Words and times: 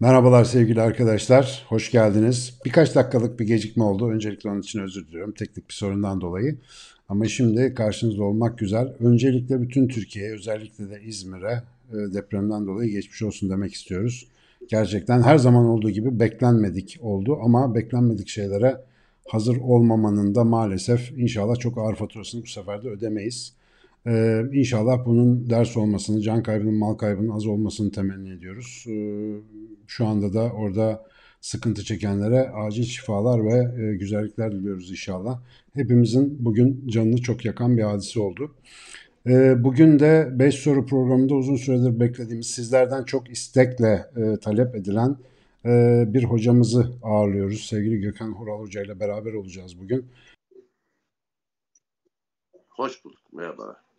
Merhabalar 0.00 0.44
sevgili 0.44 0.80
arkadaşlar, 0.80 1.64
hoş 1.68 1.90
geldiniz. 1.90 2.58
Birkaç 2.64 2.94
dakikalık 2.94 3.40
bir 3.40 3.46
gecikme 3.46 3.84
oldu. 3.84 4.08
Öncelikle 4.08 4.50
onun 4.50 4.60
için 4.60 4.80
özür 4.80 5.06
diliyorum 5.06 5.32
teknik 5.32 5.68
bir 5.68 5.74
sorundan 5.74 6.20
dolayı. 6.20 6.58
Ama 7.08 7.24
şimdi 7.24 7.74
karşınızda 7.74 8.24
olmak 8.24 8.58
güzel. 8.58 8.94
Öncelikle 9.00 9.62
bütün 9.62 9.88
Türkiye'ye, 9.88 10.32
özellikle 10.32 10.90
de 10.90 11.02
İzmir'e 11.02 11.62
e, 11.92 12.14
depremden 12.14 12.66
dolayı 12.66 12.90
geçmiş 12.90 13.22
olsun 13.22 13.50
demek 13.50 13.74
istiyoruz. 13.74 14.28
Gerçekten 14.68 15.22
her 15.22 15.38
zaman 15.38 15.64
olduğu 15.64 15.90
gibi 15.90 16.20
beklenmedik 16.20 16.98
oldu 17.02 17.38
ama 17.42 17.74
beklenmedik 17.74 18.28
şeylere 18.28 18.76
hazır 19.28 19.56
olmamanın 19.56 20.34
da 20.34 20.44
maalesef 20.44 21.18
inşallah 21.18 21.56
çok 21.56 21.78
ağır 21.78 21.96
faturasını 21.96 22.42
bu 22.42 22.46
sefer 22.46 22.84
de 22.84 22.88
ödemeyiz. 22.88 23.52
Ee, 24.06 24.42
inşallah 24.52 25.06
bunun 25.06 25.50
ders 25.50 25.76
olmasını, 25.76 26.22
can 26.22 26.42
kaybının, 26.42 26.74
mal 26.74 26.94
kaybının 26.94 27.28
az 27.28 27.46
olmasını 27.46 27.92
temenni 27.92 28.32
ediyoruz. 28.32 28.84
Ee, 28.88 29.34
şu 29.86 30.06
anda 30.06 30.34
da 30.34 30.52
orada 30.52 31.06
sıkıntı 31.40 31.84
çekenlere 31.84 32.50
acil 32.50 32.84
şifalar 32.84 33.44
ve 33.44 33.82
e, 33.82 33.96
güzellikler 33.96 34.52
diliyoruz 34.52 34.90
inşallah. 34.90 35.40
Hepimizin 35.74 36.36
bugün 36.44 36.88
canını 36.88 37.22
çok 37.22 37.44
yakan 37.44 37.76
bir 37.76 37.82
hadise 37.82 38.20
oldu. 38.20 38.54
Ee, 39.26 39.64
bugün 39.64 39.98
de 39.98 40.28
5 40.32 40.54
soru 40.54 40.86
programında 40.86 41.34
uzun 41.34 41.56
süredir 41.56 42.00
beklediğimiz 42.00 42.46
sizlerden 42.50 43.04
çok 43.04 43.30
istekle 43.30 44.06
e, 44.16 44.36
talep 44.40 44.74
edilen 44.74 45.16
e, 45.64 46.04
bir 46.08 46.24
hocamızı 46.24 46.92
ağırlıyoruz. 47.02 47.66
Sevgili 47.66 48.00
Gökhan 48.00 48.32
Hural 48.32 48.60
Hoca 48.60 48.82
ile 48.82 49.00
beraber 49.00 49.32
olacağız 49.32 49.80
bugün. 49.80 50.06
Hoş 52.68 53.04
bulduk. 53.04 53.32
Merhaba. 53.32 53.89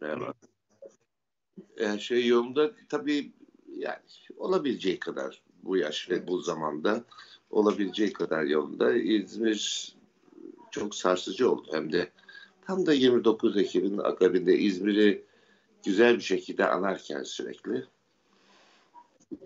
Merhaba. 0.00 0.34
Her 1.78 1.98
şey 1.98 2.26
yolunda 2.26 2.72
tabii 2.88 3.32
yani 3.68 3.98
olabileceği 4.36 4.98
kadar 4.98 5.42
bu 5.62 5.76
yaş 5.76 6.10
ve 6.10 6.26
bu 6.26 6.40
zamanda 6.40 7.04
olabileceği 7.50 8.12
kadar 8.12 8.42
yolunda. 8.42 8.92
İzmir 8.92 9.92
çok 10.70 10.94
sarsıcı 10.94 11.50
oldu. 11.50 11.68
Hem 11.72 11.92
de 11.92 12.10
tam 12.66 12.86
da 12.86 12.92
29 12.92 13.56
Ekim'in 13.56 13.98
akabinde 13.98 14.58
İzmir'i 14.58 15.24
güzel 15.84 16.16
bir 16.16 16.22
şekilde 16.22 16.66
anarken 16.66 17.22
sürekli 17.22 17.84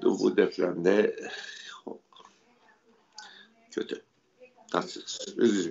bu 0.02 0.36
depremde 0.36 1.16
kötü. 3.70 4.02
Tatsız. 4.72 5.34
Üz, 5.36 5.70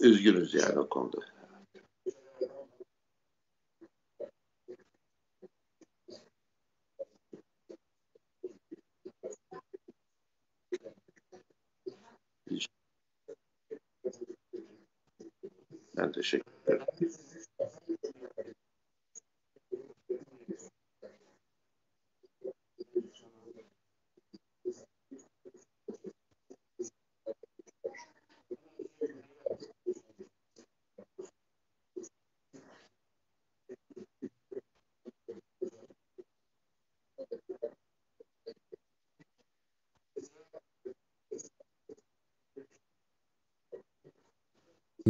üzgünüz 0.00 0.54
yani 0.54 0.78
o 0.78 0.88
konuda. 0.88 1.37
Ben 15.98 16.12
teşekkür 16.12 16.52
ederim. 16.66 16.86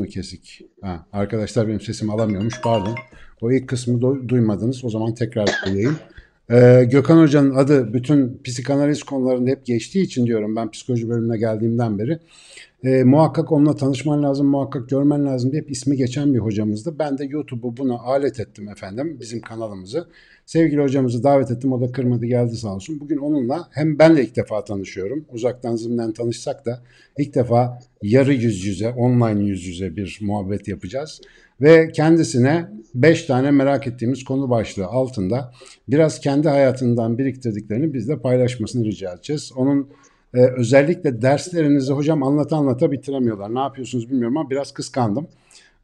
Kesik. 0.06 0.60
Ha, 0.82 1.06
arkadaşlar 1.12 1.68
benim 1.68 1.80
sesimi 1.80 2.12
alamıyormuş 2.12 2.60
pardon. 2.62 2.94
O 3.40 3.52
ilk 3.52 3.68
kısmı 3.68 3.98
du- 4.00 4.28
duymadınız. 4.28 4.84
O 4.84 4.90
zaman 4.90 5.14
tekrar 5.14 5.46
söyleyeyim. 5.46 5.96
Ee, 6.50 6.84
Gökhan 6.90 7.22
Hoca'nın 7.22 7.54
adı 7.54 7.92
bütün 7.92 8.40
psikanaliz 8.44 9.02
konularında 9.02 9.50
hep 9.50 9.66
geçtiği 9.66 10.02
için 10.02 10.26
diyorum 10.26 10.56
ben 10.56 10.70
psikoloji 10.70 11.08
bölümüne 11.08 11.38
geldiğimden 11.38 11.98
beri. 11.98 12.18
E, 12.84 13.04
muhakkak 13.04 13.52
onunla 13.52 13.76
tanışman 13.76 14.22
lazım, 14.22 14.46
muhakkak 14.46 14.88
görmen 14.88 15.26
lazım 15.26 15.52
diye 15.52 15.62
hep 15.62 15.70
ismi 15.70 15.96
geçen 15.96 16.34
bir 16.34 16.38
hocamızdı. 16.38 16.98
Ben 16.98 17.18
de 17.18 17.24
YouTube'u 17.24 17.76
buna 17.76 17.98
alet 17.98 18.40
ettim 18.40 18.68
efendim, 18.68 19.16
bizim 19.20 19.40
kanalımızı. 19.40 20.08
Sevgili 20.46 20.82
hocamızı 20.82 21.22
davet 21.22 21.50
ettim, 21.50 21.72
o 21.72 21.80
da 21.80 21.92
kırmadı 21.92 22.26
geldi 22.26 22.56
sağ 22.56 22.74
olsun. 22.74 23.00
Bugün 23.00 23.16
onunla 23.16 23.68
hem 23.70 23.98
benle 23.98 24.24
ilk 24.24 24.36
defa 24.36 24.64
tanışıyorum, 24.64 25.24
uzaktan 25.32 25.76
zımnen 25.76 26.12
tanışsak 26.12 26.66
da 26.66 26.82
ilk 27.18 27.34
defa 27.34 27.78
yarı 28.02 28.32
yüz 28.32 28.64
yüze, 28.64 28.88
online 28.88 29.44
yüz 29.44 29.66
yüze 29.66 29.96
bir 29.96 30.18
muhabbet 30.22 30.68
yapacağız. 30.68 31.20
Ve 31.60 31.92
kendisine 31.92 32.68
5 32.94 33.22
tane 33.22 33.50
merak 33.50 33.86
ettiğimiz 33.86 34.24
konu 34.24 34.50
başlığı 34.50 34.86
altında 34.86 35.52
biraz 35.88 36.20
kendi 36.20 36.48
hayatından 36.48 37.18
biriktirdiklerini 37.18 37.94
bizle 37.94 38.18
paylaşmasını 38.18 38.84
rica 38.84 39.12
edeceğiz. 39.12 39.52
Onun 39.56 39.88
ee, 40.34 40.38
özellikle 40.56 41.22
derslerinizi 41.22 41.92
hocam 41.92 42.22
anlata 42.22 42.56
anlata 42.56 42.92
bitiremiyorlar. 42.92 43.54
Ne 43.54 43.58
yapıyorsunuz 43.58 44.10
bilmiyorum 44.10 44.36
ama 44.36 44.50
biraz 44.50 44.72
kıskandım. 44.72 45.28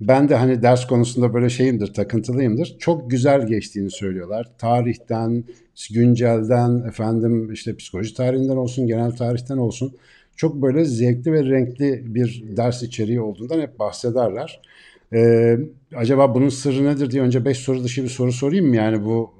Ben 0.00 0.28
de 0.28 0.34
hani 0.34 0.62
ders 0.62 0.86
konusunda 0.86 1.34
böyle 1.34 1.50
şeyimdir, 1.50 1.94
takıntılıyımdır. 1.94 2.76
Çok 2.78 3.10
güzel 3.10 3.46
geçtiğini 3.46 3.90
söylüyorlar. 3.90 4.50
Tarihten, 4.58 5.44
güncelden, 5.94 6.88
efendim 6.88 7.52
işte 7.52 7.76
psikoloji 7.76 8.14
tarihinden 8.14 8.56
olsun, 8.56 8.86
genel 8.86 9.10
tarihten 9.10 9.56
olsun. 9.56 9.96
Çok 10.36 10.62
böyle 10.62 10.84
zevkli 10.84 11.32
ve 11.32 11.44
renkli 11.44 12.14
bir 12.14 12.44
ders 12.56 12.82
içeriği 12.82 13.20
olduğundan 13.20 13.60
hep 13.60 13.78
bahsederler. 13.78 14.60
Ee, 15.14 15.58
acaba 15.96 16.34
bunun 16.34 16.48
sırrı 16.48 16.84
nedir 16.84 17.10
diye 17.10 17.22
önce 17.22 17.44
beş 17.44 17.58
soru 17.58 17.84
dışı 17.84 18.02
bir 18.02 18.08
soru 18.08 18.32
sorayım 18.32 18.66
mı? 18.66 18.76
Yani 18.76 19.04
bu, 19.04 19.34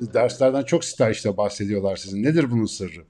bu 0.00 0.14
derslerden 0.14 0.62
çok 0.62 0.84
stajda 0.84 1.36
bahsediyorlar 1.36 1.96
sizin. 1.96 2.22
Nedir 2.22 2.50
bunun 2.50 2.66
sırrı? 2.66 3.04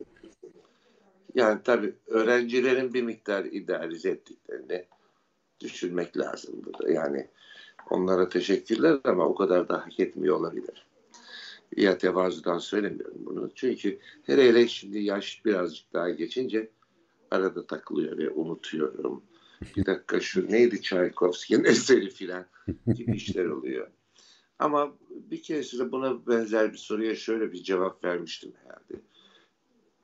Yani 1.35 1.61
tabii 1.65 1.93
öğrencilerin 2.07 2.95
bir 2.95 3.03
miktar 3.03 3.45
idealize 3.45 4.11
ettiklerini 4.11 4.85
düşünmek 5.61 6.19
lazım 6.19 6.55
burada. 6.67 6.93
Yani 6.93 7.29
onlara 7.91 8.29
teşekkürler 8.29 8.99
ama 9.05 9.27
o 9.27 9.35
kadar 9.35 9.69
da 9.69 9.75
hak 9.75 10.01
etmiyor 10.01 10.37
olabilir. 10.37 10.87
Ya 11.77 11.99
tevazudan 11.99 12.59
söylemiyorum 12.59 13.19
bunu. 13.27 13.51
Çünkü 13.55 13.99
hele 14.23 14.49
hele 14.49 14.69
şimdi 14.69 14.99
yaş 14.99 15.45
birazcık 15.45 15.93
daha 15.93 16.11
geçince 16.11 16.71
arada 17.31 17.67
takılıyor 17.67 18.19
ve 18.19 18.31
unutuyorum. 18.31 19.23
Bir 19.77 19.87
dakika 19.87 20.21
şu 20.21 20.53
neydi 20.53 20.83
Çaykovski'nin 20.83 21.65
eseri 21.71 22.11
filan 22.11 22.47
gibi 22.95 23.17
işler 23.17 23.45
oluyor. 23.45 23.91
Ama 24.59 24.95
bir 25.11 25.43
kere 25.43 25.93
buna 25.93 26.27
benzer 26.27 26.73
bir 26.73 26.79
soruya 26.79 27.17
şöyle 27.17 27.53
bir 27.53 27.63
cevap 27.63 28.05
vermiştim 28.05 28.53
herhalde 28.63 29.03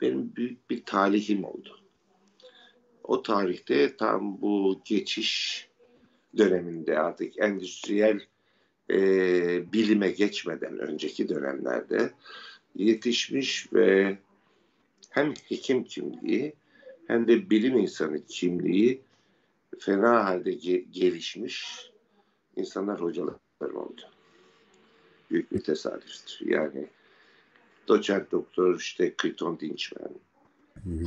benim 0.00 0.36
büyük 0.36 0.70
bir 0.70 0.84
talihim 0.84 1.44
oldu. 1.44 1.80
O 3.04 3.22
tarihte 3.22 3.96
tam 3.96 4.41
bu 4.41 4.80
geçiş 4.84 5.69
döneminde 6.36 6.98
artık 6.98 7.38
endüstriyel 7.38 8.20
e, 8.90 8.98
bilime 9.72 10.10
geçmeden 10.10 10.78
önceki 10.78 11.28
dönemlerde 11.28 12.10
yetişmiş 12.75 13.72
ve 13.72 14.19
hem 15.10 15.34
hekim 15.48 15.84
kimliği 15.84 16.52
hem 17.06 17.28
de 17.28 17.50
bilim 17.50 17.78
insanı 17.78 18.26
kimliği 18.26 19.02
fena 19.78 20.24
halde 20.24 20.52
ge- 20.52 20.90
gelişmiş 20.90 21.90
insanlar 22.56 23.00
hocalarım 23.00 23.76
oldu. 23.76 24.00
Büyük 25.30 25.52
bir 25.52 25.60
tesadüftür. 25.60 26.46
Yani 26.46 26.88
doçent 27.88 28.32
doktor 28.32 28.78
işte 28.78 29.14
Kriton 29.16 29.60
Dinçmen, 29.60 30.10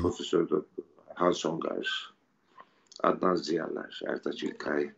Profesör 0.01 0.50
Doktor 0.50 0.83
Hans 1.15 1.45
Ongar, 1.45 2.13
Adnan 3.03 3.35
Ziyalar, 3.35 4.01
Ertaç 4.06 4.44
İlkay. 4.44 4.91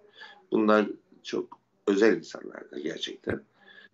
Bunlar 0.52 0.88
çok 1.24 1.60
özel 1.88 2.18
insanlar 2.18 2.64
gerçekten. 2.84 3.42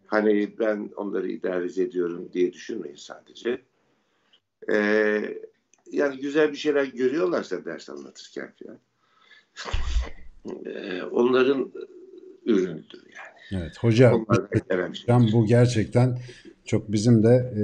Hani 0.07 0.59
ben 0.59 0.89
onları 0.95 1.31
idare 1.31 1.65
ediyorum 1.65 2.29
diye 2.33 2.53
düşünmeyin 2.53 2.95
sadece. 2.95 3.61
Ee, 4.71 5.41
yani 5.91 6.17
güzel 6.17 6.51
bir 6.51 6.57
şeyler 6.57 6.85
görüyorlarsa 6.85 7.65
ders 7.65 7.89
anlatırken 7.89 8.53
falan. 8.63 8.79
Ee, 10.65 11.03
onların 11.03 11.71
ürünüdür 12.45 13.03
yani. 13.03 13.63
Evet 13.63 13.77
hocam, 13.79 14.25
hocam 14.89 15.27
bu 15.33 15.45
gerçekten 15.45 16.19
çok 16.65 16.91
bizim 16.91 17.23
de 17.23 17.53
e, 17.56 17.63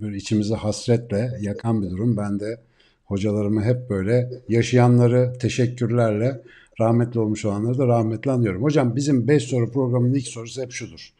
böyle 0.00 0.16
içimizi 0.16 0.54
hasretle 0.54 1.30
yakan 1.40 1.82
bir 1.82 1.90
durum. 1.90 2.16
Ben 2.16 2.40
de 2.40 2.60
hocalarımı 3.04 3.62
hep 3.62 3.90
böyle 3.90 4.30
yaşayanları 4.48 5.32
teşekkürlerle 5.40 6.42
rahmetli 6.80 7.20
olmuş 7.20 7.44
olanları 7.44 7.78
da 7.78 7.86
rahmetli 7.86 8.30
anıyorum. 8.30 8.62
Hocam 8.62 8.96
bizim 8.96 9.28
5 9.28 9.42
soru 9.42 9.72
programının 9.72 10.14
ilk 10.14 10.28
sorusu 10.28 10.62
hep 10.62 10.72
şudur. 10.72 11.12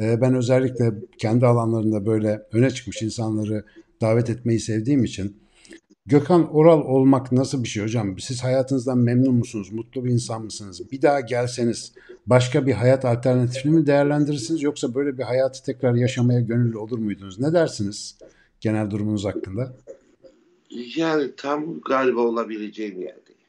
E, 0.00 0.20
ben 0.20 0.34
özellikle 0.34 0.92
kendi 1.18 1.46
alanlarında 1.46 2.06
böyle 2.06 2.42
öne 2.52 2.70
çıkmış 2.70 3.02
insanları 3.02 3.64
davet 4.00 4.30
etmeyi 4.30 4.60
sevdiğim 4.60 5.04
için. 5.04 5.36
Gökhan 6.10 6.54
Oral 6.54 6.80
olmak 6.80 7.32
nasıl 7.32 7.62
bir 7.62 7.68
şey 7.68 7.82
hocam? 7.82 8.18
Siz 8.18 8.44
hayatınızdan 8.44 8.98
memnun 8.98 9.34
musunuz? 9.34 9.72
Mutlu 9.72 10.04
bir 10.04 10.10
insan 10.10 10.42
mısınız? 10.42 10.90
Bir 10.92 11.02
daha 11.02 11.20
gelseniz 11.20 11.92
başka 12.26 12.66
bir 12.66 12.72
hayat 12.72 13.04
alternatifini 13.04 13.72
mi 13.72 13.86
değerlendirirsiniz 13.86 14.62
yoksa 14.62 14.94
böyle 14.94 15.18
bir 15.18 15.22
hayatı 15.22 15.64
tekrar 15.64 15.94
yaşamaya 15.94 16.40
gönüllü 16.40 16.78
olur 16.78 16.98
muydunuz? 16.98 17.40
Ne 17.40 17.52
dersiniz 17.52 18.18
genel 18.60 18.90
durumunuz 18.90 19.24
hakkında? 19.24 19.76
Yani 20.96 21.36
tam 21.36 21.80
galiba 21.80 22.20
olabileceğim 22.20 23.00
yerdeyim. 23.00 23.40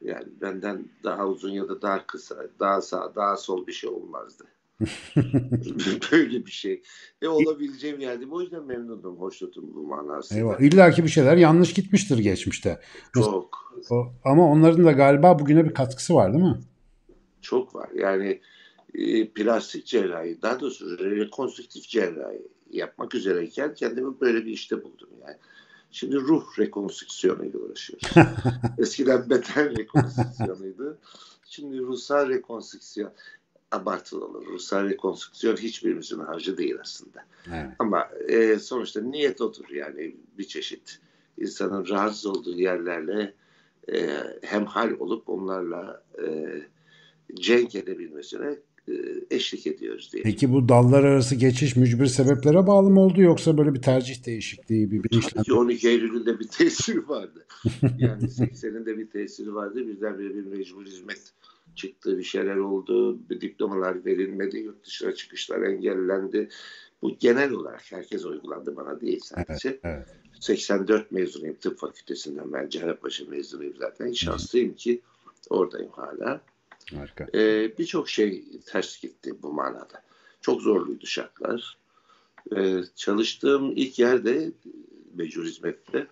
Yani 0.00 0.26
benden 0.40 0.84
daha 1.04 1.26
uzun 1.26 1.50
ya 1.50 1.68
da 1.68 1.82
daha 1.82 2.06
kısa, 2.06 2.46
daha 2.60 2.80
sağ, 2.80 3.12
daha 3.14 3.36
sol 3.36 3.66
bir 3.66 3.72
şey 3.72 3.90
olmazdı. 3.90 4.44
Böyle 6.12 6.46
bir 6.46 6.50
şey. 6.50 6.82
E 7.22 7.28
olabileceğim 7.28 8.00
yerdeyim. 8.00 8.32
O 8.32 8.40
yüzden 8.40 8.64
memnunum, 8.64 9.16
hoşnutum 9.16 9.74
bu 9.74 9.86
manasında. 9.86 10.38
Eyvah. 10.38 10.60
İlla 10.60 10.90
ki 10.90 11.04
bir 11.04 11.08
şeyler 11.08 11.36
yanlış 11.36 11.74
gitmiştir 11.74 12.18
geçmişte. 12.18 12.80
Çok, 13.14 13.72
O- 13.90 14.12
ama 14.24 14.50
onların 14.50 14.84
da 14.84 14.92
galiba 14.92 15.38
bugüne 15.38 15.64
bir 15.64 15.74
katkısı 15.74 16.14
var 16.14 16.32
değil 16.32 16.44
mi? 16.44 16.60
çok 17.46 17.74
var. 17.74 17.90
Yani 17.94 18.40
e, 18.94 19.28
plastik 19.28 19.86
cerrahi, 19.86 20.42
daha 20.42 20.60
doğrusu 20.60 20.98
rekonstrüktif 20.98 21.88
cerrahi 21.88 22.42
yapmak 22.70 23.14
üzereyken 23.14 23.74
kendimi 23.74 24.20
böyle 24.20 24.44
bir 24.44 24.50
işte 24.50 24.84
buldum 24.84 25.08
yani. 25.20 25.36
Şimdi 25.90 26.16
ruh 26.16 26.58
rekonstrüksiyonuyla 26.58 27.60
uğraşıyoruz. 27.60 28.08
Eskiden 28.78 29.30
beden 29.30 29.78
rekonstrüksiyonuydu. 29.78 30.98
Şimdi 31.46 31.78
ruhsal 31.78 32.28
rekonstrüksiyon 32.28 33.12
abartılı 33.76 34.24
olur. 34.24 34.46
Ruhsal 34.46 34.88
rekonstrüksiyon 34.88 35.56
hiçbirimizin 35.56 36.18
harcı 36.18 36.58
değil 36.58 36.76
aslında. 36.80 37.24
Evet. 37.48 37.70
Ama 37.78 38.08
e, 38.28 38.58
sonuçta 38.58 39.00
niyet 39.00 39.40
odur 39.40 39.68
yani 39.70 40.16
bir 40.38 40.44
çeşit. 40.44 40.98
insanın 41.38 41.88
rahatsız 41.88 42.26
olduğu 42.26 42.58
yerlerle 42.58 43.34
e, 43.92 44.08
hemhal 44.42 44.90
olup 44.90 45.28
onlarla 45.28 46.02
e, 46.26 46.26
cenk 47.34 47.74
edebilmesine 47.74 48.56
e, 48.88 48.94
eşlik 49.30 49.66
ediyoruz 49.66 50.10
diye. 50.12 50.22
Peki 50.22 50.52
bu 50.52 50.68
dallar 50.68 51.04
arası 51.04 51.34
geçiş 51.34 51.76
mücbir 51.76 52.06
sebeplere 52.06 52.66
bağlı 52.66 52.90
mı 52.90 53.00
oldu 53.00 53.22
yoksa 53.22 53.58
böyle 53.58 53.74
bir 53.74 53.82
tercih 53.82 54.26
değişikliği, 54.26 54.90
bir 54.90 55.04
bilinçlenme? 55.04 55.54
12 55.54 55.88
Eylül'ün 55.88 56.26
de 56.26 56.38
bir 56.38 56.48
tesiri 56.48 57.08
vardı. 57.08 57.46
Yani 57.98 58.22
80'in 58.22 58.86
de 58.86 58.98
bir 58.98 59.10
tesiri 59.10 59.54
vardı. 59.54 59.86
Birdenbire 59.86 60.34
bir 60.34 60.44
mecbur 60.44 60.86
hizmet 60.86 61.32
çıktı, 61.76 62.18
bir 62.18 62.24
şeyler 62.24 62.56
oldu, 62.56 63.18
bir 63.30 63.40
diplomalar 63.40 64.04
verilmedi, 64.04 64.58
yurt 64.58 64.86
dışına 64.86 65.14
çıkışlar 65.14 65.62
engellendi. 65.62 66.48
Bu 67.02 67.16
genel 67.18 67.52
olarak 67.52 67.92
herkes 67.92 68.24
uygulandı 68.24 68.76
bana 68.76 69.00
değil 69.00 69.20
sadece. 69.20 69.80
Evet. 69.84 70.06
84 70.40 71.12
mezunuyum 71.12 71.56
tıp 71.56 71.78
fakültesinden 71.78 72.52
ben 72.52 72.68
Cerrahpaşa 72.68 73.24
mezunuyum 73.24 73.76
zaten. 73.78 74.12
Şanslıyım 74.12 74.74
ki 74.74 75.00
oradayım 75.50 75.90
hala. 75.90 76.40
Harika. 76.94 77.26
Ee, 77.34 77.78
Birçok 77.78 78.08
şey 78.08 78.44
ters 78.66 79.00
gitti 79.00 79.34
bu 79.42 79.52
manada. 79.52 80.02
Çok 80.40 80.62
zorluydu 80.62 81.06
şartlar. 81.06 81.78
Ee, 82.56 82.80
çalıştığım 82.96 83.72
ilk 83.76 83.98
yerde 83.98 84.52
mecbur 85.14 85.44
hizmette 85.44 86.06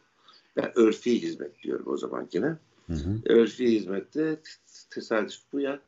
ben 0.56 0.72
örfi 0.74 1.22
hizmet 1.22 1.62
diyorum 1.62 1.86
o 1.86 1.96
zaman 1.96 2.28
yine. 2.32 2.56
Hı 2.86 2.92
hı. 2.92 3.18
Örfi 3.24 3.66
hizmette 3.68 4.36
tesadüf 4.94 5.40
bu 5.52 5.60
ya 5.60 5.80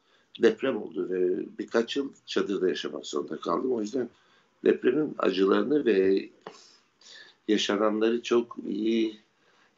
deprem 0.42 0.82
oldu 0.82 1.10
ve 1.10 1.44
birkaç 1.58 1.96
yıl 1.96 2.12
çadırda 2.26 2.68
yaşamak 2.68 3.06
zorunda 3.06 3.40
kaldım. 3.40 3.72
O 3.72 3.80
yüzden 3.80 4.08
depremin 4.64 5.14
acılarını 5.18 5.84
ve 5.84 6.28
yaşananları 7.48 8.22
çok 8.22 8.56
iyi 8.66 9.20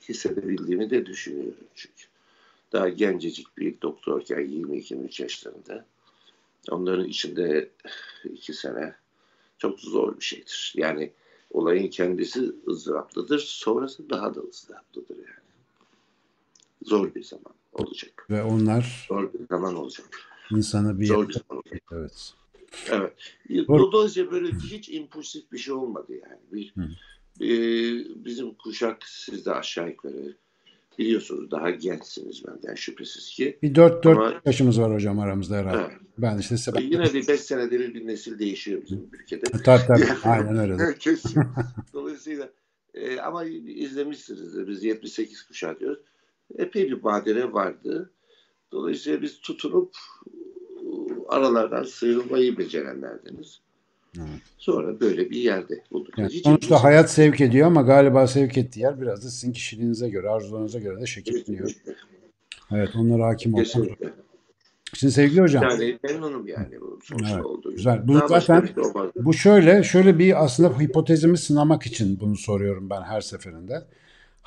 hissedebildiğimi 0.09 0.91
de 0.91 1.07
düşünüyorum 1.07 1.67
çünkü. 1.75 2.05
Daha 2.73 2.89
gencecik 2.89 3.59
bir 3.59 3.81
doktorken 3.83 4.39
22-23 4.39 5.23
yaşlarında. 5.23 5.85
Onların 6.71 7.05
içinde 7.05 7.71
iki 8.25 8.53
sene 8.53 8.95
çok 9.59 9.81
zor 9.81 10.17
bir 10.17 10.25
şeydir. 10.25 10.73
Yani 10.77 11.13
olayın 11.51 11.89
kendisi 11.89 12.53
ızdıraplıdır. 12.69 13.39
Sonrası 13.39 14.11
daha 14.11 14.35
da 14.35 14.41
ızdıraplıdır 14.41 15.17
yani. 15.17 15.49
Zor 16.83 17.15
bir 17.15 17.25
zaman 17.25 17.58
olacak. 17.73 18.27
Ve 18.31 18.43
onlar 18.43 19.07
Zor 19.09 19.33
bir 19.33 19.47
zaman 19.51 19.75
olacak. 19.77 20.07
insanı 20.51 21.01
bir 21.01 21.07
Zor 21.07 21.29
bir 21.29 21.33
zaman 21.33 21.63
olacak. 21.63 21.83
evet. 21.93 22.33
Evet. 22.91 23.15
Dolayısıyla 23.69 24.31
böyle 24.31 24.49
hiç 24.51 24.89
impulsif 24.89 25.53
bir 25.53 25.59
şey 25.59 25.75
olmadı 25.75 26.13
yani. 26.13 26.41
Bir, 26.53 26.75
Hı. 26.77 26.83
e, 27.45 27.49
bizim 28.25 28.55
kuşak 28.55 28.97
siz 29.07 29.47
de 29.47 29.53
aşağı 29.53 29.89
yukarı 29.89 30.37
biliyorsunuz 30.99 31.51
daha 31.51 31.71
gençsiniz 31.71 32.43
benden 32.47 32.75
şüphesiz 32.75 33.31
ki. 33.31 33.59
Bir 33.63 33.75
4 33.75 34.05
4 34.05 34.19
Ama- 34.19 34.41
yaşımız 34.45 34.81
var 34.81 34.95
hocam 34.95 35.19
aramızda 35.19 35.57
herhalde. 35.57 35.79
Evet. 35.93 36.01
Ben 36.19 36.39
işte 36.39 36.57
sebep. 36.57 36.83
Yine 36.83 37.13
de 37.13 37.29
5 37.29 37.41
senede 37.41 37.81
bir, 37.81 37.95
bir 37.95 38.07
nesil 38.07 38.39
değişiyor 38.39 38.83
bizim 38.83 39.11
ülkede. 39.13 39.45
Tabii 39.65 39.87
tabii. 39.87 40.05
Aynen 40.25 40.59
öyle. 40.59 40.99
Kesin. 40.99 41.43
Dolayısıyla 41.93 42.51
e, 42.95 43.21
ama 43.21 43.45
izlemişsinizdir. 43.45 44.69
Biz 44.69 44.85
78 44.85 45.43
kuşağı 45.43 45.81
diyoruz. 45.81 45.99
Epey 46.59 46.87
bir 46.91 47.03
badire 47.03 47.53
vardı. 47.53 48.11
Dolayısıyla 48.73 49.23
biz 49.23 49.41
tutunup 49.41 49.95
e, 50.27 50.33
aralardan 51.29 51.83
sıyrılmayı 51.83 52.59
becerenlerdeniz. 52.59 53.61
Evet. 54.19 54.29
Sonra 54.59 55.01
böyle 55.01 55.31
bir 55.31 55.37
yerde 55.37 55.85
bulduk. 55.93 56.19
Yani 56.19 56.29
Hiç 56.33 56.45
sonuçta 56.45 56.75
impulsif- 56.75 56.83
hayat 56.83 57.11
sevk 57.11 57.41
ediyor 57.41 57.67
ama 57.67 57.83
galiba 57.83 58.27
sevk 58.27 58.59
ettiği 58.59 58.81
yer 58.81 59.01
biraz 59.01 59.25
da 59.25 59.29
sizin 59.31 59.53
kişiliğinize 59.53 60.09
göre, 60.09 60.29
arzularınıza 60.29 60.79
göre 60.79 61.01
de 61.01 61.07
şekilleniyor. 61.07 61.71
Evet, 62.73 62.89
onlara 62.97 63.27
hakim. 63.27 63.55
Kesinlikle. 63.55 64.13
Şimdi 64.95 65.13
sevgili 65.13 65.41
hocam, 65.41 65.63
Yani 65.63 65.99
memnunum 66.03 66.47
yani 66.47 66.81
bu 66.81 66.99
sonuçta 67.03 67.35
Evet, 67.35 67.45
olduğu 67.47 67.75
güzel. 67.75 68.09
Bu 68.09 68.29
zaten- 68.29 68.67
şey 68.67 68.75
bu 69.17 69.35
şöyle, 69.35 69.83
şöyle 69.83 70.19
bir 70.19 70.45
aslında 70.45 70.81
hipotezimi 70.81 71.39
sınamak 71.39 71.87
için 71.87 72.21
bunu 72.21 72.37
soruyorum 72.37 72.91
ben 72.91 73.03
her 73.03 73.21
seferinde. 73.21 73.85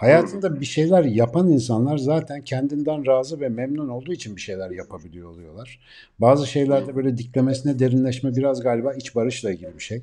Hayatında 0.01 0.59
bir 0.59 0.65
şeyler 0.65 1.03
yapan 1.03 1.49
insanlar 1.49 1.97
zaten 1.97 2.41
kendinden 2.41 3.05
razı 3.07 3.39
ve 3.39 3.49
memnun 3.49 3.89
olduğu 3.89 4.13
için 4.13 4.35
bir 4.35 4.41
şeyler 4.41 4.71
yapabiliyor 4.71 5.29
oluyorlar. 5.29 5.79
Bazı 6.19 6.47
şeylerde 6.47 6.95
böyle 6.95 7.17
diklemesine 7.17 7.79
derinleşme 7.79 8.35
biraz 8.35 8.61
galiba 8.61 8.93
iç 8.93 9.15
barışla 9.15 9.51
ilgili 9.51 9.75
bir 9.75 9.83
şey. 9.83 10.01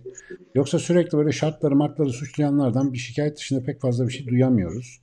Yoksa 0.55 0.79
sürekli 0.79 1.19
böyle 1.19 1.33
şartları 1.33 1.77
martları 1.77 2.11
suçlayanlardan 2.11 2.93
bir 2.93 2.99
şikayet 2.99 3.37
dışında 3.37 3.65
pek 3.65 3.81
fazla 3.81 4.09
bir 4.09 4.13
şey 4.13 4.27
duyamıyoruz. 4.27 5.01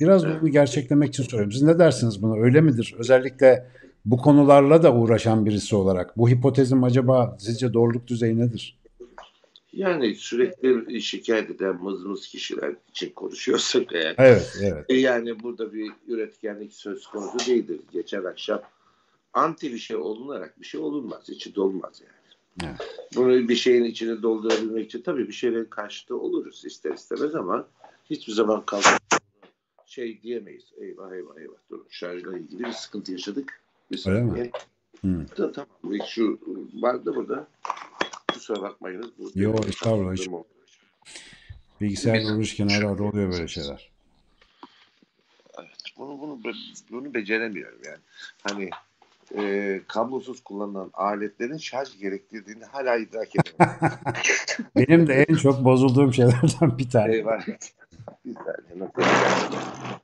Biraz 0.00 0.26
bunu 0.26 0.48
gerçeklemek 0.48 1.08
için 1.08 1.24
soruyorum. 1.24 1.52
Siz 1.52 1.62
ne 1.62 1.78
dersiniz 1.78 2.22
buna? 2.22 2.36
Öyle 2.36 2.60
midir? 2.60 2.94
Özellikle 2.98 3.66
bu 4.04 4.16
konularla 4.16 4.82
da 4.82 4.94
uğraşan 4.94 5.46
birisi 5.46 5.76
olarak. 5.76 6.18
Bu 6.18 6.28
hipotezim 6.28 6.84
acaba 6.84 7.36
sizce 7.40 7.72
doğruluk 7.72 8.06
düzeyi 8.06 8.38
nedir? 8.38 8.78
Yani 9.76 10.14
sürekli 10.14 11.02
şikayet 11.02 11.50
eden 11.50 11.82
mızmız 11.82 12.28
kişiler 12.28 12.74
için 12.90 13.10
konuşuyorsak 13.10 13.82
eğer. 13.92 14.14
Evet, 14.18 14.58
evet. 14.62 14.84
E 14.88 14.94
Yani 14.96 15.42
burada 15.42 15.72
bir 15.72 15.92
üretkenlik 16.08 16.72
söz 16.72 17.06
konusu 17.06 17.50
değildir. 17.50 17.80
Geçen 17.92 18.24
akşam 18.24 18.62
anti 19.32 19.72
bir 19.72 19.78
şey 19.78 19.96
olunarak 19.96 20.60
bir 20.60 20.66
şey 20.66 20.80
olunmaz. 20.80 21.28
içi 21.30 21.54
dolmaz 21.54 22.00
yani. 22.00 22.16
Evet. 22.70 23.08
Bunu 23.16 23.48
bir 23.48 23.56
şeyin 23.56 23.84
içine 23.84 24.22
doldurabilmek 24.22 24.86
için 24.86 25.02
tabii 25.02 25.28
bir 25.28 25.32
şeylerin 25.32 25.64
karşıtı 25.64 26.16
oluruz 26.16 26.64
ister 26.64 26.92
istemez 26.94 27.34
ama 27.34 27.68
hiçbir 28.10 28.32
zaman 28.32 28.66
kalkıp 28.66 29.00
şey 29.86 30.22
diyemeyiz. 30.22 30.64
Eyvah 30.76 31.12
eyvah 31.12 31.38
eyvah. 31.38 31.56
Durun 31.70 31.86
şarjla 31.90 32.38
ilgili 32.38 32.64
bir 32.64 32.72
sıkıntı 32.72 33.12
yaşadık. 33.12 33.60
Bir 33.90 34.04
Öyle 34.08 34.22
mi? 34.22 34.50
Hı. 35.02 35.26
Ta- 35.36 35.52
Tamam. 35.52 35.68
Şu 36.06 36.38
vardı 36.74 37.12
burada. 37.16 37.48
Kusura 38.36 38.62
bakmayınız. 38.62 39.10
Bu 39.18 39.30
Yo, 39.34 39.54
estağfurullah, 39.68 40.12
hiç- 40.12 40.28
uğraşırken 42.36 42.68
ara 42.68 42.88
ara 42.90 43.02
oluyor 43.02 43.32
böyle 43.32 43.48
şeyler. 43.48 43.90
Evet, 45.58 45.70
bunu 45.98 46.20
bunu 46.20 46.40
bunu 46.90 47.14
beceremiyorum 47.14 47.78
yani. 47.84 47.98
Hani 48.42 48.70
e, 49.38 49.80
kablosuz 49.88 50.44
kullanılan 50.44 50.90
aletlerin 50.94 51.56
şarj 51.56 51.98
gerektirdiğini 51.98 52.64
hala 52.64 52.96
idrak 52.96 53.28
edemiyorum. 53.36 53.98
Benim 54.76 55.06
de 55.06 55.24
en 55.28 55.34
çok 55.34 55.64
bozulduğum 55.64 56.14
şeylerden 56.14 56.78
bir 56.78 56.90
tane. 56.90 57.14
Eyvah. 57.14 57.46
Bir? 57.46 57.56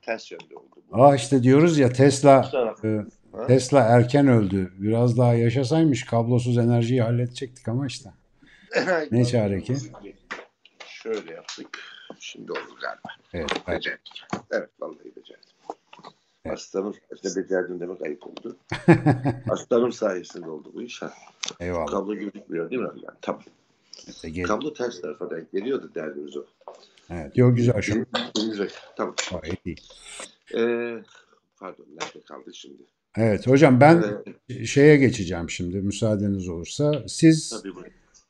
Ters 0.01 0.31
yönde 0.31 0.55
oldu. 0.55 0.75
bu. 0.91 1.03
Aa 1.03 1.15
işte 1.15 1.43
diyoruz 1.43 1.77
ya 1.77 1.89
Tesla 1.93 2.51
e? 2.83 3.47
Tesla 3.47 3.79
erken 3.79 4.27
öldü. 4.27 4.73
Biraz 4.77 5.17
daha 5.17 5.33
yaşasaymış 5.33 6.05
kablosuz 6.05 6.57
enerjiyi 6.57 7.01
halledecektik 7.01 7.67
ama 7.67 7.87
işte. 7.87 8.09
Ne 9.11 9.25
çare 9.25 9.61
ki? 9.61 9.75
Şöyle 10.87 11.33
yaptık. 11.33 11.79
Şimdi 12.19 12.51
oldu 12.51 12.75
galiba. 12.81 13.09
Evet, 13.33 13.49
evet. 13.55 13.67
Becerdik. 13.67 14.23
Evet 14.51 14.69
vallahi 14.79 15.15
becerdim. 15.15 15.43
Evet. 16.45 16.53
Hastamın 16.57 16.95
sayesinde 17.09 17.43
becerdim 17.43 17.79
demek 17.79 18.01
ayıp 18.01 18.27
oldu. 18.27 18.57
Hastamın 19.47 19.89
sayesinde 19.89 20.49
oldu 20.49 20.71
bu 20.73 20.81
iş. 20.81 21.01
Ha. 21.01 21.13
Eyvallah. 21.59 21.87
Kablo 21.87 22.15
gözükmüyor 22.15 22.69
değil 22.69 22.81
mi? 22.81 22.87
Yani, 22.95 23.17
tamam. 23.21 23.41
Evet, 24.07 24.35
gel- 24.35 24.45
Kablo 24.45 24.73
ters 24.73 25.01
tarafa 25.01 25.29
denk 25.29 25.51
geliyor 25.51 25.83
da 25.83 25.95
derdimiz 25.95 26.37
o. 26.37 26.45
Evet. 27.09 27.37
Yok 27.37 27.57
güzel 27.57 27.81
şu. 27.81 28.05
Tamam. 28.97 29.15
gayet 29.41 29.65
iyi. 29.65 29.75
Ee, 30.55 31.03
pardon 31.59 31.85
nerede 32.01 32.21
kaldı 32.27 32.53
şimdi? 32.53 32.83
Evet 33.17 33.47
hocam 33.47 33.81
ben 33.81 34.03
Ee, 34.49 34.65
şeye 34.65 34.97
geçeceğim 34.97 35.49
şimdi 35.49 35.77
müsaadeniz 35.77 36.47
olursa. 36.49 37.03
Siz 37.07 37.49
tabii 37.49 37.75
bu. 37.75 37.83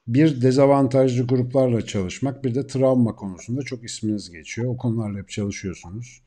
Bir 0.07 0.41
dezavantajlı 0.41 1.27
gruplarla 1.27 1.85
çalışmak 1.85 2.43
bir 2.43 2.55
de 2.55 2.67
travma 2.67 3.15
konusunda 3.15 3.61
çok 3.61 3.83
isminiz 3.83 4.31
geçiyor. 4.31 4.73
O 4.73 4.77
konularla 4.77 5.17
hep 5.17 5.29
çalışıyorsunuz. 5.29 6.21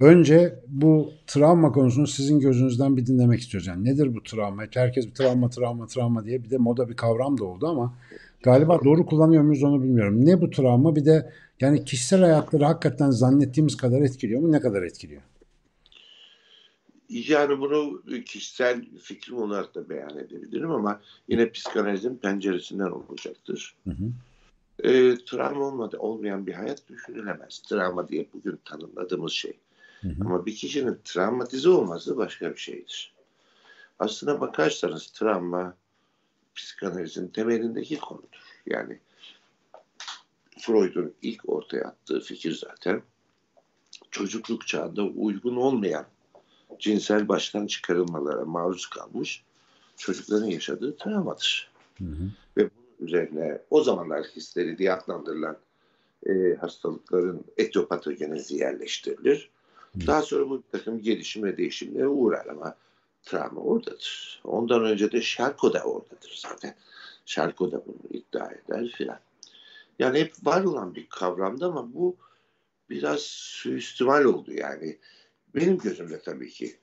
Önce 0.00 0.54
bu 0.68 1.12
travma 1.26 1.72
konusunu 1.72 2.06
sizin 2.06 2.40
gözünüzden 2.40 2.96
bir 2.96 3.06
dinlemek 3.06 3.40
istiyoruz. 3.40 3.66
Yani 3.66 3.84
nedir 3.84 4.14
bu 4.14 4.22
travma? 4.22 4.62
Herkes 4.74 5.06
bir 5.06 5.14
travma, 5.14 5.50
travma, 5.50 5.86
travma 5.86 6.24
diye 6.24 6.44
bir 6.44 6.50
de 6.50 6.58
moda 6.58 6.88
bir 6.88 6.96
kavram 6.96 7.38
da 7.38 7.44
oldu 7.44 7.66
ama 7.66 7.94
galiba 8.42 8.80
doğru 8.84 9.06
kullanıyor 9.06 9.42
muyuz 9.42 9.62
onu 9.62 9.82
bilmiyorum. 9.82 10.26
Ne 10.26 10.40
bu 10.40 10.50
travma? 10.50 10.96
Bir 10.96 11.04
de 11.04 11.30
yani 11.60 11.84
kişisel 11.84 12.20
hayatları 12.20 12.64
hakikaten 12.64 13.10
zannettiğimiz 13.10 13.76
kadar 13.76 14.00
etkiliyor 14.00 14.40
mu? 14.40 14.52
Ne 14.52 14.60
kadar 14.60 14.82
etkiliyor? 14.82 15.22
Yani 17.08 17.60
bunu 17.60 18.02
kişisel 18.24 18.84
fikrim 19.02 19.38
olarak 19.38 19.74
da 19.74 19.88
beyan 19.88 20.18
edebilirim 20.18 20.70
ama 20.70 21.00
yine 21.28 21.50
psikanalizin 21.50 22.16
penceresinden 22.16 22.90
olacaktır. 22.90 23.76
Hı 23.84 23.90
hı. 23.90 24.12
Ee, 24.82 25.16
travma 25.26 25.64
olmadı, 25.64 25.96
olmayan 25.98 26.46
bir 26.46 26.52
hayat 26.52 26.88
düşünülemez. 26.88 27.58
Travma 27.58 28.08
diye 28.08 28.26
bugün 28.32 28.58
tanımladığımız 28.64 29.32
şey. 29.32 29.58
Hı 30.00 30.08
hı. 30.08 30.14
Ama 30.20 30.46
bir 30.46 30.54
kişinin 30.54 31.00
travmatize 31.04 31.68
olması 31.68 32.16
başka 32.16 32.50
bir 32.50 32.60
şeydir. 32.60 33.14
Aslına 33.98 34.40
bakarsanız 34.40 35.06
travma 35.06 35.76
psikanalizin 36.54 37.28
temelindeki 37.28 37.98
konudur. 37.98 38.60
Yani 38.66 39.00
Freud'un 40.58 41.14
ilk 41.22 41.48
ortaya 41.48 41.84
attığı 41.84 42.20
fikir 42.20 42.52
zaten 42.54 43.02
çocukluk 44.10 44.66
çağında 44.66 45.02
uygun 45.02 45.56
olmayan 45.56 46.06
cinsel 46.78 47.28
baştan 47.28 47.66
çıkarılmalara 47.66 48.44
maruz 48.44 48.86
kalmış 48.86 49.42
çocukların 49.96 50.46
yaşadığı 50.46 50.96
travmadır. 50.96 51.70
Hı 51.98 52.04
hı. 52.04 52.30
Ve 52.56 52.70
bunun 52.70 53.08
üzerine 53.08 53.58
o 53.70 53.82
zamanlar 53.82 54.24
hisleri 54.24 54.78
diye 54.78 54.92
adlandırılan 54.92 55.56
e, 56.26 56.56
hastalıkların 56.60 57.44
etiyopatogenezi 57.56 58.56
yerleştirilir. 58.56 59.50
Hı. 59.94 60.06
Daha 60.06 60.22
sonra 60.22 60.50
bu 60.50 60.62
takım 60.72 61.02
gelişim 61.02 61.42
ve 61.42 61.56
değişimlere 61.56 62.08
uğrar 62.08 62.46
ama 62.46 62.74
travma 63.22 63.60
oradadır. 63.60 64.40
Ondan 64.44 64.84
önce 64.84 65.12
de 65.12 65.22
Şarko 65.22 65.72
da 65.72 65.82
oradadır 65.82 66.40
zaten. 66.42 66.74
Şarko 67.26 67.72
da 67.72 67.82
bunu 67.86 68.18
iddia 68.18 68.50
eder 68.50 68.88
filan. 68.88 69.18
Yani 69.98 70.20
hep 70.20 70.32
var 70.42 70.64
olan 70.64 70.94
bir 70.94 71.06
kavramdı 71.08 71.66
ama 71.66 71.94
bu 71.94 72.16
biraz 72.90 73.20
suistimal 73.22 74.24
oldu 74.24 74.52
yani. 74.52 74.98
Benim 75.56 75.78
gözümde 75.78 76.20
tabii 76.20 76.50
ki. 76.50 76.76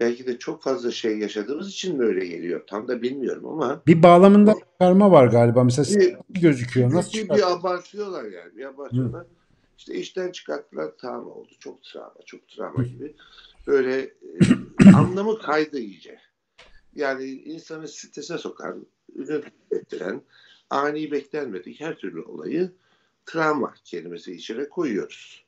Belki 0.00 0.26
de 0.26 0.38
çok 0.38 0.62
fazla 0.62 0.90
şey 0.90 1.18
yaşadığımız 1.18 1.68
için 1.68 1.96
mi 1.96 2.04
öyle 2.04 2.26
geliyor? 2.26 2.66
Tam 2.66 2.88
da 2.88 3.02
bilmiyorum 3.02 3.46
ama 3.46 3.82
Bir 3.86 4.02
bağlamında 4.02 4.54
çıkarma 4.54 5.10
var 5.10 5.26
galiba. 5.26 5.64
Mesela 5.64 6.00
Bir- 6.00 6.16
gözüküyor? 6.40 6.94
Nasıl 6.94 7.12
bir, 7.18 7.28
bir 7.28 7.52
abartıyorlar 7.52 8.24
yani. 8.24 8.56
Bir 8.56 8.64
abartıyorlar. 8.64 9.26
İşte 9.78 9.94
işten 9.94 10.32
çıkarttılar 10.32 10.90
travma 10.90 11.30
oldu. 11.30 11.48
Çok 11.58 11.82
travma, 11.82 12.20
çok 12.26 12.48
travma 12.48 12.82
gibi. 12.84 13.14
Böyle 13.66 14.00
e, 14.00 14.10
anlamı 14.96 15.38
kaydı 15.38 15.78
iyice. 15.78 16.18
Yani 16.94 17.24
insanı 17.24 17.88
strese 17.88 18.38
sokan, 18.38 18.86
ünlü 19.16 19.42
ettiren, 19.70 20.22
ani 20.70 21.10
beklenmedik 21.10 21.80
her 21.80 21.96
türlü 21.98 22.22
olayı 22.22 22.72
travma 23.26 23.74
kelimesi 23.84 24.32
içine 24.32 24.68
koyuyoruz. 24.68 25.44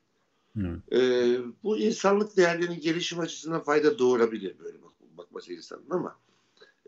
Hı. 0.57 0.81
Ee, 0.93 1.39
bu 1.63 1.79
insanlık 1.79 2.37
değerlerinin 2.37 2.81
gelişim 2.81 3.21
açısından 3.21 3.63
fayda 3.63 3.99
doğurabilir 3.99 4.59
böyle 4.59 4.83
bak, 4.83 4.93
bakması 5.19 5.53
insanın 5.53 5.91
ama 5.91 6.17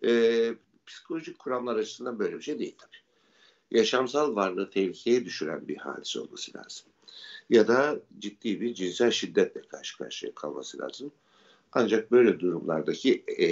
e, 0.04 0.54
psikolojik 0.86 1.38
kuramlar 1.38 1.76
açısından 1.76 2.18
böyle 2.18 2.36
bir 2.36 2.42
şey 2.42 2.58
değil 2.58 2.74
tabii. 2.78 2.96
Yaşamsal 3.70 4.36
varlığı 4.36 4.70
tehlikeye 4.70 5.24
düşüren 5.24 5.68
bir 5.68 5.76
hadise 5.76 6.20
olması 6.20 6.58
lazım. 6.58 6.86
Ya 7.50 7.68
da 7.68 8.00
ciddi 8.18 8.60
bir 8.60 8.74
cinsel 8.74 9.10
şiddetle 9.10 9.62
karşı 9.62 9.98
karşıya 9.98 10.34
kalması 10.34 10.78
lazım. 10.78 11.12
Ancak 11.72 12.10
böyle 12.10 12.40
durumlardaki 12.40 13.24
e, 13.40 13.46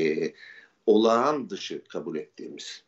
olağan 0.87 1.51
dışı 1.51 1.85
kabul 1.85 2.17
ettiğimiz 2.17 2.85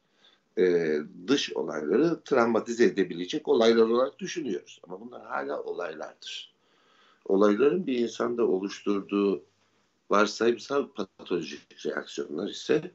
e, 0.59 0.97
dış 1.27 1.53
olayları 1.53 2.21
travmatize 2.25 2.85
edebilecek 2.85 3.49
olaylar 3.49 3.83
olarak 3.83 4.19
düşünüyoruz. 4.19 4.81
Ama 4.83 5.01
bunlar 5.01 5.27
hala 5.27 5.63
olaylardır 5.63 6.56
olayların 7.29 7.87
bir 7.87 7.99
insanda 7.99 8.47
oluşturduğu 8.47 9.43
varsayımsal 10.11 10.89
patolojik 10.89 11.87
reaksiyonlar 11.87 12.49
ise 12.49 12.91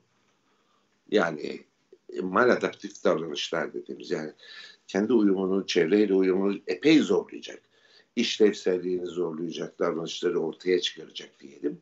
yani 1.12 1.66
e, 2.10 2.22
maladaptif 2.22 3.04
davranışlar 3.04 3.74
dediğimiz 3.74 4.12
yani 4.12 4.32
kendi 4.88 5.14
uyumunu, 5.14 5.68
çevreyle 5.68 6.14
uyumunu 6.14 6.60
epey 6.68 7.00
zorlayacak, 7.00 7.62
işlevselliğini 8.16 9.06
zorlayacak 9.06 9.80
davranışları 9.80 10.40
ortaya 10.40 10.82
çıkaracak 10.82 11.40
diyelim. 11.40 11.82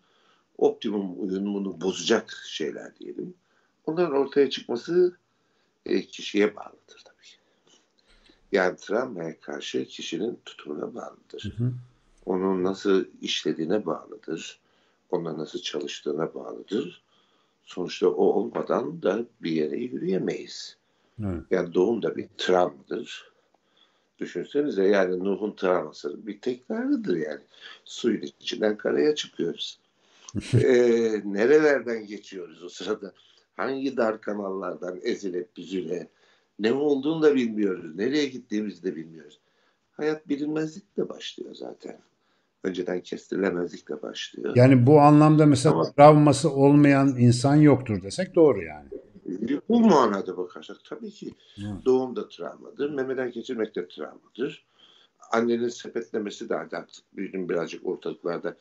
Optimum 0.58 1.24
uyumunu 1.24 1.82
bozacak 1.82 2.44
şeyler 2.46 2.96
diyelim. 2.96 3.34
Onların 3.86 4.16
ortaya 4.16 4.50
çıkması 4.50 5.18
e, 5.86 6.02
kişiye 6.02 6.56
bağlıdır 6.56 7.04
tabii. 7.06 7.16
Yani 8.52 8.78
travmaya 8.78 9.40
karşı 9.40 9.86
kişinin 9.86 10.40
tutumuna 10.46 10.96
bağlıdır 10.96 11.54
Hı 11.58 11.64
hı. 11.64 11.74
Onun 12.26 12.64
nasıl 12.64 13.06
işlediğine 13.22 13.86
bağlıdır. 13.86 14.60
Onunla 15.12 15.38
nasıl 15.38 15.60
çalıştığına 15.60 16.34
bağlıdır. 16.34 17.04
Sonuçta 17.64 18.08
o 18.08 18.24
olmadan 18.24 19.02
da 19.02 19.26
bir 19.42 19.52
yere 19.52 19.78
yürüyemeyiz. 19.78 20.78
Evet. 21.24 21.44
Yani 21.52 21.74
doğum 21.74 22.02
da 22.02 22.16
bir 22.16 22.28
travmadır. 22.38 23.32
Düşünsenize 24.20 24.84
yani 24.84 25.24
Nuh'un 25.24 25.52
travması 25.52 26.28
bir 26.28 26.42
tekrarıdır 26.42 27.18
yani. 27.18 27.42
Suyun 27.86 28.22
içinden 28.22 28.78
karaya 28.78 29.16
çıkıyoruz. 29.16 29.80
Ee, 30.54 31.22
nerelerden 31.26 32.06
geçiyoruz 32.06 32.64
o 32.64 32.70
sırada? 32.70 33.14
Hangi 33.56 33.98
dar 33.98 34.22
kanallardan 34.22 35.00
ezile 35.04 35.46
büzüle? 35.58 36.08
Ne 36.60 36.74
olduğunu 36.74 37.22
da 37.22 37.36
bilmiyoruz. 37.36 37.96
Nereye 37.96 38.26
gittiğimizi 38.26 38.84
de 38.84 38.96
bilmiyoruz. 38.96 39.40
Hayat 40.00 40.30
bilinmezlikle 40.30 41.10
başlıyor 41.10 41.56
zaten. 41.56 42.00
Önceden 42.64 43.02
kestirilemezlikle 43.02 44.02
başlıyor. 44.02 44.56
Yani 44.56 44.88
bu 44.88 45.00
anlamda 45.00 45.46
mesela 45.46 45.76
Ama- 45.76 45.92
travması 45.92 46.52
olmayan 46.52 47.08
insan 47.18 47.56
yoktur 47.56 48.02
desek 48.04 48.36
doğru 48.36 48.64
yani. 48.64 48.88
Bu 49.70 49.80
manada 49.80 50.38
bakarsak 50.38 50.78
tabii 50.90 51.12
ki 51.12 51.34
Evet. 51.58 51.86
doğum 51.86 52.16
da 52.16 52.28
travmadır. 52.30 52.90
Memeden 52.90 53.32
geçirmek 53.32 53.76
de 53.76 53.88
travmadır. 53.88 54.66
Annenin 55.32 55.68
sepetlemesi 55.70 56.50
de 56.50 56.56
artık 56.56 57.06
gün 57.14 57.50
birazcık 57.50 57.86
ortalıklarda 57.86 58.58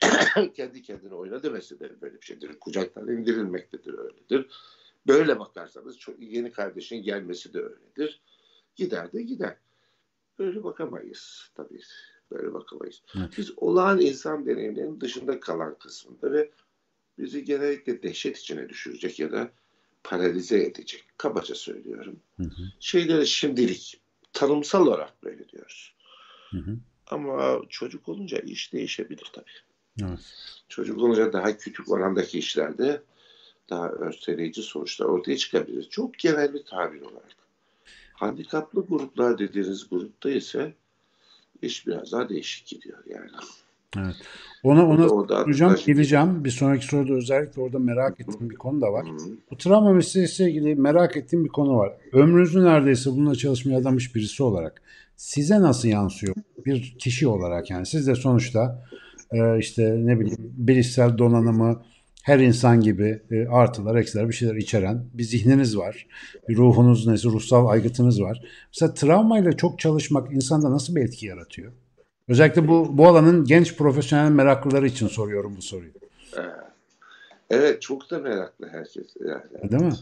kendi 0.54 0.82
kendine 0.82 1.14
oyna 1.14 1.42
demesi 1.42 1.80
de 1.80 2.00
böyle 2.00 2.14
bir 2.14 2.26
şeydir. 2.26 2.58
Kucaktan 2.60 3.08
indirilmek 3.08 3.72
de 3.72 3.78
öyledir. 3.92 4.50
Böyle 5.06 5.38
bakarsanız 5.38 5.98
çok, 5.98 6.20
yeni 6.20 6.52
kardeşin 6.52 7.02
gelmesi 7.02 7.54
de 7.54 7.58
öyledir. 7.60 8.20
Gider 8.76 9.12
de 9.12 9.22
gider. 9.22 9.56
Böyle 10.40 10.64
bakamayız 10.64 11.50
tabii. 11.54 11.80
Böyle 12.30 12.54
bakamayız. 12.54 13.02
Evet. 13.16 13.28
Biz 13.38 13.52
olağan 13.56 14.00
insan 14.00 14.46
deneyimlerinin 14.46 15.00
dışında 15.00 15.40
kalan 15.40 15.78
kısmında 15.78 16.32
ve 16.32 16.50
bizi 17.18 17.44
genellikle 17.44 18.02
dehşet 18.02 18.38
içine 18.38 18.68
düşürecek 18.68 19.18
ya 19.18 19.32
da 19.32 19.50
paralize 20.04 20.62
edecek. 20.62 21.04
Kabaca 21.16 21.54
söylüyorum. 21.54 22.20
Hı 22.36 22.42
hı. 22.42 22.62
Şeyleri 22.80 23.26
şimdilik 23.26 24.00
tanımsal 24.32 24.86
olarak 24.86 25.22
böyle 25.22 25.48
diyoruz. 25.48 25.94
Hı 26.50 26.58
hı. 26.58 26.76
Ama 27.06 27.60
çocuk 27.68 28.08
olunca 28.08 28.38
iş 28.38 28.72
değişebilir 28.72 29.30
tabii. 29.32 30.06
Evet. 30.08 30.20
Çocuk 30.68 30.98
olunca 30.98 31.32
daha 31.32 31.56
küçük 31.56 31.90
orandaki 31.90 32.38
işlerde 32.38 33.02
daha 33.70 33.88
örteleyici 33.88 34.62
sonuçlar 34.62 35.06
ortaya 35.06 35.36
çıkabilir. 35.36 35.88
Çok 35.90 36.18
genel 36.18 36.54
bir 36.54 36.64
tabir 36.64 37.00
olarak. 37.00 37.39
Handikaplı 38.20 38.86
gruplar 38.86 39.38
dediğiniz 39.38 39.88
grupta 39.90 40.30
ise 40.30 40.74
iş 41.62 41.86
biraz 41.86 42.12
daha 42.12 42.28
değişik 42.28 42.66
gidiyor 42.66 42.98
yani. 43.06 43.30
Evet. 43.96 44.14
Ona 44.62 44.86
ona 44.86 45.08
soracağım, 45.08 45.76
geleceğim. 45.86 46.44
Bir 46.44 46.50
sonraki 46.50 46.86
soruda 46.86 47.12
özellikle 47.12 47.62
orada 47.62 47.78
merak 47.78 48.20
ettiğim 48.20 48.50
bir 48.50 48.56
konu 48.56 48.80
da 48.80 48.92
var. 48.92 49.06
Bu 49.50 49.56
travma 49.56 49.92
meselesiyle 49.92 50.50
ilgili 50.50 50.74
merak 50.74 51.16
ettiğim 51.16 51.44
bir 51.44 51.48
konu 51.48 51.76
var. 51.76 51.92
Ömrünüzü 52.12 52.64
neredeyse 52.64 53.10
bununla 53.10 53.34
çalışmaya 53.34 53.78
adamış 53.78 54.14
birisi 54.14 54.42
olarak 54.42 54.82
size 55.16 55.60
nasıl 55.60 55.88
yansıyor? 55.88 56.34
Bir 56.66 56.96
kişi 56.98 57.28
olarak 57.28 57.70
yani 57.70 57.86
siz 57.86 58.06
de 58.06 58.14
sonuçta 58.14 58.84
e, 59.32 59.58
işte 59.58 59.96
ne 59.98 60.20
bileyim 60.20 60.52
bilişsel 60.56 61.18
donanımı 61.18 61.82
her 62.22 62.38
insan 62.38 62.80
gibi 62.80 63.22
e, 63.30 63.46
artılar, 63.46 63.96
eksiler 63.96 64.28
bir 64.28 64.34
şeyler 64.34 64.54
içeren 64.54 65.04
bir 65.14 65.22
zihniniz 65.22 65.76
var. 65.76 66.06
Bir 66.48 66.56
ruhunuz, 66.56 67.06
neyse 67.06 67.28
ruhsal 67.28 67.66
aygıtınız 67.66 68.22
var. 68.22 68.42
Mesela 68.74 68.94
travmayla 68.94 69.56
çok 69.56 69.78
çalışmak 69.78 70.32
insanda 70.32 70.70
nasıl 70.70 70.96
bir 70.96 71.04
etki 71.04 71.26
yaratıyor? 71.26 71.72
Özellikle 72.28 72.68
bu 72.68 72.98
bu 72.98 73.08
alanın 73.08 73.44
genç 73.44 73.76
profesyonel 73.76 74.30
meraklıları 74.30 74.86
için 74.86 75.08
soruyorum 75.08 75.54
bu 75.56 75.62
soruyu. 75.62 75.90
Evet 77.50 77.82
çok 77.82 78.10
da 78.10 78.18
meraklı 78.18 78.68
herkes. 78.68 79.06
Yani. 79.20 79.70
Değil 79.70 79.82
mi? 79.82 79.92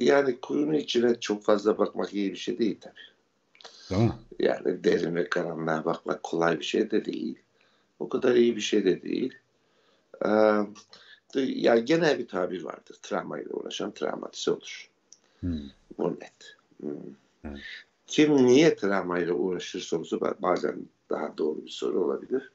Yani 0.00 0.40
kuyunun 0.40 0.72
içine 0.74 1.20
çok 1.20 1.44
fazla 1.44 1.78
bakmak 1.78 2.14
iyi 2.14 2.32
bir 2.32 2.36
şey 2.36 2.58
değil 2.58 2.78
tabii. 2.80 2.94
Değil 3.90 4.02
mi? 4.02 4.12
Yani 4.38 4.84
derin 4.84 5.14
ve 5.14 5.28
karanlığa 5.28 5.84
bakmak 5.84 6.22
kolay 6.22 6.58
bir 6.58 6.64
şey 6.64 6.90
de 6.90 7.04
değil. 7.04 7.38
O 7.98 8.08
kadar 8.08 8.34
iyi 8.34 8.56
bir 8.56 8.60
şey 8.60 8.84
de 8.84 9.02
değil. 9.02 9.34
Ee, 10.26 10.28
yani 11.34 11.84
genel 11.84 12.18
bir 12.18 12.28
tabir 12.28 12.64
vardır. 12.64 12.96
Travmayla 13.02 13.50
uğraşan 13.50 13.90
travmatize 13.90 14.50
olur. 14.50 14.90
Hmm. 15.40 15.60
Bu 15.98 16.10
net. 16.10 16.56
Hmm. 16.80 16.90
Evet. 17.44 17.60
Kim 18.06 18.46
niye 18.46 18.76
travmayla 18.76 19.34
uğraşır 19.34 19.80
sorusu 19.80 20.20
bazen 20.20 20.76
daha 21.10 21.38
doğru 21.38 21.64
bir 21.64 21.70
soru 21.70 22.04
olabilir. 22.04 22.50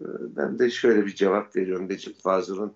Ee, 0.00 0.06
ben 0.36 0.58
de 0.58 0.70
şöyle 0.70 1.06
bir 1.06 1.14
cevap 1.14 1.56
veriyorum. 1.56 1.88
Necip 1.88 2.20
Fazıl'ın 2.20 2.72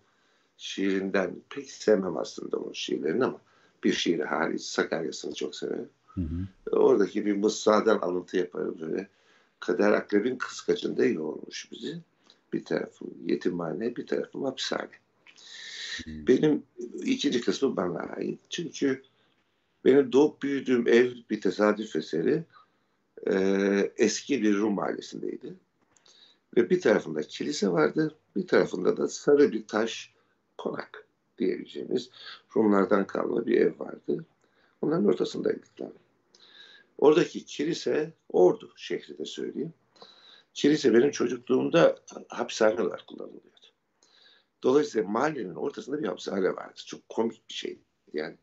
şiirinden 0.59 1.35
pek 1.51 1.71
sevmem 1.71 2.17
aslında 2.17 2.57
onun 2.57 2.73
şiirlerini 2.73 3.25
ama 3.25 3.41
bir 3.85 3.93
şiiri 3.93 4.25
hariç 4.25 4.63
Sakarya'sını 4.63 5.35
çok 5.35 5.55
severim. 5.55 5.89
Hı 6.07 6.21
hı. 6.21 6.77
Oradaki 6.77 7.27
bir 7.27 7.37
mısradan 7.37 7.99
alıntı 7.99 8.37
yaparım 8.37 8.77
böyle. 8.81 9.09
Kader 9.61 9.93
Akrep'in 9.93 10.37
kıskacında 10.37 11.05
yoğurmuş 11.05 11.73
bizi. 11.73 11.99
Bir 12.53 12.65
tarafım 12.65 13.11
yetimhane, 13.27 13.97
bir 13.97 14.07
tarafım 14.07 14.45
hapishane. 14.45 14.91
Hı. 16.05 16.27
Benim 16.27 16.63
ikinci 17.03 17.41
kısmı 17.41 17.77
bana 17.77 17.99
ait. 17.99 18.41
Çünkü 18.51 19.03
benim 19.85 20.13
doğup 20.13 20.43
büyüdüğüm 20.43 20.89
ev 20.89 21.13
bir 21.31 21.41
tesadüf 21.41 21.97
eseri 21.97 22.45
e, 23.27 23.35
eski 23.97 24.43
bir 24.43 24.57
Rum 24.57 24.79
ailesindeydi. 24.79 25.55
Ve 26.57 26.71
bir 26.71 26.81
tarafında 26.81 27.23
kilise 27.23 27.69
vardı, 27.69 28.15
bir 28.37 28.47
tarafında 28.47 28.97
da 28.97 29.09
sarı 29.09 29.53
bir 29.53 29.67
taş 29.67 30.15
konak 30.59 31.07
diyebileceğimiz 31.39 32.11
Rumlardan 32.57 33.07
kalma 33.07 33.47
bir 33.47 33.61
ev 33.61 33.79
vardı. 33.79 34.25
Onların 34.83 35.07
ortasındaydık. 35.07 35.69
Oradaki 36.99 37.45
kilise 37.45 38.13
Ordu 38.29 38.73
şehri 38.77 39.19
de 39.19 39.25
söyleyeyim. 39.25 39.73
Kilise 40.59 40.95
benim 40.95 41.11
çocukluğumda 41.11 41.97
hapishane 42.29 42.77
kullanılıyordu. 42.77 43.67
Dolayısıyla 44.63 45.09
mahallenin 45.09 45.55
ortasında 45.55 46.03
bir 46.03 46.09
hapishane 46.09 46.57
vardı. 46.57 46.81
Çok 46.87 47.09
komik 47.09 47.49
bir 47.49 47.55
şey. 47.55 47.79
Yani 48.13 48.37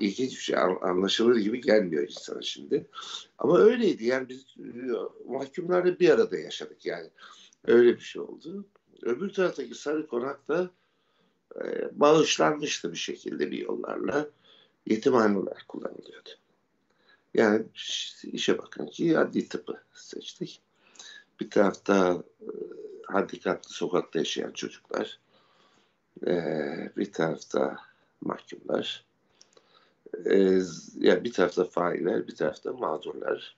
ilginç 0.00 0.30
bir 0.30 0.42
şey. 0.42 0.56
Anlaşılır 0.56 1.36
gibi 1.36 1.60
gelmiyor 1.60 2.02
insana 2.02 2.42
şimdi. 2.42 2.86
Ama 3.38 3.58
öyleydi. 3.58 4.04
Yani 4.04 4.28
biz 4.28 4.56
mahkumlarla 5.26 5.98
bir 5.98 6.08
arada 6.08 6.38
yaşadık 6.38 6.86
yani. 6.86 7.10
Öyle 7.64 7.96
bir 7.96 8.02
şey 8.02 8.22
oldu. 8.22 8.66
Öbür 9.02 9.32
taraftaki 9.32 9.74
Sarı 9.74 10.06
Konak'ta 10.06 10.70
e, 11.64 11.90
bağışlanmıştı 12.00 12.92
bir 12.92 12.98
şekilde 12.98 13.50
bir 13.50 13.58
yollarla. 13.58 14.30
Yetimhane 14.86 15.38
kullanılıyordu. 15.68 16.30
Yani 17.34 17.64
işe 18.22 18.58
bakın 18.58 18.86
ki 18.86 19.18
adli 19.18 19.48
tıpı 19.48 19.82
seçtik. 19.94 20.62
Bir 21.42 21.50
tarafta 21.50 22.22
e, 22.40 22.48
handikaplı 23.06 23.70
sokakta 23.70 24.18
yaşayan 24.18 24.50
çocuklar, 24.52 25.18
e, 26.26 26.34
bir 26.96 27.12
tarafta 27.12 27.76
mahkumlar, 28.20 29.04
e, 30.24 30.34
yani 30.98 31.24
bir 31.24 31.32
tarafta 31.32 31.64
failler, 31.64 32.28
bir 32.28 32.34
tarafta 32.36 32.72
mağdurlar. 32.72 33.56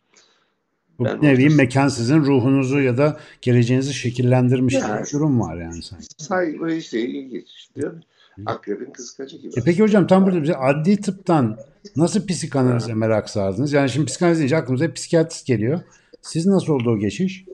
Bu 0.98 1.04
ben 1.04 1.22
nevi 1.22 1.48
mekan 1.48 1.88
sizin 1.88 2.24
ruhunuzu 2.24 2.80
ya 2.80 2.96
da 2.98 3.20
geleceğinizi 3.42 3.94
şekillendirmiş 3.94 4.74
yani, 4.74 5.04
bir 5.04 5.12
durum 5.12 5.40
var 5.40 5.56
yani. 5.56 5.80
Saygı 6.18 6.72
işte 6.72 7.00
ilginç 7.00 7.68
diyor. 7.76 8.02
Akrebin 8.46 8.92
kıskacı 8.92 9.36
gibi. 9.36 9.52
E 9.56 9.62
peki 9.64 9.82
hocam 9.82 10.06
tam 10.06 10.26
burada 10.26 10.42
bize 10.42 10.56
adli 10.56 11.00
tıptan 11.00 11.58
nasıl 11.96 12.26
psikanalize 12.26 12.94
merak 12.94 13.30
sardınız? 13.30 13.72
Yani 13.72 13.90
şimdi 13.90 14.06
psikanaliz 14.06 14.38
deyince 14.38 14.56
aklımıza 14.56 14.92
psikiyatrist 14.92 15.46
geliyor. 15.46 15.80
Siz 16.22 16.46
nasıl 16.46 16.72
oldu 16.72 16.90
o 16.90 16.98
geçiş? 16.98 17.44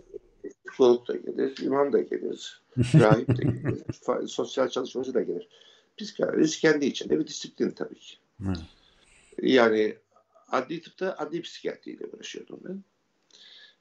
Psikolog 0.80 1.08
da 1.08 1.16
gelir, 1.16 1.56
imam 1.62 1.92
da 1.92 2.00
gelir, 2.00 2.62
rahip 2.78 3.28
de 3.28 3.42
gelir, 3.42 4.28
sosyal 4.28 4.68
çalışmacı 4.68 5.14
da 5.14 5.22
gelir. 5.22 5.48
Psikanaliz 5.98 6.60
kendi 6.60 6.86
içinde 6.86 7.18
bir 7.18 7.26
disiplin 7.26 7.70
tabii 7.70 7.98
ki. 7.98 8.16
Hı. 8.42 8.52
Yani 9.42 9.96
adli 10.48 10.82
tıpta 10.82 11.14
adli 11.18 11.42
psikiyatriyle 11.42 12.06
uğraşıyordum 12.06 12.60
ben. 12.64 12.84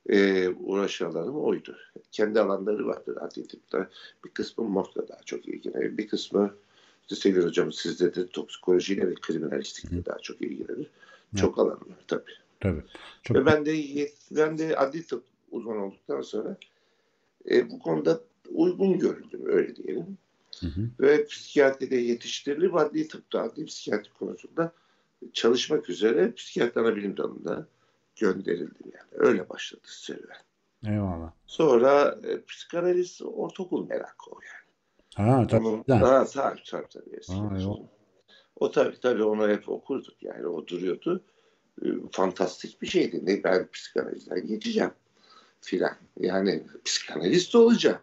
Ee, 0.09 0.49
uğraş 0.49 1.01
alanım 1.01 1.43
oydu. 1.43 1.77
Kendi 2.11 2.39
alanları 2.39 2.87
vardır 2.87 3.17
adli 3.21 3.47
tıpta. 3.47 3.89
Bir 4.25 4.29
kısmı 4.29 4.63
morgla 4.63 5.07
daha 5.07 5.21
çok 5.25 5.47
ilgilenir. 5.47 5.97
Bir 5.97 6.07
kısmı 6.07 6.55
işte 7.01 7.15
Sevil 7.15 7.43
Hocam 7.43 7.71
sizde 7.71 8.15
de 8.15 8.27
toksikolojiyle 8.27 9.07
ve 9.07 9.15
kriminalistikle 9.15 10.05
daha 10.05 10.17
çok 10.17 10.41
ilgilenir. 10.41 10.87
Çok 11.35 11.59
alan 11.59 11.71
var 11.71 12.03
tabii. 12.07 12.31
Tabii. 12.59 12.83
Çok... 13.23 13.37
Ve 13.37 13.45
ben 13.45 13.65
de 13.65 13.73
ben 14.31 14.57
de 14.57 14.77
adli 14.77 15.05
tıp 15.05 15.23
uzman 15.51 15.77
olduktan 15.77 16.21
sonra 16.21 16.57
e, 17.49 17.69
bu 17.69 17.79
konuda 17.79 18.21
uygun 18.49 18.99
görüldüm 18.99 19.41
öyle 19.45 19.75
diyelim. 19.75 20.17
Hı 20.59 20.67
hı. 20.67 20.89
Ve 20.99 21.25
psikiyatride 21.25 21.95
yetiştirilip 21.95 22.75
adli 22.75 23.07
tıpta, 23.07 23.41
adli 23.41 23.65
psikiyatri 23.65 24.13
konusunda 24.13 24.71
çalışmak 25.33 25.89
üzere 25.89 26.33
psikiyatri 26.33 26.81
ana 26.81 26.95
bilim 26.95 27.17
dalında 27.17 27.67
gönderildim 28.15 28.91
yani. 28.93 29.09
Öyle 29.11 29.49
başladı 29.49 29.81
serüven. 29.85 30.37
Eyvallah. 30.85 31.31
Sonra 31.45 32.19
e, 32.23 32.41
psikanaliz 32.45 33.21
ortaokul 33.21 33.87
merakı 33.87 34.31
o 34.31 34.39
yani. 34.41 34.69
Ha 35.29 35.47
tabii. 35.47 35.67
Onun, 35.67 35.83
ha, 35.99 36.25
tabii 36.25 36.61
tabii. 36.69 36.87
tabii 36.93 37.19
ha, 37.27 37.73
o 38.55 38.71
tabii 38.71 38.99
tabii 38.99 39.23
onu 39.23 39.49
hep 39.49 39.69
okurduk 39.69 40.23
yani 40.23 40.47
o 40.47 40.67
duruyordu. 40.67 41.23
E, 41.81 41.87
fantastik 42.11 42.81
bir 42.81 42.87
şeydi. 42.87 43.25
Ne 43.25 43.43
ben 43.43 43.67
psikanalizden 43.71 44.47
geçeceğim 44.47 44.91
filan. 45.61 45.95
Yani 46.19 46.63
psikanalist 46.85 47.55
olacağım. 47.55 47.99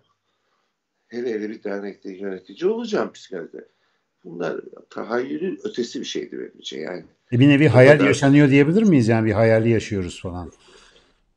Hele 1.08 1.30
hele 1.30 1.48
bir 1.50 1.62
dernekte 1.62 2.12
yönetici 2.12 2.70
olacağım 2.70 3.12
psikanalizde. 3.12 3.68
Bunlar 4.24 4.60
tahayyülün 4.90 5.58
ötesi 5.64 6.00
bir 6.00 6.04
şeydi 6.04 6.38
benim 6.38 6.58
için 6.58 6.80
yani. 6.80 7.04
E 7.32 7.40
bir 7.40 7.48
nevi 7.48 7.68
hayal 7.68 7.92
kadar... 7.92 8.06
yaşanıyor 8.06 8.50
diyebilir 8.50 8.82
miyiz 8.82 9.08
yani 9.08 9.26
bir 9.26 9.32
hayali 9.32 9.70
yaşıyoruz 9.70 10.22
falan. 10.22 10.52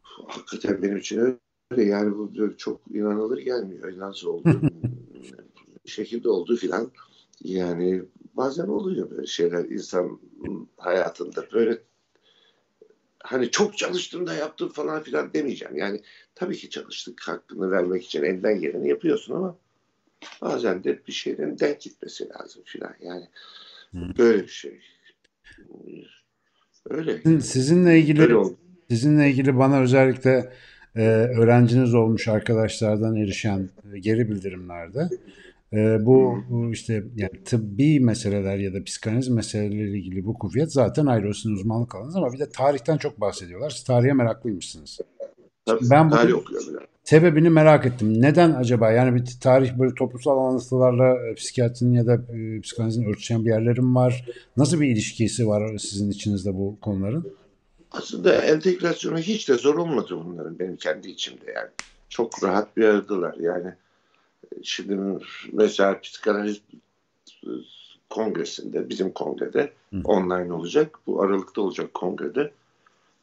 Hakikaten 0.03 0.83
benim 0.83 0.97
için 0.97 1.39
öyle 1.71 1.83
yani 1.83 2.17
bu 2.17 2.57
çok 2.57 2.81
inanılır 2.93 3.37
gelmiyor. 3.37 3.97
Nasıl 3.97 4.27
oldu? 4.27 4.61
şekilde 5.85 6.29
oldu 6.29 6.55
filan. 6.55 6.91
Yani 7.43 8.03
bazen 8.33 8.67
oluyor 8.67 9.11
böyle 9.11 9.27
şeyler 9.27 9.65
insan 9.65 10.19
hayatında 10.77 11.45
böyle 11.53 11.77
hani 13.23 13.51
çok 13.51 13.77
çalıştım 13.77 14.27
da 14.27 14.33
yaptım 14.33 14.69
falan 14.69 15.03
filan 15.03 15.33
demeyeceğim. 15.33 15.77
Yani 15.77 16.01
tabii 16.35 16.57
ki 16.57 16.69
çalıştık 16.69 17.21
hakkını 17.27 17.71
vermek 17.71 18.05
için 18.05 18.23
elden 18.23 18.61
geleni 18.61 18.89
yapıyorsun 18.89 19.35
ama 19.35 19.57
bazen 20.41 20.83
de 20.83 20.99
bir 21.07 21.13
şeylerin 21.13 21.59
denk 21.59 21.81
gitmesi 21.81 22.29
lazım 22.29 22.63
filan. 22.65 22.93
Yani 23.01 23.27
böyle 23.93 24.43
bir 24.43 24.47
şey. 24.47 24.79
Öyle. 26.89 27.41
Sizinle 27.41 27.99
ilgili 27.99 28.21
Öyle 28.21 28.55
sizinle 28.89 29.29
ilgili 29.29 29.57
bana 29.57 29.81
özellikle 29.81 30.53
e, 30.95 31.01
öğrenciniz 31.09 31.93
olmuş 31.93 32.27
arkadaşlardan 32.27 33.15
erişen 33.15 33.69
e, 33.93 33.99
geri 33.99 34.29
bildirimlerde 34.29 35.09
e, 35.73 36.05
bu, 36.05 36.43
işte 36.71 37.03
yani 37.15 37.43
tıbbi 37.45 37.99
meseleler 37.99 38.57
ya 38.57 38.73
da 38.73 38.83
psikanaliz 38.83 39.27
meseleleriyle 39.27 39.97
ilgili 39.97 40.25
bu 40.25 40.33
kuvvet 40.33 40.73
zaten 40.73 41.05
ayrı 41.05 41.35
sizin 41.35 41.53
uzmanlık 41.55 41.95
alanınız 41.95 42.15
ama 42.15 42.33
bir 42.33 42.39
de 42.39 42.49
tarihten 42.49 42.97
çok 42.97 43.21
bahsediyorlar. 43.21 43.69
Siz 43.69 43.83
tarihe 43.83 44.13
meraklıymışsınız. 44.13 44.99
Tabii, 45.65 45.89
ben 45.91 46.11
bu 46.11 46.15
sebebini 47.03 47.49
merak 47.49 47.85
ettim. 47.85 48.21
Neden 48.21 48.51
acaba? 48.51 48.91
Yani 48.91 49.15
bir 49.15 49.25
tarih 49.41 49.79
böyle 49.79 49.95
toplumsal 49.95 50.37
anlatılarla 50.37 51.27
e, 51.27 51.33
psikiyatrinin 51.33 51.93
ya 51.93 52.07
da 52.07 52.13
e, 52.13 52.61
psikanalizin 52.61 53.05
örtüşen 53.05 53.45
bir 53.45 53.49
yerlerim 53.49 53.95
var. 53.95 54.25
Nasıl 54.57 54.81
bir 54.81 54.87
ilişkisi 54.87 55.47
var 55.47 55.77
sizin 55.77 56.11
içinizde 56.11 56.53
bu 56.53 56.77
konuların? 56.81 57.33
Aslında 57.91 58.35
entegrasyonu 58.35 59.17
hiç 59.17 59.49
de 59.49 59.53
zor 59.53 59.75
olmadı 59.75 60.21
bunların 60.25 60.59
benim 60.59 60.75
kendi 60.75 61.09
içimde 61.09 61.51
yani. 61.55 61.69
Çok 62.09 62.43
rahat 62.43 62.77
bir 62.77 62.85
aradılar 62.85 63.35
yani 63.39 63.73
şimdi 64.63 65.23
mesela 65.53 66.01
psikanaliz 66.01 66.61
kongresinde 68.09 68.89
bizim 68.89 69.11
kongrede 69.11 69.73
Hı. 69.93 70.01
online 70.03 70.53
olacak. 70.53 70.99
Bu 71.07 71.21
Aralık'ta 71.21 71.61
olacak 71.61 71.93
kongrede 71.93 72.51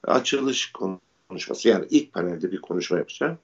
açılış 0.04 0.72
konuşması 0.72 1.68
yani 1.68 1.86
ilk 1.90 2.12
panelde 2.12 2.52
bir 2.52 2.60
konuşma 2.60 2.98
yapacağım. 2.98 3.38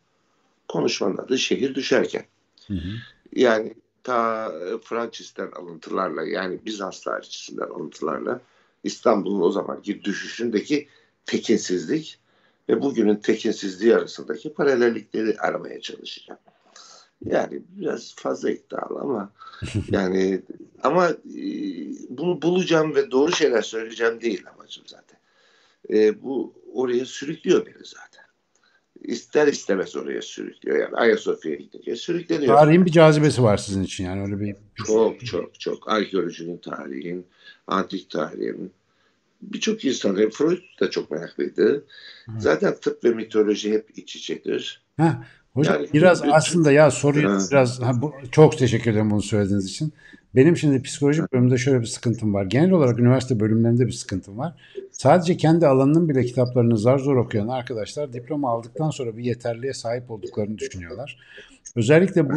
Konuşmanın 0.69 1.19
adı 1.19 1.39
şehir 1.39 1.75
düşerken. 1.75 2.25
Hı 2.67 2.75
hı. 2.75 2.89
Yani 3.33 3.75
ta 4.03 4.47
e, 4.47 4.79
Fransız'dan 4.79 5.51
alıntılarla 5.51 6.23
yani 6.23 6.61
Bizans 6.65 7.01
tarihçisinden 7.01 7.67
alıntılarla 7.67 8.41
İstanbul'un 8.85 9.41
o 9.41 9.51
zamanki 9.51 10.05
düşüşündeki 10.05 10.89
tekinsizlik 11.27 12.19
ve 12.69 12.83
bugünün 12.83 13.17
tekinsizliği 13.17 13.97
arasındaki 13.97 14.55
paralellikleri 14.55 15.39
aramaya 15.39 15.81
çalışacağım. 15.81 16.41
Yani 17.25 17.63
biraz 17.69 18.15
fazla 18.15 18.51
iddialı 18.51 19.01
ama 19.01 19.33
yani 19.91 20.43
ama 20.83 21.09
e, 21.09 21.17
bunu 22.09 22.43
bulacağım 22.43 22.95
ve 22.95 23.11
doğru 23.11 23.33
şeyler 23.33 23.63
söyleyeceğim 23.63 24.21
değil 24.21 24.45
amacım 24.55 24.85
zaten. 24.87 25.19
E, 25.91 26.23
bu 26.23 26.55
oraya 26.75 27.07
sürüklüyor 27.07 27.67
beni 27.67 27.85
zaten. 27.85 28.23
İster 29.03 29.47
istemez 29.47 29.97
oraya 29.97 30.23
sürüklüyor. 30.23 30.79
Yani 30.79 30.97
Ayasofya'ya 30.97 31.59
gidince 31.59 31.97
sürükleniyor. 31.97 32.57
Tarihin 32.57 32.87
bir 32.87 32.93
cazibesi 32.93 33.43
var 33.43 33.57
sizin 33.57 33.83
için 33.83 34.05
yani 34.05 34.23
öyle 34.23 34.41
bir... 34.41 34.57
Çok 34.87 35.27
çok 35.27 35.61
çok. 35.61 35.89
Arkeolojinin 35.89 36.59
tarihin, 36.59 37.27
antik 37.67 38.11
tarihin. 38.11 38.73
Birçok 39.43 39.85
insan, 39.85 40.31
Freud 40.31 40.63
da 40.81 40.91
çok 40.91 41.11
meraklıydı. 41.11 41.85
Zaten 42.39 42.75
tıp 42.81 43.05
ve 43.05 43.11
mitoloji 43.11 43.73
hep 43.73 43.99
iç 43.99 44.17
içedir. 44.17 44.83
Heh, 44.97 45.13
hocam 45.55 45.75
Yani- 45.77 45.89
biraz 45.93 46.23
aslında 46.33 46.73
ya 46.73 46.91
soruyu 46.91 47.31
Ha. 47.31 47.39
biraz 47.51 47.81
ha, 47.81 48.03
bu, 48.03 48.13
çok 48.31 48.59
teşekkür 48.59 48.91
ederim 48.91 49.11
bunu 49.11 49.23
söylediğiniz 49.23 49.67
için. 49.67 49.93
Benim 50.35 50.57
şimdi 50.57 50.83
psikolojik 50.83 51.33
bölümde 51.33 51.59
şöyle 51.59 51.81
bir 51.81 51.87
sıkıntım 51.87 52.35
var. 52.35 52.45
Genel 52.45 52.71
olarak 52.71 52.99
üniversite 52.99 53.41
bölümlerinde 53.41 53.87
bir 53.87 53.93
sıkıntım 53.93 54.39
var. 54.39 54.55
Sadece 54.93 55.37
kendi 55.37 55.67
alanının 55.67 56.09
bile 56.09 56.25
kitaplarını 56.25 56.79
zar 56.79 56.99
zor 56.99 57.17
okuyan 57.17 57.49
arkadaşlar 57.49 58.13
diploma 58.13 58.51
aldıktan 58.51 58.91
sonra 58.91 59.17
bir 59.17 59.25
yeterliğe 59.25 59.73
sahip 59.73 60.11
olduklarını 60.11 60.59
düşünüyorlar. 60.59 61.19
Özellikle 61.77 62.31
bu 62.31 62.35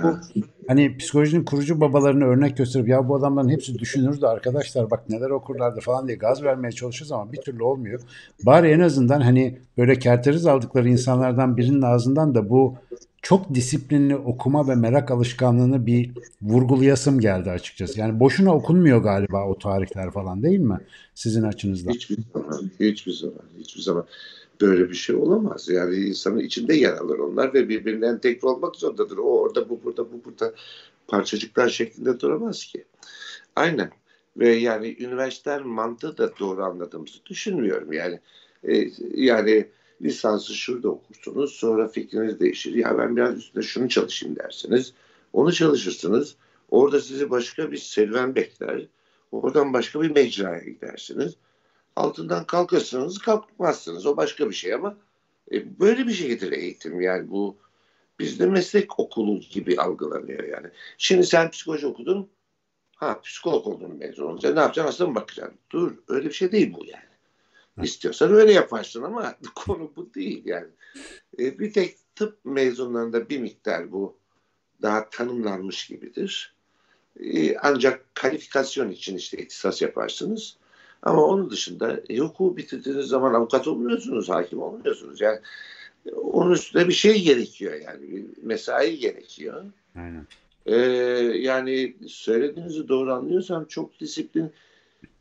hani 0.68 0.98
psikolojinin 0.98 1.46
kurucu 1.46 1.82
babalarını 1.82 2.26
örnek 2.26 2.58
gösterip 2.58 2.88
ya 2.88 3.08
bu 3.10 3.16
adamların 3.16 3.50
hepsi 3.50 3.80
düşünürdü 3.80 4.26
arkadaşlar 4.26 4.92
bak 4.92 5.10
neler 5.10 5.30
okurlardı 5.30 5.80
falan 5.80 6.08
diye 6.08 6.18
gaz 6.18 6.44
vermeye 6.44 6.72
çalışıyoruz 6.72 7.12
ama 7.12 7.32
bir 7.32 7.42
türlü 7.42 7.64
olmuyor. 7.64 8.02
Bari 8.44 8.68
en 8.68 8.80
azından 8.80 9.22
hani 9.22 9.58
böyle 9.78 10.00
kerteriz 10.00 10.46
aldıkları 10.46 10.90
insanlardan 10.90 11.58
birinin 11.58 11.82
ağzından 11.82 12.36
da 12.36 12.50
bu 12.50 12.76
çok 13.22 13.56
disiplinli 13.56 14.16
okuma 14.16 14.68
ve 14.68 14.76
merak 14.76 15.12
alışkanlığını 15.12 15.86
bir 15.86 16.12
vurgulayasım 16.42 17.20
geldi 17.20 17.50
açıkçası. 17.50 18.00
Yani 18.00 18.20
boşuna 18.20 18.56
okunmuyor 18.56 19.04
galiba 19.04 19.46
o 19.48 19.60
tarihler 19.60 20.12
falan 20.12 20.44
değil 20.44 20.60
mi? 20.60 20.78
Sizin 21.16 21.44
açınızdan. 21.44 21.92
Hiçbir 21.92 22.18
zaman, 22.34 22.72
hiçbir 22.80 23.12
zaman, 23.12 23.42
hiçbir 23.60 23.82
zaman 23.82 24.06
böyle 24.62 24.90
bir 24.90 24.96
şey 24.96 25.16
olamaz. 25.16 25.70
Yani 25.70 25.96
insanın 25.96 26.40
içinde 26.40 26.76
yer 26.76 26.94
alır 26.94 27.20
onlar 27.20 27.54
ve 27.54 27.70
birbirinden 27.70 28.14
entegre 28.14 28.48
olmak 28.48 28.76
zorundadır. 28.76 29.18
O 29.18 29.40
orada, 29.40 29.70
bu 29.70 29.84
burada, 29.84 30.12
bu 30.12 30.26
burada 30.26 30.54
parçacıklar 31.08 31.70
şeklinde 31.70 32.20
duramaz 32.20 32.66
ki. 32.66 32.86
Aynen. 33.56 33.92
Ve 34.38 34.56
yani 34.56 34.96
üniversiteler 35.00 35.62
mantığı 35.62 36.18
da 36.18 36.38
doğru 36.40 36.64
anladığımızı 36.64 37.26
düşünmüyorum. 37.26 37.94
Yani 37.94 38.20
e, 38.64 38.90
yani 39.16 39.68
lisansı 40.02 40.54
şurada 40.54 40.90
okursunuz 40.90 41.52
sonra 41.52 41.88
fikriniz 41.88 42.40
değişir. 42.40 42.74
Ya 42.74 42.98
ben 42.98 43.16
biraz 43.16 43.38
üstüne 43.38 43.64
şunu 43.64 43.90
çalışayım 43.90 44.36
dersiniz. 44.36 44.94
Onu 45.34 45.54
çalışırsınız. 45.54 46.36
Orada 46.70 47.02
sizi 47.02 47.30
başka 47.30 47.72
bir 47.72 47.78
serüven 47.78 48.36
bekler. 48.36 48.88
Oradan 49.32 49.74
başka 49.74 50.02
bir 50.02 50.12
mecraya 50.12 50.64
gidersiniz. 50.64 51.36
Altından 51.96 52.46
kalkırsınız, 52.46 53.18
kalkmazsınız. 53.18 54.06
O 54.06 54.18
başka 54.18 54.50
bir 54.50 54.56
şey 54.56 54.74
ama 54.74 54.98
e, 55.52 55.80
böyle 55.80 56.08
bir 56.08 56.14
şeydir 56.14 56.52
eğitim. 56.52 57.02
Yani 57.02 57.30
bu 57.30 57.58
bizde 58.20 58.46
meslek 58.46 59.00
okulu 59.00 59.40
gibi 59.40 59.78
algılanıyor 59.78 60.44
yani. 60.44 60.68
Şimdi 60.98 61.26
sen 61.26 61.52
psikoloji 61.52 61.88
okudun. 61.88 62.30
Ha 62.96 63.22
psikolog 63.22 63.68
oldun 63.68 63.98
mezun 63.98 64.26
olunca 64.26 64.54
ne 64.54 64.60
yapacaksın? 64.60 64.88
Hasta 64.88 65.08
mı 65.08 65.16
bakacaksın? 65.16 65.58
Dur 65.72 65.98
öyle 66.08 66.28
bir 66.28 66.34
şey 66.34 66.52
değil 66.52 66.74
bu 66.74 66.86
yani. 66.86 67.16
İstiyorsan 67.84 68.34
öyle 68.34 68.54
yaparsın 68.54 69.04
ama 69.04 69.36
konu 69.56 69.92
bu 69.96 70.14
değil 70.14 70.42
yani. 70.46 70.68
E, 71.40 71.60
bir 71.60 71.74
tek 71.74 72.16
tıp 72.16 72.46
mezunlarında 72.46 73.30
bir 73.30 73.40
miktar 73.40 73.92
bu 73.92 74.18
daha 74.82 75.10
tanımlanmış 75.10 75.88
gibidir. 75.88 76.54
E, 77.20 77.58
ancak 77.58 78.16
kalifikasyon 78.16 78.90
için 78.90 79.18
işte 79.18 79.38
ihtisas 79.38 79.82
yaparsınız. 79.82 80.58
Ama 81.06 81.24
onun 81.24 81.50
dışında 81.50 82.00
e, 82.10 82.18
hukuku 82.18 82.58
bitirdiğiniz 82.58 83.06
zaman 83.06 83.34
avukat 83.34 83.68
olmuyorsunuz, 83.68 84.30
hakim 84.30 84.62
olmuyorsunuz. 84.62 85.22
Yani 85.22 85.40
e, 86.06 86.12
onun 86.12 86.52
üstüne 86.52 86.88
bir 86.88 86.94
şey 86.94 87.24
gerekiyor 87.24 87.74
yani. 87.86 88.12
Bir 88.12 88.26
mesai 88.44 88.98
gerekiyor. 89.00 89.64
Aynen. 89.96 90.28
Ee, 90.66 90.76
yani 91.40 91.96
söylediğinizi 92.08 92.88
doğru 92.88 93.14
anlıyorsam 93.14 93.66
çok 93.66 94.00
disiplin 94.00 94.52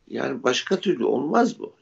yani 0.09 0.43
başka 0.43 0.77
türlü 0.77 1.05
olmaz 1.05 1.59
bu. 1.59 1.73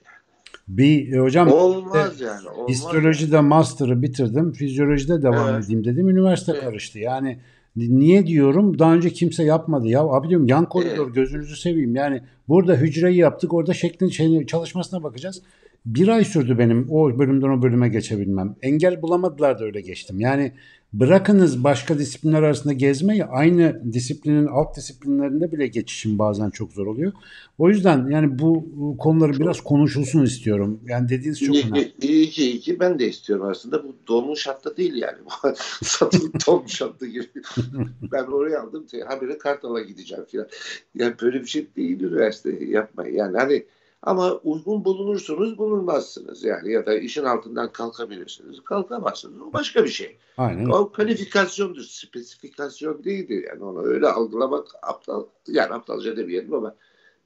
Bir 0.69 1.13
e, 1.13 1.19
hocam 1.21 1.49
Olmaz 1.53 2.21
yani. 2.21 2.49
Olmaz. 2.49 2.69
histolojide 2.71 3.41
master'ı 3.41 4.03
bitirdim. 4.03 4.53
Fizyolojide 4.53 5.23
devam 5.23 5.49
Evet. 5.49 5.65
edeyim 5.65 5.85
dedim. 5.85 6.09
Üniversite 6.09 6.53
Evet. 6.53 6.65
karıştı. 6.65 6.99
Yani 6.99 7.39
niye 7.77 8.27
diyorum? 8.27 8.79
Daha 8.79 8.95
önce 8.95 9.11
kimse 9.11 9.45
yapmadı 9.45 9.89
ya. 9.89 10.01
Abi 10.03 10.29
diyorum 10.29 10.47
yan 10.47 10.69
koridor 10.69 11.05
Evet. 11.05 11.15
gözünüzü 11.15 11.57
seveyim. 11.57 11.97
Yani 11.97 12.23
burada 12.49 12.75
hücreyi 12.75 13.19
yaptık. 13.19 13.55
Orada 13.55 13.75
şeklin 13.75 14.45
çalışmasına 14.47 15.03
bakacağız. 15.03 15.43
Bir 15.87 16.09
ay 16.09 16.25
sürdü 16.25 16.59
benim 16.59 16.87
o 16.91 17.19
bölümden 17.19 17.49
o 17.49 17.63
bölüme 17.63 17.89
geçebilmem. 17.89 18.57
Engel 18.63 19.03
bulamadılar 19.03 19.59
da 19.59 19.65
öyle 19.65 19.81
geçtim. 19.81 20.21
Yani 20.21 20.53
bırakınız 20.93 21.65
başka 21.65 21.99
disiplinler 21.99 22.43
arasında 22.43 22.73
gezmeyi 22.73 23.25
aynı 23.25 23.93
disiplinin 23.93 24.47
alt 24.47 24.77
disiplinlerinde 24.77 25.53
bile 25.53 25.67
geçişim 25.67 26.19
bazen 26.19 26.51
çok 26.51 26.73
zor 26.73 26.87
oluyor. 26.87 27.13
O 27.59 27.69
yüzden 27.69 28.09
yani 28.11 28.39
bu 28.39 28.67
konuları 28.99 29.33
biraz 29.33 29.61
konuşulsun 29.61 30.25
istiyorum. 30.25 30.81
Yani 30.87 31.09
dediğiniz 31.09 31.41
çok 31.41 31.55
İyi, 31.55 31.65
önemli. 31.65 31.93
iyi 32.01 32.31
ki 32.31 32.45
iyi 32.45 32.61
ki 32.61 32.81
ben 32.81 32.99
de 32.99 33.09
istiyorum 33.09 33.47
aslında. 33.51 33.85
Bu 33.85 33.97
dolmuş 34.09 34.47
hattı 34.47 34.77
değil 34.77 34.95
yani. 34.95 35.19
Satılık 35.83 36.47
dolmuş 36.47 36.81
hattı 36.81 37.07
gibi. 37.07 37.27
ben 38.13 38.25
oraya 38.25 38.61
aldım. 38.61 38.87
Habire 39.09 39.39
Kartal'a 39.39 39.81
gideceğim 39.81 40.25
filan. 40.25 40.47
Yani 40.95 41.15
böyle 41.23 41.41
bir 41.41 41.47
şey 41.47 41.67
değil 41.77 42.01
üniversite 42.01 42.65
yapmayın. 42.65 43.15
Yani 43.17 43.37
hani 43.37 43.65
ama 44.03 44.33
uygun 44.33 44.85
bulunursunuz 44.85 45.59
bulunmazsınız 45.59 46.45
yani 46.45 46.73
ya 46.73 46.87
da 46.87 46.95
işin 46.95 47.25
altından 47.25 47.73
kalkabilirsiniz 47.73 48.65
kalkamazsınız 48.65 49.43
o 49.43 49.53
başka 49.53 49.85
bir 49.85 49.89
şey. 49.89 50.17
Aynen. 50.37 50.69
O 50.69 50.93
kalifikasyondur 50.93 51.83
spesifikasyon 51.83 53.05
değildir 53.05 53.45
yani 53.49 53.65
onu 53.65 53.83
öyle 53.83 54.09
algılamak 54.09 54.67
aptal 54.83 55.25
yani 55.49 55.75
aptalca 55.75 56.17
demeyelim 56.17 56.55
ama 56.55 56.75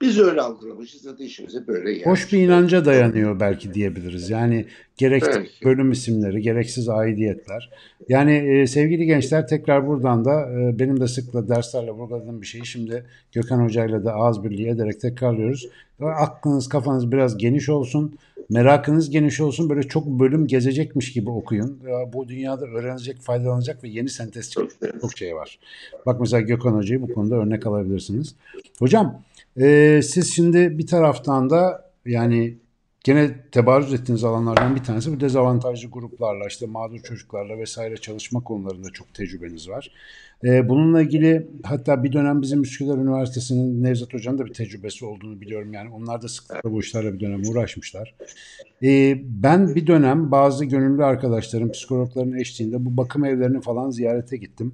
biz 0.00 0.18
öyle 0.18 0.40
algılamışız 0.40 1.02
zaten 1.02 1.24
işimize 1.24 1.66
böyle 1.66 1.90
yani. 1.90 2.04
Hoş 2.04 2.32
bir 2.32 2.38
inanca 2.38 2.84
dayanıyor 2.84 3.40
belki 3.40 3.74
diyebiliriz. 3.74 4.30
Yani 4.30 4.66
gereksiz 4.96 5.36
Belki. 5.36 5.64
bölüm 5.64 5.92
isimleri, 5.92 6.40
gereksiz 6.40 6.88
aidiyetler. 6.88 7.70
Yani 8.08 8.32
e, 8.32 8.66
sevgili 8.66 9.06
gençler 9.06 9.48
tekrar 9.48 9.86
buradan 9.86 10.24
da 10.24 10.50
e, 10.52 10.78
benim 10.78 11.00
de 11.00 11.08
sıkla 11.08 11.48
derslerle 11.48 11.90
vurguladığım 11.90 12.42
bir 12.42 12.46
şeyi 12.46 12.66
şimdi 12.66 13.04
Gökhan 13.32 13.64
Hoca'yla 13.64 14.04
da 14.04 14.12
ağız 14.12 14.44
birliği 14.44 14.68
ederek 14.68 15.00
tekrarlıyoruz. 15.00 15.68
Aklınız, 16.00 16.68
kafanız 16.68 17.12
biraz 17.12 17.38
geniş 17.38 17.68
olsun. 17.68 18.18
Merakınız 18.50 19.10
geniş 19.10 19.40
olsun. 19.40 19.70
Böyle 19.70 19.82
çok 19.82 20.06
bölüm 20.06 20.46
gezecekmiş 20.46 21.12
gibi 21.12 21.30
okuyun. 21.30 21.80
Ya 21.88 22.12
Bu 22.12 22.28
dünyada 22.28 22.66
öğrenecek, 22.66 23.20
faydalanacak 23.20 23.84
ve 23.84 23.88
yeni 23.88 24.08
sentez 24.08 24.50
çıkacak 24.50 25.00
çok 25.00 25.18
şey 25.18 25.34
var. 25.34 25.58
Bak 26.06 26.20
mesela 26.20 26.40
Gökhan 26.40 26.72
Hoca'yı 26.72 27.02
bu 27.02 27.14
konuda 27.14 27.34
örnek 27.34 27.66
alabilirsiniz. 27.66 28.34
Hocam 28.78 29.22
e, 29.60 30.00
siz 30.02 30.34
şimdi 30.34 30.78
bir 30.78 30.86
taraftan 30.86 31.50
da 31.50 31.92
yani 32.06 32.58
gene 33.04 33.50
tebarüz 33.52 33.94
ettiğiniz 33.94 34.24
alanlardan 34.24 34.76
bir 34.76 34.84
tanesi 34.84 35.12
bu 35.12 35.20
dezavantajlı 35.20 35.90
gruplarla 35.90 36.46
işte 36.46 36.66
mağdur 36.66 36.98
çocuklarla 36.98 37.58
vesaire 37.58 37.96
çalışma 37.96 38.40
konularında 38.40 38.90
çok 38.90 39.14
tecrübeniz 39.14 39.68
var. 39.68 39.90
E, 40.44 40.68
bununla 40.68 41.02
ilgili 41.02 41.46
hatta 41.64 42.04
bir 42.04 42.12
dönem 42.12 42.42
bizim 42.42 42.62
Üsküdar 42.62 42.98
Üniversitesi'nin 42.98 43.82
Nevzat 43.82 44.14
Hoca'nın 44.14 44.38
da 44.38 44.46
bir 44.46 44.52
tecrübesi 44.52 45.04
olduğunu 45.04 45.40
biliyorum. 45.40 45.72
Yani 45.72 45.90
onlar 45.90 46.22
da 46.22 46.28
sıklıkla 46.28 46.72
bu 46.72 46.80
işlerle 46.80 47.14
bir 47.14 47.20
dönem 47.20 47.42
uğraşmışlar. 47.48 48.14
E, 48.82 49.20
ben 49.24 49.74
bir 49.74 49.86
dönem 49.86 50.30
bazı 50.30 50.64
gönüllü 50.64 51.04
arkadaşlarım, 51.04 51.72
psikologların 51.72 52.32
eşliğinde 52.32 52.84
bu 52.84 52.96
bakım 52.96 53.24
evlerini 53.24 53.60
falan 53.60 53.90
ziyarete 53.90 54.36
gittim. 54.36 54.72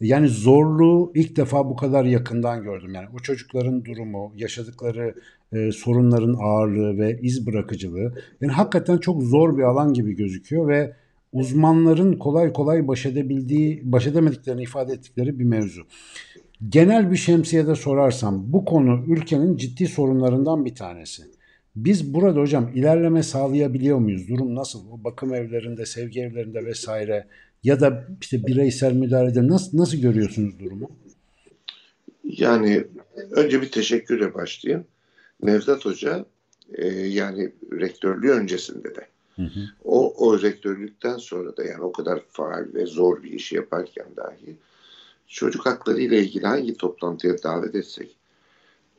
Yani 0.00 0.28
zorluğu 0.28 1.12
ilk 1.14 1.36
defa 1.36 1.70
bu 1.70 1.76
kadar 1.76 2.04
yakından 2.04 2.62
gördüm. 2.62 2.94
Yani 2.94 3.08
o 3.14 3.18
çocukların 3.18 3.84
durumu, 3.84 4.32
yaşadıkları 4.36 5.14
e, 5.52 5.72
sorunların 5.72 6.36
ağırlığı 6.40 6.98
ve 6.98 7.18
iz 7.22 7.46
bırakıcılığı. 7.46 8.14
Yani 8.40 8.52
hakikaten 8.52 8.98
çok 8.98 9.22
zor 9.22 9.58
bir 9.58 9.62
alan 9.62 9.92
gibi 9.92 10.16
gözüküyor 10.16 10.68
ve 10.68 10.92
uzmanların 11.32 12.12
kolay 12.12 12.52
kolay 12.52 12.88
baş 12.88 13.06
edebildiği, 13.06 13.80
baş 13.84 14.06
edemediklerini 14.06 14.62
ifade 14.62 14.92
ettikleri 14.92 15.38
bir 15.38 15.44
mevzu. 15.44 15.82
Genel 16.68 17.10
bir 17.10 17.16
şemsiyede 17.16 17.74
sorarsam 17.74 18.52
bu 18.52 18.64
konu 18.64 19.04
ülkenin 19.06 19.56
ciddi 19.56 19.86
sorunlarından 19.86 20.64
bir 20.64 20.74
tanesi. 20.74 21.22
Biz 21.76 22.14
burada 22.14 22.40
hocam 22.40 22.70
ilerleme 22.74 23.22
sağlayabiliyor 23.22 23.98
muyuz? 23.98 24.28
Durum 24.28 24.54
nasıl? 24.54 24.90
O 24.90 25.04
bakım 25.04 25.34
evlerinde, 25.34 25.86
sevgi 25.86 26.20
evlerinde 26.20 26.64
vesaire 26.64 27.26
ya 27.66 27.80
da 27.80 28.06
işte 28.20 28.46
bireysel 28.46 28.92
müdahalede 28.92 29.48
nasıl 29.48 29.78
nasıl 29.78 29.98
görüyorsunuz 29.98 30.58
durumu? 30.58 30.90
Yani 32.24 32.84
önce 33.30 33.62
bir 33.62 33.70
teşekkürle 33.70 34.34
başlayayım. 34.34 34.86
Nevzat 35.42 35.84
Hoca 35.84 36.24
e, 36.74 36.88
yani 36.88 37.52
rektörlüğü 37.72 38.30
öncesinde 38.30 38.94
de 38.94 39.06
Hı 39.36 39.42
hı. 39.42 39.60
o, 39.84 40.26
o 40.26 40.42
rektörlükten 40.42 41.16
sonra 41.16 41.56
da 41.56 41.64
yani 41.64 41.82
o 41.82 41.92
kadar 41.92 42.22
faal 42.28 42.66
ve 42.74 42.86
zor 42.86 43.22
bir 43.22 43.30
işi 43.32 43.56
yaparken 43.56 44.06
dahi 44.16 44.56
çocuk 45.26 45.66
hakları 45.66 46.00
ile 46.00 46.18
ilgili 46.18 46.46
hangi 46.46 46.76
toplantıya 46.76 47.42
davet 47.42 47.74
etsek 47.74 48.16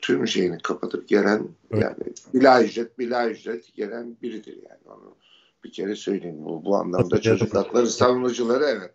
tüm 0.01 0.27
şeyini 0.27 0.57
kapatıp 0.57 1.07
gelen 1.07 1.47
Evet. 1.71 1.83
yani 1.83 2.13
bila 2.33 2.63
ücret 2.63 2.99
bila 2.99 3.29
ücret 3.29 3.75
gelen 3.75 4.17
biridir 4.21 4.55
yani 4.69 4.97
onu 4.97 5.15
bir 5.67 5.71
kere 5.71 5.95
söyleyeyim. 5.95 6.45
Bu, 6.45 6.65
bu 6.65 6.75
anlamda 6.75 7.21
çocuk 7.21 7.55
hakları 7.55 7.87
savunucuları 7.87 8.63
evet. 8.63 8.91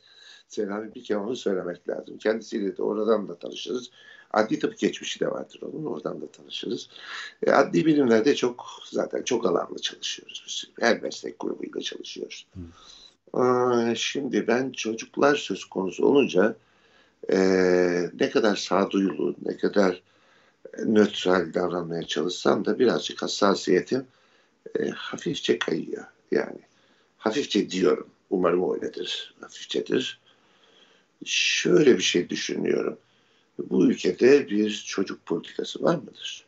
Selami 0.48 0.94
bir 0.94 1.04
kere 1.04 1.18
onu 1.18 1.36
söylemek 1.36 1.88
lazım. 1.88 2.18
Kendisiyle 2.18 2.76
de 2.76 2.82
oradan 2.82 3.28
da 3.28 3.38
tanışırız. 3.38 3.90
Adli 4.30 4.58
tıp 4.58 4.78
geçmişi 4.78 5.20
de 5.20 5.30
vardır 5.30 5.60
onun. 5.62 5.84
Oradan 5.84 6.20
da 6.20 6.26
tanışırız. 6.26 6.88
E, 7.46 7.50
adli 7.50 7.86
bilimlerde 7.86 8.34
çok 8.34 8.66
zaten 8.90 9.22
çok 9.22 9.46
alanlı 9.46 9.78
çalışıyoruz. 9.78 10.44
Biz. 10.46 10.64
Her 10.80 11.02
meslek 11.02 11.40
grubuyla 11.40 11.80
çalışıyoruz. 11.80 12.46
Aa, 13.32 13.94
şimdi 13.94 14.46
ben 14.46 14.72
çocuklar 14.72 15.36
söz 15.36 15.64
konusu 15.64 16.06
olunca 16.06 16.56
e, 17.32 17.38
ne 18.20 18.30
kadar 18.30 18.56
sağduyulu, 18.56 19.34
ne 19.46 19.56
kadar 19.56 20.02
nötral 20.78 21.54
davranmaya 21.54 22.02
çalışsam 22.02 22.64
da 22.64 22.78
birazcık 22.78 23.22
hassasiyetim 23.22 24.06
e, 24.78 24.88
hafifçe 24.88 25.58
kayıyor. 25.58 26.04
Yani 26.32 26.60
hafifçe 27.18 27.70
diyorum. 27.70 28.08
Umarım 28.30 28.74
öyledir. 28.74 29.34
Hafifçedir. 29.40 30.20
Şöyle 31.24 31.96
bir 31.98 32.02
şey 32.02 32.28
düşünüyorum. 32.28 32.98
Bu 33.58 33.86
ülkede 33.86 34.48
bir 34.48 34.84
çocuk 34.86 35.26
politikası 35.26 35.82
var 35.82 35.94
mıdır? 35.94 36.46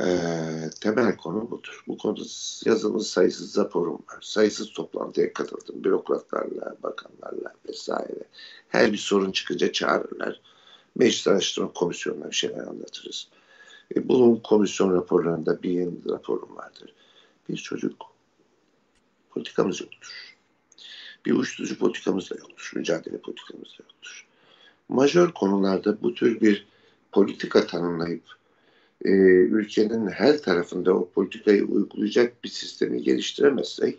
Ee, 0.00 0.70
temel 0.80 1.16
konu 1.16 1.50
budur. 1.50 1.84
Bu 1.88 1.98
konuda 1.98 2.22
yazılmış 2.64 3.06
sayısız 3.06 3.56
raporum 3.58 3.94
var. 3.94 4.18
Sayısız 4.20 4.72
toplantıya 4.72 5.32
katıldım. 5.32 5.84
Bürokratlarla, 5.84 6.76
bakanlarla 6.82 7.54
vesaire. 7.68 8.24
Her 8.68 8.92
bir 8.92 8.98
sorun 8.98 9.32
çıkınca 9.32 9.72
çağırırlar. 9.72 10.40
Meclis 10.96 11.28
Araştırma 11.28 11.72
Komisyonu'na 11.72 12.30
bir 12.30 12.36
şeyler 12.36 12.66
anlatırız. 12.66 13.28
E, 13.96 14.08
bunun 14.08 14.36
komisyon 14.36 14.94
raporlarında 14.94 15.62
bir 15.62 15.70
yeni 15.70 15.92
raporum 16.08 16.56
vardır. 16.56 16.94
Bir 17.48 17.56
çocuk 17.56 18.02
politikamız 19.30 19.80
yoktur. 19.80 20.36
Bir 21.26 21.32
uyuşturucu 21.32 21.78
politikamız 21.78 22.30
da 22.30 22.34
yoktur. 22.34 22.72
Mücadele 22.74 23.18
politikamız 23.18 23.68
da 23.68 23.82
yoktur. 23.82 24.26
Majör 24.88 25.32
konularda 25.32 26.02
bu 26.02 26.14
tür 26.14 26.40
bir 26.40 26.66
politika 27.12 27.66
tanımlayıp 27.66 28.24
e, 29.04 29.10
ülkenin 29.10 30.08
her 30.08 30.42
tarafında 30.42 30.94
o 30.94 31.08
politikayı 31.10 31.64
uygulayacak 31.64 32.44
bir 32.44 32.48
sistemi 32.48 33.02
geliştiremezsek 33.02 33.98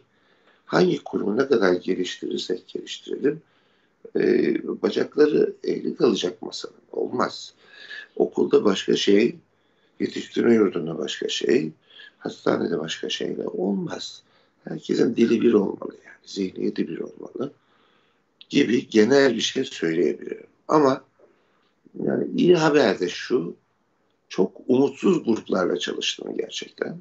hangi 0.65 1.03
kurumu 1.03 1.37
ne 1.37 1.47
kadar 1.47 1.73
geliştirirsek 1.73 2.67
geliştirelim 2.67 3.41
e, 4.15 4.81
bacakları 4.81 5.53
eğri 5.63 5.95
kalacak 5.95 6.41
masanın. 6.41 6.75
Olmaz. 6.91 7.53
Okulda 8.15 8.65
başka 8.65 8.95
şey, 8.95 9.35
yetiştirme 9.99 10.53
yurdunda 10.53 10.97
başka 10.97 11.27
şey, 11.27 11.71
hastanede 12.17 12.79
başka 12.79 13.09
şeyle 13.09 13.47
olmaz. 13.47 14.23
Herkesin 14.63 15.15
dili 15.15 15.41
bir 15.41 15.53
olmalı 15.53 15.95
yani. 16.05 16.17
Zihniyeti 16.25 16.87
bir 16.87 16.99
olmalı. 16.99 17.53
Gibi 18.49 18.89
genel 18.89 19.35
bir 19.35 19.41
şey 19.41 19.63
söyleyebilirim. 19.65 20.47
Ama 20.67 21.03
yani 22.03 22.27
iyi 22.37 22.55
haber 22.55 22.99
de 22.99 23.09
şu, 23.09 23.55
çok 24.29 24.61
umutsuz 24.67 25.23
gruplarla 25.23 25.77
çalıştım 25.79 26.37
gerçekten. 26.37 26.97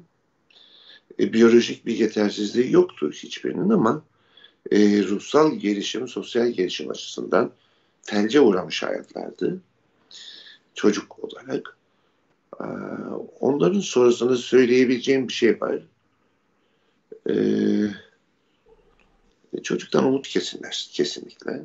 E, 1.19 1.33
biyolojik 1.33 1.85
bir 1.85 1.97
yetersizliği 1.97 2.71
yoktu 2.71 3.11
hiçbirinin 3.11 3.69
ama 3.69 4.03
e, 4.71 5.03
ruhsal 5.03 5.55
gelişim, 5.55 6.07
sosyal 6.07 6.47
gelişim 6.47 6.89
açısından 6.89 7.51
felce 8.01 8.41
uğramış 8.41 8.83
hayatlardı. 8.83 9.61
Çocuk 10.73 11.23
olarak. 11.23 11.77
E, 12.59 12.67
onların 13.39 13.79
sonrasında 13.79 14.37
söyleyebileceğim 14.37 15.27
bir 15.27 15.33
şey 15.33 15.61
var. 15.61 15.79
E, 17.29 17.35
çocuktan 19.63 20.05
umut 20.05 20.27
kesinler, 20.27 20.89
kesinlikle. 20.91 21.61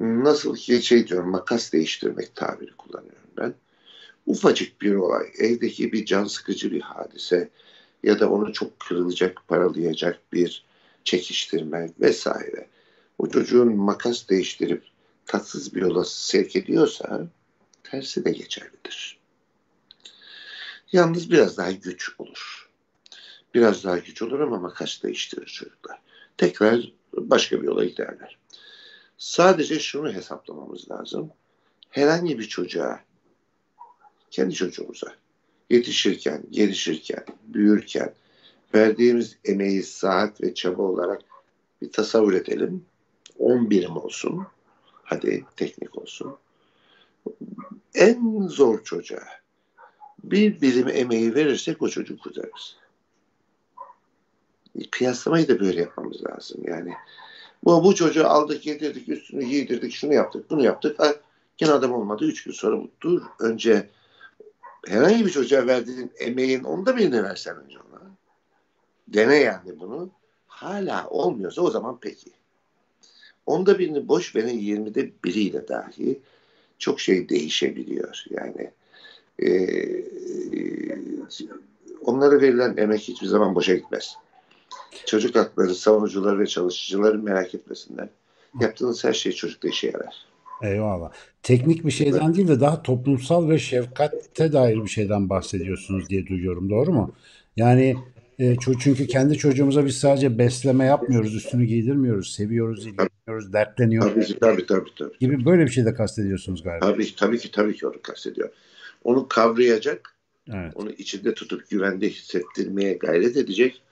Nasıl 0.00 0.56
ki 0.56 0.82
şey 0.82 1.08
diyorum, 1.08 1.30
makas 1.30 1.72
değiştirmek 1.72 2.36
tabiri 2.36 2.72
kullanıyorum 2.72 3.30
ben 3.36 3.54
ufacık 4.26 4.80
bir 4.80 4.94
olay, 4.94 5.26
evdeki 5.38 5.92
bir 5.92 6.04
can 6.04 6.24
sıkıcı 6.24 6.72
bir 6.72 6.80
hadise 6.80 7.48
ya 8.02 8.20
da 8.20 8.30
onu 8.30 8.52
çok 8.52 8.80
kırılacak, 8.80 9.42
paralayacak 9.48 10.18
bir 10.32 10.64
çekiştirme 11.04 11.90
vesaire. 12.00 12.68
O 13.18 13.28
çocuğun 13.28 13.76
makas 13.76 14.28
değiştirip 14.28 14.82
tatsız 15.26 15.74
bir 15.74 15.80
yola 15.80 16.04
sevk 16.04 16.56
ediyorsa 16.56 17.26
tersi 17.84 18.24
de 18.24 18.30
geçerlidir. 18.30 19.21
Yalnız 20.92 21.30
biraz 21.30 21.56
daha 21.56 21.72
güç 21.72 22.10
olur. 22.18 22.70
Biraz 23.54 23.84
daha 23.84 23.98
güç 23.98 24.22
olur 24.22 24.40
ama 24.40 24.58
makas 24.58 25.02
değiştirir 25.02 25.46
çocuklar. 25.46 26.00
Tekrar 26.36 26.92
başka 27.12 27.62
bir 27.62 27.66
yola 27.66 27.84
giderler. 27.84 28.38
Sadece 29.18 29.80
şunu 29.80 30.12
hesaplamamız 30.12 30.90
lazım. 30.90 31.30
Herhangi 31.90 32.38
bir 32.38 32.48
çocuğa 32.48 33.00
kendi 34.30 34.54
çocuğumuza 34.54 35.14
yetişirken, 35.70 36.42
gelişirken, 36.50 37.24
büyürken 37.44 38.14
verdiğimiz 38.74 39.36
emeği, 39.44 39.82
saat 39.82 40.42
ve 40.42 40.54
çaba 40.54 40.82
olarak 40.82 41.22
bir 41.82 41.92
tasavvur 41.92 42.32
edelim. 42.32 42.84
10 43.38 43.70
birim 43.70 43.96
olsun. 43.96 44.46
Hadi 45.02 45.44
teknik 45.56 45.98
olsun. 45.98 46.36
En 47.94 48.46
zor 48.48 48.84
çocuğa 48.84 49.41
bir 50.24 50.60
birim 50.60 50.88
emeği 50.88 51.34
verirsek 51.34 51.82
o 51.82 51.88
çocuğu 51.88 52.18
kurtarırız. 52.18 52.76
Kıyaslamayı 54.90 55.48
da 55.48 55.60
böyle 55.60 55.80
yapmamız 55.80 56.24
lazım. 56.24 56.60
Yani 56.64 56.92
bu, 57.64 57.84
bu 57.84 57.94
çocuğu 57.94 58.26
aldık, 58.26 58.66
yedirdik, 58.66 59.08
üstünü 59.08 59.44
giydirdik, 59.44 59.92
şunu 59.92 60.14
yaptık, 60.14 60.50
bunu 60.50 60.64
yaptık. 60.64 60.98
Ha, 60.98 61.14
gene 61.56 61.70
adam 61.70 61.92
olmadı. 61.92 62.24
Üç 62.24 62.44
gün 62.44 62.52
sonra 62.52 62.82
dur. 63.00 63.22
Önce 63.40 63.88
herhangi 64.86 65.26
bir 65.26 65.30
çocuğa 65.30 65.66
verdiğin 65.66 66.12
emeğin 66.18 66.64
onda 66.64 66.96
birini 66.96 67.22
versen 67.22 67.56
önce 67.56 67.78
ona. 67.78 68.00
Dene 69.08 69.36
yani 69.36 69.80
bunu. 69.80 70.10
Hala 70.46 71.08
olmuyorsa 71.08 71.62
o 71.62 71.70
zaman 71.70 71.98
peki. 72.00 72.30
Onda 73.46 73.78
birini 73.78 74.08
boş 74.08 74.36
verin 74.36 74.58
20'de 74.58 75.12
biriyle 75.24 75.68
dahi 75.68 76.20
çok 76.78 77.00
şey 77.00 77.28
değişebiliyor. 77.28 78.24
Yani 78.30 78.70
e, 79.46 79.52
onlara 82.04 82.40
verilen 82.40 82.76
emek 82.76 83.00
hiçbir 83.00 83.26
zaman 83.26 83.54
boşa 83.54 83.74
gitmez. 83.74 84.16
Çocuk 85.06 85.36
hakları 85.36 85.74
savunucuları 85.74 86.38
ve 86.38 86.46
çalışıcıları 86.46 87.18
merak 87.18 87.54
etmesinler. 87.54 88.08
Yaptığınız 88.60 89.04
her 89.04 89.12
şey 89.12 89.32
çocukta 89.32 89.68
işe 89.68 89.86
yarar. 89.86 90.14
Eyvallah. 90.62 91.12
Teknik 91.42 91.86
bir 91.86 91.90
şeyden 91.90 92.34
değil 92.34 92.48
de 92.48 92.60
daha 92.60 92.82
toplumsal 92.82 93.48
ve 93.48 93.58
şefkate 93.58 94.52
dair 94.52 94.84
bir 94.84 94.88
şeyden 94.88 95.28
bahsediyorsunuz 95.28 96.08
diye 96.08 96.26
duyuyorum. 96.26 96.70
Doğru 96.70 96.92
mu? 96.92 97.12
Yani 97.56 97.96
e, 98.38 98.56
çünkü 98.80 99.06
kendi 99.06 99.38
çocuğumuza 99.38 99.86
biz 99.86 99.96
sadece 99.96 100.38
besleme 100.38 100.84
yapmıyoruz, 100.84 101.34
üstünü 101.34 101.64
giydirmiyoruz, 101.64 102.34
seviyoruz, 102.34 102.86
ilgileniyoruz, 102.86 103.52
dertleniyoruz 103.52 104.14
Tabii 104.14 104.38
tabii 104.40 104.66
tabii. 104.66 104.90
tabii. 104.98 105.18
gibi 105.20 105.44
böyle 105.44 105.62
bir 105.62 105.70
şey 105.70 105.84
de 105.84 105.94
kastediyorsunuz 105.94 106.62
galiba. 106.62 106.86
Tabii, 106.86 107.16
tabii 107.16 107.38
ki 107.38 107.50
tabii 107.50 107.76
ki 107.76 107.86
onu 107.86 108.02
kastediyor. 108.02 108.48
Onu 109.04 109.28
kavrayacak, 109.28 110.14
Evet. 110.52 110.72
onu 110.76 110.90
içinde 110.90 111.34
tutup 111.34 111.70
güvende 111.70 112.10
hissettirmeye 112.10 112.92
gayret 112.92 113.36
edecek. 113.36 113.82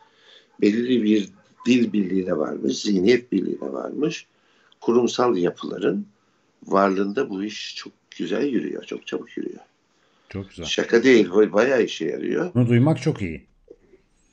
Belirli 0.61 1.03
bir 1.05 1.29
dil 1.66 1.92
birliğine 1.92 2.37
varmış, 2.38 2.83
zihniyet 2.83 3.33
birliğine 3.33 3.73
varmış. 3.73 4.27
Kurumsal 4.81 5.37
yapıların 5.37 6.07
varlığında 6.66 7.31
bu 7.31 7.44
iş 7.44 7.77
çok 7.77 7.92
güzel 8.18 8.46
yürüyor, 8.46 8.85
çok 8.85 9.07
çabuk 9.07 9.37
yürüyor. 9.37 9.61
Çok 10.29 10.51
güzel. 10.51 10.64
Şaka 10.66 11.03
değil, 11.03 11.31
bayağı 11.31 11.83
işe 11.83 12.05
yarıyor. 12.05 12.55
Bunu 12.55 12.68
duymak 12.68 13.03
çok 13.03 13.23
iyi. 13.23 13.42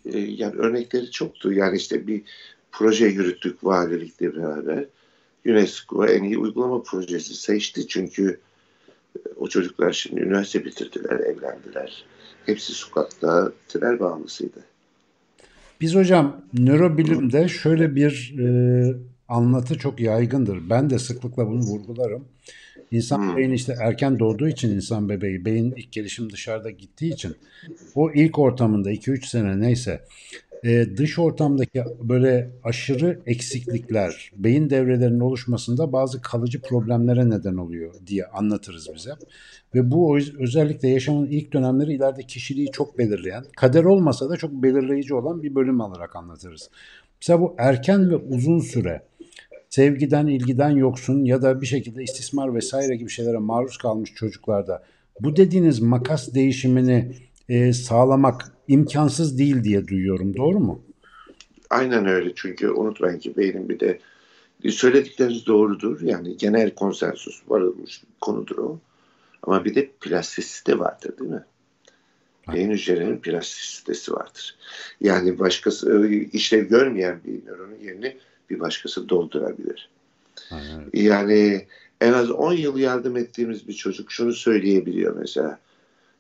Ee, 0.06 0.20
yani 0.20 0.56
örnekleri 0.56 1.12
çoktu. 1.12 1.54
Yani 1.54 1.78
işte 1.78 2.08
bir 2.08 2.22
proje 2.72 3.06
yürüttük 3.06 3.64
valilikle 3.64 4.36
beraber. 4.36 4.86
UNESCO 5.46 6.06
en 6.06 6.24
iyi 6.24 6.38
uygulama 6.38 6.84
projesi 6.84 7.34
seçti 7.34 7.88
çünkü 7.88 8.40
o 9.38 9.48
çocuklar 9.48 9.92
şimdi 9.92 10.22
üniversite 10.22 10.66
bitirdiler, 10.66 11.20
evlendiler. 11.20 12.06
Hepsi 12.46 12.74
sokakta 12.74 13.52
tiner 13.68 14.00
bağımlısıydı. 14.00 14.60
Biz 15.82 15.96
hocam 15.96 16.42
nörobilimde 16.54 17.48
şöyle 17.48 17.96
bir 17.96 18.36
e, 18.40 18.48
anlatı 19.28 19.78
çok 19.78 20.00
yaygındır. 20.00 20.70
Ben 20.70 20.90
de 20.90 21.00
sıklıkla 21.00 21.48
bunu 21.48 21.60
vurgularım. 21.60 22.26
İnsan 22.92 23.18
Hmm. 23.18 23.38
beyni 23.38 23.56
işte 23.56 23.76
erken 23.80 24.20
doğduğu 24.20 24.48
için 24.48 24.76
insan 24.76 25.10
bebeği, 25.10 25.46
beyin 25.46 25.74
ilk 25.78 25.92
gelişim 25.92 26.30
dışarıda 26.30 26.70
gittiği 26.70 27.14
için 27.14 27.36
o 27.96 28.12
ilk 28.12 28.40
ortamında 28.40 28.92
2-3 28.92 29.28
sene 29.28 29.60
neyse 29.60 30.02
e, 30.64 30.98
dış 30.98 31.20
ortamdaki 31.20 31.84
böyle 32.02 32.50
aşırı 32.64 33.20
eksiklikler 33.26 34.32
beyin 34.36 34.70
devrelerinin 34.70 35.20
oluşmasında 35.20 35.94
bazı 35.94 36.22
kalıcı 36.22 36.62
problemlere 36.62 37.30
neden 37.30 37.58
oluyor 37.58 37.94
diye 38.08 38.26
anlatırız 38.26 38.88
bize. 38.96 39.12
Ve 39.76 39.92
bu 39.92 40.18
özellikle 40.40 40.88
yaşamın 40.88 41.26
ilk 41.26 41.54
dönemleri 41.54 41.94
ileride 41.94 42.24
kişiliği 42.24 42.72
çok 42.72 42.98
belirleyen, 42.98 43.44
kader 43.58 43.84
olmasa 43.84 44.30
da 44.30 44.38
çok 44.38 44.52
belirleyici 44.52 45.14
olan 45.14 45.44
bir 45.44 45.56
bölüm 45.56 45.80
olarak 45.80 46.16
anlatırız. 46.16 46.70
Mesela 47.22 47.42
bu 47.42 47.56
erken 47.58 48.10
ve 48.10 48.16
uzun 48.16 48.60
süre 48.60 49.02
sevgiden, 49.70 50.28
ilgiden 50.28 50.70
yoksun 50.70 51.24
ya 51.24 51.42
da 51.42 51.62
bir 51.62 51.66
şekilde 51.66 52.04
istismar 52.04 52.56
vesaire 52.56 52.96
gibi 52.96 53.10
şeylere 53.10 53.38
maruz 53.38 53.78
kalmış 53.78 54.14
çocuklarda 54.14 54.84
bu 55.20 55.36
dediğiniz 55.36 55.80
makas 55.80 56.34
değişimini 56.34 57.12
e, 57.50 57.74
sağlamak 57.74 58.52
imkansız 58.68 59.38
değil 59.38 59.64
diye 59.64 59.88
duyuyorum. 59.88 60.38
Doğru 60.38 60.60
mu? 60.60 60.82
Aynen 61.70 62.06
öyle 62.06 62.32
çünkü 62.36 62.70
unutmayın 62.70 63.20
ki 63.20 63.38
beynin 63.38 63.70
bir 63.70 63.80
de 63.80 64.00
söyledikleriniz 64.70 65.46
doğrudur. 65.46 66.02
Yani 66.02 66.38
genel 66.38 66.76
konsensus 66.76 67.42
varılmış 67.48 68.04
bir 68.04 68.20
konudur 68.22 68.58
o. 68.58 68.80
Ama 69.44 69.66
bir 69.66 69.76
de 69.76 69.90
plastisite 70.02 70.80
vardır 70.80 71.18
değil 71.20 71.32
mi? 71.32 71.44
Beyin 72.54 72.72
hücrelerinin 72.72 73.18
plastisitesi 73.18 74.14
vardır. 74.14 74.56
Yani 75.02 75.40
başkası 75.40 76.08
işlev 76.34 76.64
görmeyen 76.64 77.20
bir 77.26 77.46
nöronun 77.46 77.80
yerini 77.84 78.18
bir 78.50 78.60
başkası 78.60 79.10
doldurabilir. 79.10 79.90
Aynen. 80.52 80.90
Yani 80.94 81.68
en 82.02 82.14
az 82.14 82.32
10 82.32 82.54
yıl 82.54 82.78
yardım 82.78 83.18
ettiğimiz 83.18 83.68
bir 83.68 83.74
çocuk 83.74 84.12
şunu 84.12 84.34
söyleyebiliyor 84.34 85.16
mesela. 85.16 85.60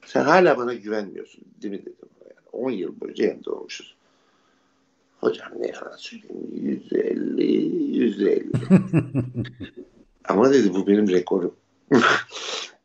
Sen 0.07 0.23
hala 0.23 0.57
bana 0.57 0.73
güvenmiyorsun 0.73 1.43
değil 1.61 1.73
mi 1.73 1.81
dedim. 1.81 1.95
Yani 2.25 2.39
10 2.51 2.71
yıl 2.71 2.99
boyunca 2.99 3.25
yanında 3.25 3.51
olmuşuz. 3.51 3.95
Hocam 5.17 5.51
ne 5.59 5.67
yalan 5.67 5.97
söyleyeyim 5.97 6.49
150 6.53 7.43
150. 7.97 8.45
Ama 10.27 10.53
dedi 10.53 10.73
bu 10.73 10.87
benim 10.87 11.09
rekorum. 11.09 11.55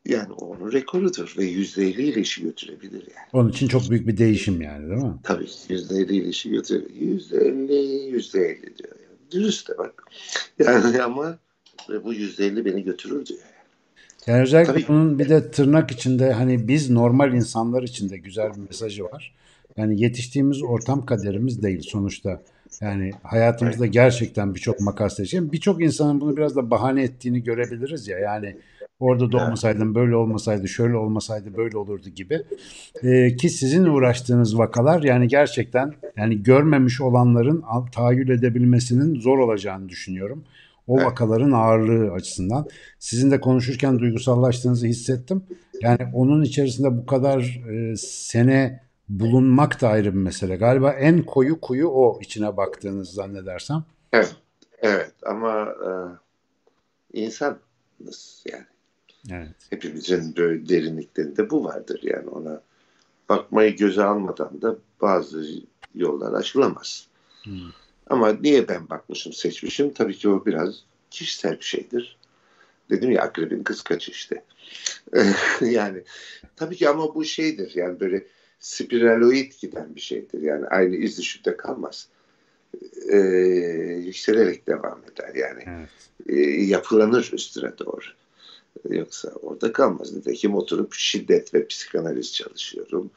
yani 0.07 0.33
onun 0.33 0.73
rekorudur 0.73 1.35
ve 1.39 1.45
%50 1.45 1.83
ile 1.83 2.21
işi 2.21 2.43
götürebilir 2.43 3.03
yani. 3.17 3.29
Onun 3.33 3.51
için 3.51 3.69
çok 3.69 3.91
büyük 3.91 4.07
bir 4.07 4.17
değişim 4.17 4.63
yani 4.63 4.91
değil 4.91 5.03
mi? 5.03 5.15
Tabii 5.23 5.45
%50 5.45 6.13
ile 6.13 6.29
işi 6.29 6.51
götürebilir. 6.51 7.21
%50 7.21 7.73
%50 8.11 8.79
diyor. 8.79 8.91
Yani. 9.03 9.31
Dürüst 9.31 9.69
de 9.69 9.79
bak. 9.79 10.05
Yani 10.59 11.03
ama 11.03 11.39
bu 11.89 12.15
%50 12.15 12.65
beni 12.65 12.85
götürür 12.85 13.27
diyor. 13.27 13.41
Yani 14.27 14.43
özellikle 14.43 14.73
Tabii. 14.73 14.85
bunun 14.89 15.19
bir 15.19 15.29
de 15.29 15.51
tırnak 15.51 15.91
içinde 15.91 16.33
hani 16.33 16.69
biz 16.69 16.91
normal 16.91 17.35
insanlar 17.35 17.83
için 17.83 18.11
de 18.11 18.19
güzel 18.19 18.51
bir 18.55 18.61
mesajı 18.61 19.05
var. 19.05 19.35
Yani 19.77 20.01
yetiştiğimiz 20.01 20.63
ortam 20.63 21.07
kaderimiz 21.07 21.63
değil 21.63 21.81
sonuçta. 21.81 22.43
Yani 22.81 23.11
hayatımızda 23.23 23.87
gerçekten 23.87 24.55
birçok 24.55 24.81
makas 24.81 25.19
değişiyor. 25.19 25.53
Birçok 25.53 25.83
insanın 25.83 26.21
bunu 26.21 26.37
biraz 26.37 26.57
da 26.57 26.71
bahane 26.71 27.03
ettiğini 27.03 27.43
görebiliriz 27.43 28.09
ya. 28.09 28.19
Yani 28.19 28.57
orada 29.01 29.33
doğmasaydım 29.33 29.95
böyle 29.95 30.17
olmasaydı 30.17 30.69
şöyle 30.69 30.97
olmasaydı 30.97 31.57
böyle 31.57 31.77
olurdu 31.79 32.09
gibi. 32.09 32.43
Ee, 33.03 33.37
ki 33.37 33.49
sizin 33.49 33.85
uğraştığınız 33.85 34.59
vakalar 34.59 35.03
yani 35.03 35.29
gerçekten 35.29 35.93
yani 36.17 36.43
görmemiş 36.43 37.01
olanların 37.01 37.65
tahayyül 37.93 38.29
edebilmesinin 38.29 39.21
zor 39.21 39.39
olacağını 39.39 39.89
düşünüyorum. 39.89 40.45
O 40.87 40.97
Evet. 40.97 41.07
vakaların 41.07 41.53
ağırlığı 41.53 42.13
açısından. 42.13 42.67
Sizin 42.99 43.31
de 43.31 43.41
konuşurken 43.41 43.99
duygusallaştığınızı 43.99 44.87
hissettim. 44.87 45.45
Yani 45.81 45.99
onun 46.15 46.43
içerisinde 46.43 46.97
bu 46.99 47.07
kadar 47.07 47.41
e, 47.71 47.97
sene 47.97 48.83
bulunmak 49.09 49.81
da 49.81 49.89
ayrı 49.89 50.13
bir 50.13 50.19
mesele. 50.19 50.57
Galiba 50.57 50.93
en 50.93 51.23
koyu 51.23 51.61
kuyu 51.61 51.89
o 51.89 52.19
içine 52.21 52.57
baktığınız 52.57 53.09
zannedersem. 53.09 53.85
Evet. 54.13 54.37
Evet 54.83 55.13
ama 55.27 55.63
e, 55.63 55.91
insan 57.21 57.59
yani 58.53 58.65
Evet. 59.31 59.57
hepimizin 59.71 60.37
böyle 60.37 60.69
derinliklerinde 60.69 61.51
bu 61.51 61.65
vardır 61.65 62.01
yani 62.03 62.29
ona 62.29 62.61
bakmayı 63.29 63.77
göze 63.77 64.05
almadan 64.05 64.63
da 64.63 64.77
bazı 65.01 65.45
yollar 65.95 66.33
aşılamaz. 66.33 67.07
Hmm. 67.45 67.71
Ama 68.13 68.33
niye 68.33 68.69
ben 68.69 68.89
bakmışım 68.89 69.33
seçmişim 69.33 69.93
tabii 69.93 70.19
ki 70.19 70.29
o 70.29 70.47
biraz 70.47 70.75
kişisel 71.11 71.59
bir 71.59 71.65
şeydir. 71.65 72.17
Dedim 72.91 73.11
ya 73.11 73.23
akrebin 73.23 73.63
kıskacı 73.63 74.11
işte. 74.11 74.45
yani 75.61 76.03
tabii 76.57 76.77
ki 76.77 76.89
ama 76.89 77.15
bu 77.15 77.25
şeydir 77.25 77.73
yani 77.75 78.01
böyle 78.01 78.27
spiraloid 78.61 79.53
giden 79.61 79.97
bir 79.97 80.01
şeydir. 80.01 80.43
Yani 80.43 80.67
aynı 80.67 80.97
iz 80.97 81.19
düşümde 81.19 81.57
kalmaz. 81.57 82.09
Ee, 83.09 83.17
yükselerek 84.05 84.67
devam 84.67 85.01
eder 85.13 85.35
yani. 85.35 85.65
Evet. 85.67 85.89
Ee, 86.29 86.41
yapılanır 86.51 87.31
üstüne 87.33 87.79
doğru. 87.79 88.05
Yoksa 88.89 89.29
orada 89.29 89.73
kalmaz. 89.73 90.13
Nitekim 90.13 90.55
oturup 90.55 90.95
şiddet 90.95 91.55
ve 91.55 91.67
psikanaliz 91.67 92.35
çalışıyorum. 92.35 93.11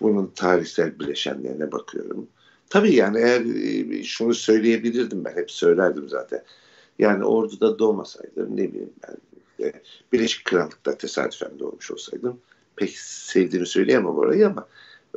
Bunun 0.00 0.32
tarihsel 0.34 0.98
bileşenlerine 0.98 1.72
bakıyorum. 1.72 2.28
Tabii 2.70 2.94
yani 2.94 3.18
eğer 3.18 3.40
e, 3.40 4.04
şunu 4.04 4.34
söyleyebilirdim 4.34 5.24
ben 5.24 5.36
hep 5.36 5.50
söylerdim 5.50 6.08
zaten. 6.08 6.44
Yani 6.98 7.24
orduda 7.24 7.78
doğmasaydım 7.78 8.56
ne 8.56 8.72
bileyim 8.72 8.92
ben 9.08 9.16
e, 9.66 9.72
Birleşik 10.12 10.44
Krallık'ta 10.44 10.98
tesadüfen 10.98 11.58
doğmuş 11.58 11.90
olsaydım 11.90 12.40
pek 12.76 12.98
sevdiğimi 12.98 13.66
söyleyemem 13.66 14.16
orayı 14.16 14.46
ama 14.46 14.68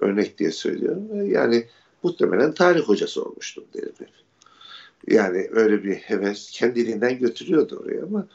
örnek 0.01 0.37
diye 0.37 0.51
söylüyorum. 0.51 1.31
Yani 1.31 1.67
muhtemelen 2.03 2.53
tarih 2.53 2.81
hocası 2.81 3.23
olmuştum 3.23 3.63
derim 3.73 3.93
hep. 3.99 4.09
Yani 5.07 5.49
öyle 5.51 5.83
bir 5.83 5.95
heves 5.95 6.51
kendiliğinden 6.51 7.19
götürüyordu 7.19 7.81
oraya 7.85 8.03
ama 8.03 8.27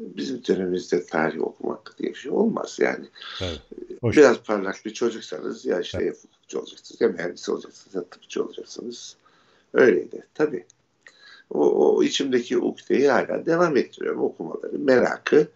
bizim 0.00 0.44
dönemimizde 0.48 1.06
tarih 1.06 1.40
okumak 1.42 1.94
diye 1.98 2.10
bir 2.10 2.18
şey 2.18 2.30
olmaz 2.32 2.78
yani. 2.80 3.06
Evet. 3.42 3.60
Hoş. 4.00 4.16
Biraz 4.16 4.42
parlak 4.42 4.76
bir 4.84 4.90
çocuksanız 4.94 5.64
ya 5.66 5.80
işte 5.80 6.04
ya 6.04 6.12
hukukçu 6.12 6.58
olacaksınız 6.58 7.00
ya 7.00 7.08
mühendis 7.08 7.48
olacaksınız 7.48 7.94
ya 7.94 8.04
tıpçı 8.04 8.44
olacaksınız. 8.44 9.16
Öyleydi 9.74 10.26
tabii. 10.34 10.64
O, 11.50 11.94
o 11.96 12.02
içimdeki 12.02 12.58
ukdeyi 12.58 13.08
hala 13.08 13.46
devam 13.46 13.76
ettiriyorum 13.76 14.20
okumaları, 14.22 14.78
merakı. 14.78 15.48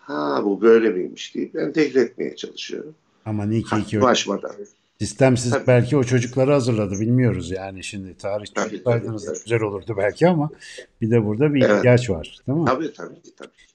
Ha 0.00 0.40
bu 0.44 0.60
böyle 0.60 0.90
miymiş 0.90 1.34
deyip 1.34 1.56
entegre 1.56 2.00
etmeye 2.00 2.36
çalışıyorum. 2.36 2.94
Ama 3.24 3.44
Niki 3.46 3.76
iki 3.76 3.98
Ulaşmadan. 3.98 4.52
sistemsiz 4.98 5.50
Tabii. 5.50 5.66
belki 5.66 5.96
o 5.96 6.04
çocukları 6.04 6.52
hazırladı 6.52 7.00
bilmiyoruz 7.00 7.50
yani 7.50 7.84
şimdi 7.84 8.16
tarih 8.16 8.46
çocuklarınız 8.54 9.42
güzel 9.44 9.60
olurdu 9.62 9.94
belki 9.98 10.28
ama 10.28 10.50
bir 11.00 11.10
de 11.10 11.24
burada 11.24 11.54
bir 11.54 11.62
Evet. 11.62 11.76
ihtiyaç 11.78 12.10
var 12.10 12.38
değil 12.46 12.58
mi? 12.58 12.64
Tabii 12.66 12.92
tabii 12.92 13.22
ki 13.22 13.30
tabii. 13.36 13.67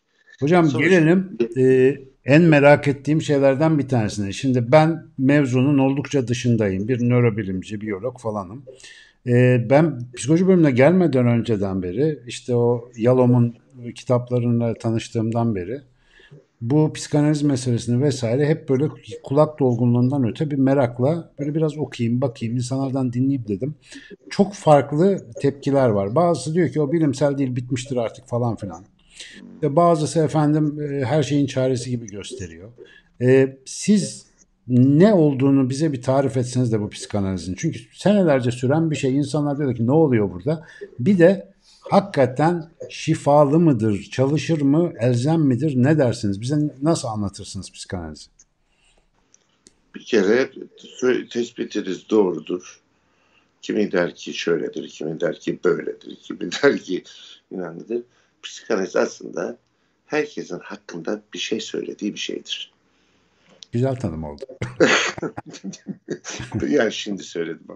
Hocam 0.43 0.65
Sonuç- 0.65 0.89
gelelim 0.89 1.37
e, 1.57 1.95
en 2.25 2.41
merak 2.41 2.87
ettiğim 2.87 3.21
şeylerden 3.21 3.79
bir 3.79 3.87
tanesine. 3.87 4.31
Şimdi 4.31 4.71
ben 4.71 5.03
mevzunun 5.17 5.77
oldukça 5.77 6.27
dışındayım. 6.27 6.87
Bir 6.87 7.09
nörobilimci, 7.09 7.81
biyolog 7.81 8.19
falanım. 8.19 8.63
E, 9.27 9.65
ben 9.69 9.99
psikoloji 10.15 10.47
bölümüne 10.47 10.71
gelmeden 10.71 11.27
önceden 11.27 11.83
beri 11.83 12.19
işte 12.27 12.55
o 12.55 12.89
Yalom'un 12.97 13.55
kitaplarıyla 13.95 14.73
tanıştığımdan 14.73 15.55
beri 15.55 15.81
bu 16.61 16.93
psikanaliz 16.93 17.43
meselesini 17.43 18.03
vesaire 18.03 18.47
hep 18.47 18.69
böyle 18.69 18.87
kulak 19.23 19.59
dolgunluğundan 19.59 20.23
öte 20.23 20.51
bir 20.51 20.57
merakla 20.57 21.31
böyle 21.39 21.55
biraz 21.55 21.77
okuyayım, 21.77 22.21
bakayım, 22.21 22.55
insanlardan 22.55 23.13
dinleyip 23.13 23.47
dedim. 23.47 23.75
Çok 24.29 24.53
farklı 24.53 25.25
tepkiler 25.41 25.89
var. 25.89 26.15
Bazısı 26.15 26.53
diyor 26.53 26.69
ki 26.69 26.81
o 26.81 26.91
bilimsel 26.91 27.37
değil 27.37 27.55
bitmiştir 27.55 27.97
artık 27.97 28.27
falan 28.27 28.55
filan. 28.55 28.85
Ve 29.63 29.75
bazısı 29.75 30.19
efendim 30.19 30.81
e, 30.81 31.05
her 31.05 31.23
şeyin 31.23 31.47
çaresi 31.47 31.89
gibi 31.89 32.07
gösteriyor. 32.07 32.71
E, 33.21 33.57
siz 33.65 34.25
ne 34.67 35.13
olduğunu 35.13 35.69
bize 35.69 35.93
bir 35.93 36.01
tarif 36.01 36.37
etseniz 36.37 36.71
de 36.71 36.81
bu 36.81 36.89
psikanalizin. 36.89 37.55
Çünkü 37.57 37.79
senelerce 37.93 38.51
süren 38.51 38.91
bir 38.91 38.95
şey. 38.95 39.15
İnsanlar 39.15 39.57
diyor 39.57 39.75
ki 39.75 39.87
ne 39.87 39.91
oluyor 39.91 40.31
burada? 40.31 40.67
Bir 40.99 41.19
de 41.19 41.53
hakikaten 41.79 42.69
şifalı 42.89 43.59
mıdır, 43.59 44.01
çalışır 44.11 44.61
mı, 44.61 44.93
elzem 44.99 45.41
midir? 45.41 45.73
Ne 45.75 45.97
dersiniz? 45.97 46.41
Bize 46.41 46.55
nasıl 46.81 47.07
anlatırsınız 47.07 47.71
psikanalizi? 47.71 48.25
Bir 49.95 50.03
kere 50.03 50.49
tespitiniz 51.29 52.09
doğrudur. 52.09 52.79
Kimi 53.61 53.91
der 53.91 54.15
ki 54.15 54.33
şöyledir, 54.33 54.89
kimi 54.89 55.19
der 55.19 55.39
ki 55.39 55.59
böyledir, 55.65 56.15
kimi 56.23 56.51
der 56.51 56.77
ki 56.77 57.03
inanlıdır. 57.51 58.01
Psikanaliz 58.43 58.95
aslında 58.95 59.57
herkesin 60.05 60.59
hakkında 60.59 61.21
bir 61.33 61.39
şey 61.39 61.59
söylediği 61.59 62.13
bir 62.13 62.19
şeydir. 62.19 62.73
Güzel 63.71 63.95
tanım 63.95 64.23
oldu. 64.23 64.45
yani 66.67 66.93
şimdi 66.93 67.23
söyledim. 67.23 67.67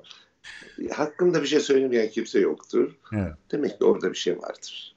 Hakkında 0.92 1.42
bir 1.42 1.48
şey 1.48 1.60
söylemeyen 1.60 2.10
kimse 2.10 2.40
yoktur. 2.40 2.96
Evet. 3.14 3.34
Demek 3.52 3.80
ki 3.80 3.86
orada 3.86 4.12
bir 4.12 4.18
şey 4.18 4.38
vardır. 4.38 4.96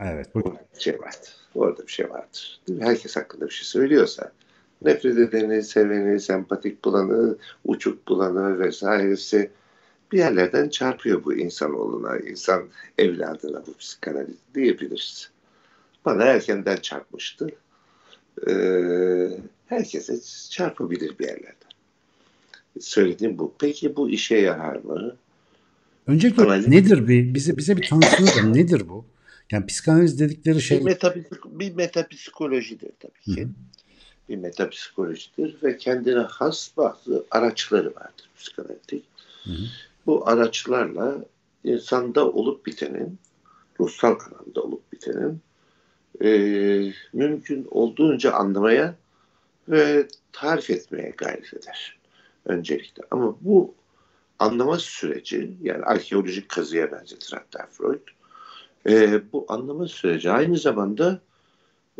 Evet. 0.00 0.34
Bu, 0.34 0.40
Orada 0.40 0.60
bir 0.76 0.80
şey 0.80 1.00
vardır. 1.00 1.36
Orada 1.54 1.86
bir 1.86 1.92
şey 1.92 2.10
vardır. 2.10 2.60
Değil 2.68 2.78
mi? 2.78 2.84
Herkes 2.84 3.16
hakkında 3.16 3.46
bir 3.46 3.54
şey 3.54 3.64
söylüyorsa 3.64 4.32
nefret 4.82 5.18
edeni, 5.18 5.62
seveni, 5.62 6.20
sempatik 6.20 6.84
bulanı, 6.84 7.36
uçuk 7.64 8.08
bulanı 8.08 8.58
vesairesi 8.58 9.50
bir 10.12 10.18
yerlerden 10.18 10.68
çarpıyor 10.68 11.24
bu 11.24 11.34
insanoğluna, 11.34 12.18
insan 12.18 12.68
evladına 12.98 13.66
bu 13.66 13.74
psikanaliz 13.74 14.36
diyebiliriz. 14.54 15.30
Bana 16.04 16.22
erkenden 16.24 16.76
çarpmıştı. 16.76 17.50
Ee, 18.48 19.28
herkese 19.66 20.20
çarpabilir 20.50 21.18
bir 21.18 21.24
yerlerden. 21.24 21.72
Söylediğim 22.80 23.38
bu. 23.38 23.54
Peki 23.58 23.96
bu 23.96 24.10
işe 24.10 24.36
yarar 24.36 24.76
mı? 24.76 25.16
öncelikle 26.06 26.42
Analiz- 26.42 26.68
nedir 26.68 27.08
bir 27.08 27.34
bize 27.34 27.56
bize 27.56 27.76
bir 27.76 27.88
tanısını 27.88 28.26
da 28.26 28.42
nedir 28.42 28.88
bu? 28.88 29.04
Yani 29.50 29.66
psikanaliz 29.66 30.20
dedikleri 30.20 30.60
şey 30.60 30.80
Bir, 30.80 30.84
metapsik, 30.84 31.44
bir 31.44 31.74
metapsikolojidir 31.74 32.90
tabii 33.00 33.34
ki. 33.34 33.42
Hı 33.42 33.46
hı. 33.46 33.50
Bir 34.28 34.36
metapsikolojidir 34.36 35.56
ve 35.62 35.76
kendine 35.76 36.20
has 36.20 36.70
bazı 36.76 37.24
araçları 37.30 37.94
vardır 37.94 38.30
psikanalitik. 38.36 39.04
Hı 39.44 39.50
hı. 39.50 39.64
Bu 40.06 40.28
araçlarla 40.28 41.24
insanda 41.64 42.30
olup 42.30 42.66
bitenin, 42.66 43.18
ruhsal 43.80 44.18
anlamda 44.20 44.60
olup 44.62 44.92
bitenin 44.92 45.40
e, 46.24 46.28
mümkün 47.12 47.66
olduğunca 47.70 48.32
anlamaya 48.32 48.94
ve 49.68 50.08
tarif 50.32 50.70
etmeye 50.70 51.10
gayret 51.16 51.54
eder 51.54 51.98
öncelikle. 52.44 53.02
Ama 53.10 53.36
bu 53.40 53.74
anlama 54.38 54.78
süreci 54.78 55.56
yani 55.62 55.84
arkeolojik 55.84 56.48
kazıya 56.48 56.92
benzetir 56.92 57.32
hatta 57.32 57.66
Freud. 57.66 58.08
E, 58.88 59.20
bu 59.32 59.46
anlama 59.48 59.88
süreci 59.88 60.30
aynı 60.30 60.58
zamanda 60.58 61.20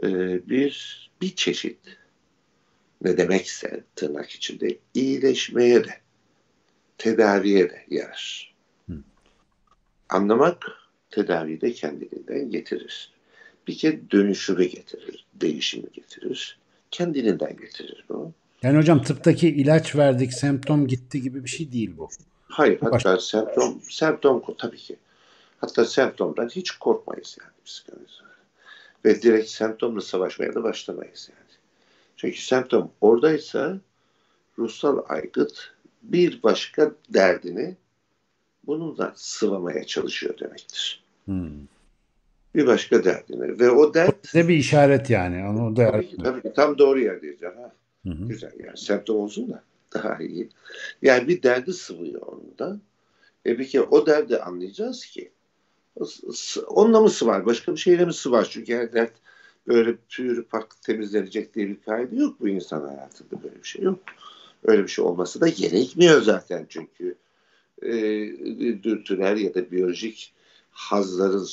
e, 0.02 0.08
bir 0.48 1.02
bir 1.20 1.36
çeşit 1.36 1.78
ne 3.02 3.16
demekse 3.16 3.84
tırnak 3.96 4.30
içinde 4.30 4.78
iyileşmeye 4.94 5.84
de 5.84 6.01
tedaviye 7.02 7.70
de 7.70 7.84
yarar. 7.90 8.54
Hı. 8.88 8.94
Anlamak 10.08 10.66
tedaviyi 11.10 11.60
de 11.60 11.72
kendiliğinden 11.72 12.50
getirir. 12.50 13.12
Bir 13.68 13.78
kere 13.78 14.10
dönüşümü 14.10 14.64
getirir, 14.64 15.26
değişimi 15.34 15.92
getirir. 15.92 16.58
Kendiliğinden 16.90 17.56
getirir 17.56 18.04
bu. 18.08 18.32
yani 18.62 18.78
hocam 18.78 19.02
tıptaki 19.02 19.48
ilaç 19.48 19.96
verdik 19.96 20.32
semptom 20.32 20.86
gitti 20.86 21.22
gibi 21.22 21.44
bir 21.44 21.48
şey 21.48 21.72
değil 21.72 21.90
bu. 21.96 22.08
Hayır, 22.48 22.78
hatta 22.80 23.18
semptom, 23.18 23.80
semptom 23.90 24.42
tabii 24.58 24.76
ki. 24.76 24.96
Hatta 25.58 25.84
semptomdan 25.84 26.48
hiç 26.48 26.70
korkmayız 26.70 27.36
yani 27.40 27.52
psikanaliz. 27.64 28.20
Ve 29.04 29.22
direkt 29.22 29.48
semptomla 29.48 30.00
savaşmaya 30.00 30.54
da 30.54 30.62
başlamayız 30.62 31.30
yani. 31.32 31.50
Çünkü 32.16 32.40
semptom 32.40 32.90
oradaysa 33.00 33.80
ruhsal 34.58 34.98
aygıt 35.08 35.72
bir 36.02 36.42
başka 36.42 36.92
derdini 37.08 37.76
bununla 38.66 39.12
sıvamaya 39.16 39.84
çalışıyor 39.84 40.38
demektir. 40.38 41.04
Hmm. 41.24 41.50
Bir 42.54 42.66
başka 42.66 43.04
derdini. 43.04 43.58
Ve 43.60 43.70
o 43.70 43.94
dert 43.94 44.24
Bize 44.24 44.48
bir 44.48 44.56
işaret 44.56 45.10
yani. 45.10 45.48
Onu 45.48 45.76
da 45.76 45.90
tabii 45.90 46.08
ki, 46.08 46.16
tabii 46.16 46.42
ki 46.42 46.52
tam 46.56 46.78
doğru 46.78 47.00
yerdeyiz. 47.00 47.42
Ha. 47.42 47.72
Hı 48.06 48.10
hı. 48.10 48.28
Güzel 48.28 48.52
yani 48.58 48.76
semptom 48.76 49.16
olsun 49.16 49.50
da 49.50 49.62
daha 49.94 50.18
iyi. 50.18 50.48
Yani 51.02 51.28
bir 51.28 51.42
derdi 51.42 51.72
sıvıyor 51.72 52.20
onda. 52.20 52.80
E 53.46 53.58
bir 53.58 53.68
kere 53.68 53.82
o 53.82 54.06
derdi 54.06 54.38
anlayacağız 54.38 55.06
ki 55.06 55.30
onunla 56.68 57.00
mı 57.00 57.10
sıvar? 57.10 57.46
Başka 57.46 57.72
bir 57.72 57.80
şeyle 57.80 58.04
mi 58.04 58.14
sıvar? 58.14 58.48
Çünkü 58.50 58.74
her 58.74 58.92
dert 58.92 59.12
böyle 59.68 59.96
pür 60.08 60.42
pak 60.42 60.82
temizlenecek 60.82 61.54
diye 61.54 61.68
bir 61.68 61.80
kaydı 61.80 62.16
yok 62.16 62.40
bu 62.40 62.48
insan 62.48 62.80
hayatında 62.80 63.42
böyle 63.42 63.56
bir 63.62 63.68
şey 63.68 63.82
yok. 63.82 63.98
Öyle 64.64 64.82
bir 64.82 64.88
şey 64.88 65.04
olması 65.04 65.40
da 65.40 65.48
gerekmiyor 65.48 66.22
zaten 66.22 66.66
çünkü 66.68 67.14
e, 67.82 67.92
dürtüler 68.82 69.36
ya 69.36 69.54
da 69.54 69.70
biyolojik 69.70 70.32
hazların 70.70 71.48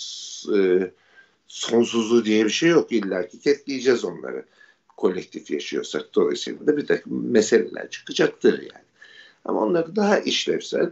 e, 0.55 0.91
sonsuzluğu 1.47 2.25
diye 2.25 2.45
bir 2.45 2.49
şey 2.49 2.69
yok. 2.69 2.91
İlla 2.91 3.27
ki 3.27 3.39
ketleyeceğiz 3.39 4.05
onları 4.05 4.45
kolektif 4.97 5.51
yaşıyorsak 5.51 6.15
dolayısıyla 6.15 6.67
da 6.67 6.77
bir 6.77 6.87
takım 6.87 7.31
meseleler 7.31 7.89
çıkacaktır 7.89 8.61
yani. 8.61 8.85
Ama 9.45 9.61
onları 9.61 9.95
daha 9.95 10.19
işlevsel, 10.19 10.91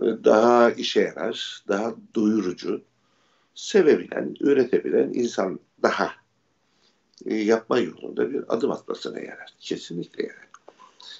daha 0.00 0.70
işe 0.70 1.00
yarar, 1.00 1.64
daha 1.68 1.94
doyurucu, 2.14 2.82
sevebilen, 3.54 4.36
üretebilen 4.40 5.12
insan 5.14 5.60
daha 5.82 6.12
e, 7.26 7.34
yapma 7.34 7.78
yolunda 7.78 8.32
bir 8.32 8.44
adım 8.48 8.70
atmasına 8.70 9.20
yarar. 9.20 9.54
Kesinlikle 9.60 10.22
yarar. 10.22 10.49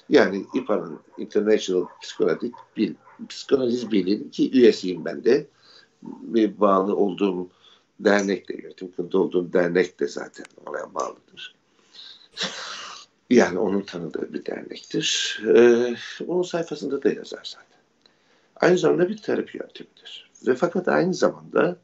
Yani 0.09 0.45
İPA'nın 0.53 0.99
International 1.17 1.85
Psikolojik 2.01 2.55
Bil, 2.77 2.93
Psikanaliz 3.29 3.91
Birliği'nin 3.91 4.29
ki 4.29 4.51
üyesiyim 4.51 5.05
ben 5.05 5.23
de. 5.23 5.47
Bir 6.03 6.59
bağlı 6.59 6.95
olduğum 6.95 7.49
dernekle, 7.99 8.55
yönetim 8.63 8.91
kurulunda 8.91 9.17
olduğum 9.17 9.53
dernek 9.53 9.99
de 9.99 10.07
zaten 10.07 10.45
oraya 10.65 10.93
bağlıdır. 10.93 11.55
Yani 13.29 13.59
onun 13.59 13.81
tanıdığı 13.81 14.33
bir 14.33 14.45
dernektir. 14.45 15.39
Ee, 15.55 15.95
onun 16.27 16.43
sayfasında 16.43 17.03
da 17.03 17.09
yazar 17.09 17.43
zaten. 17.43 17.79
Aynı 18.55 18.77
zamanda 18.77 19.09
bir 19.09 19.17
terapi 19.17 19.57
yöntemidir. 19.57 20.31
Ve 20.47 20.55
fakat 20.55 20.87
aynı 20.87 21.13
zamanda 21.13 21.77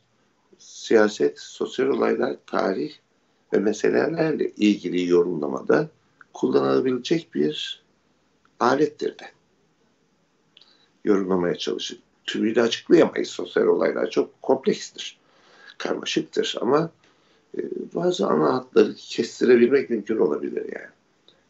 siyaset, 0.58 1.40
sosyal 1.40 1.88
olaylar, 1.88 2.36
tarih 2.48 2.94
ve 3.54 3.58
meselelerle 3.58 4.52
ilgili 4.58 5.08
yorumlamada 5.08 5.90
kullanılabilecek 6.34 7.36
bir 7.36 7.82
alettir 8.60 9.10
de. 9.10 9.32
Yorumlamaya 11.04 11.56
çalışır. 11.56 12.00
Tümüyle 12.26 12.62
açıklayamayız. 12.62 13.30
Sosyal 13.30 13.64
olaylar 13.64 14.10
çok 14.10 14.42
komplekstir. 14.42 15.18
Karmaşıktır 15.78 16.56
ama 16.62 16.90
e, 17.58 17.62
bazı 17.96 18.28
ana 18.28 18.54
hatları 18.54 18.96
kestirebilmek 18.96 19.90
mümkün 19.90 20.18
olabilir 20.18 20.62
yani. 20.62 20.92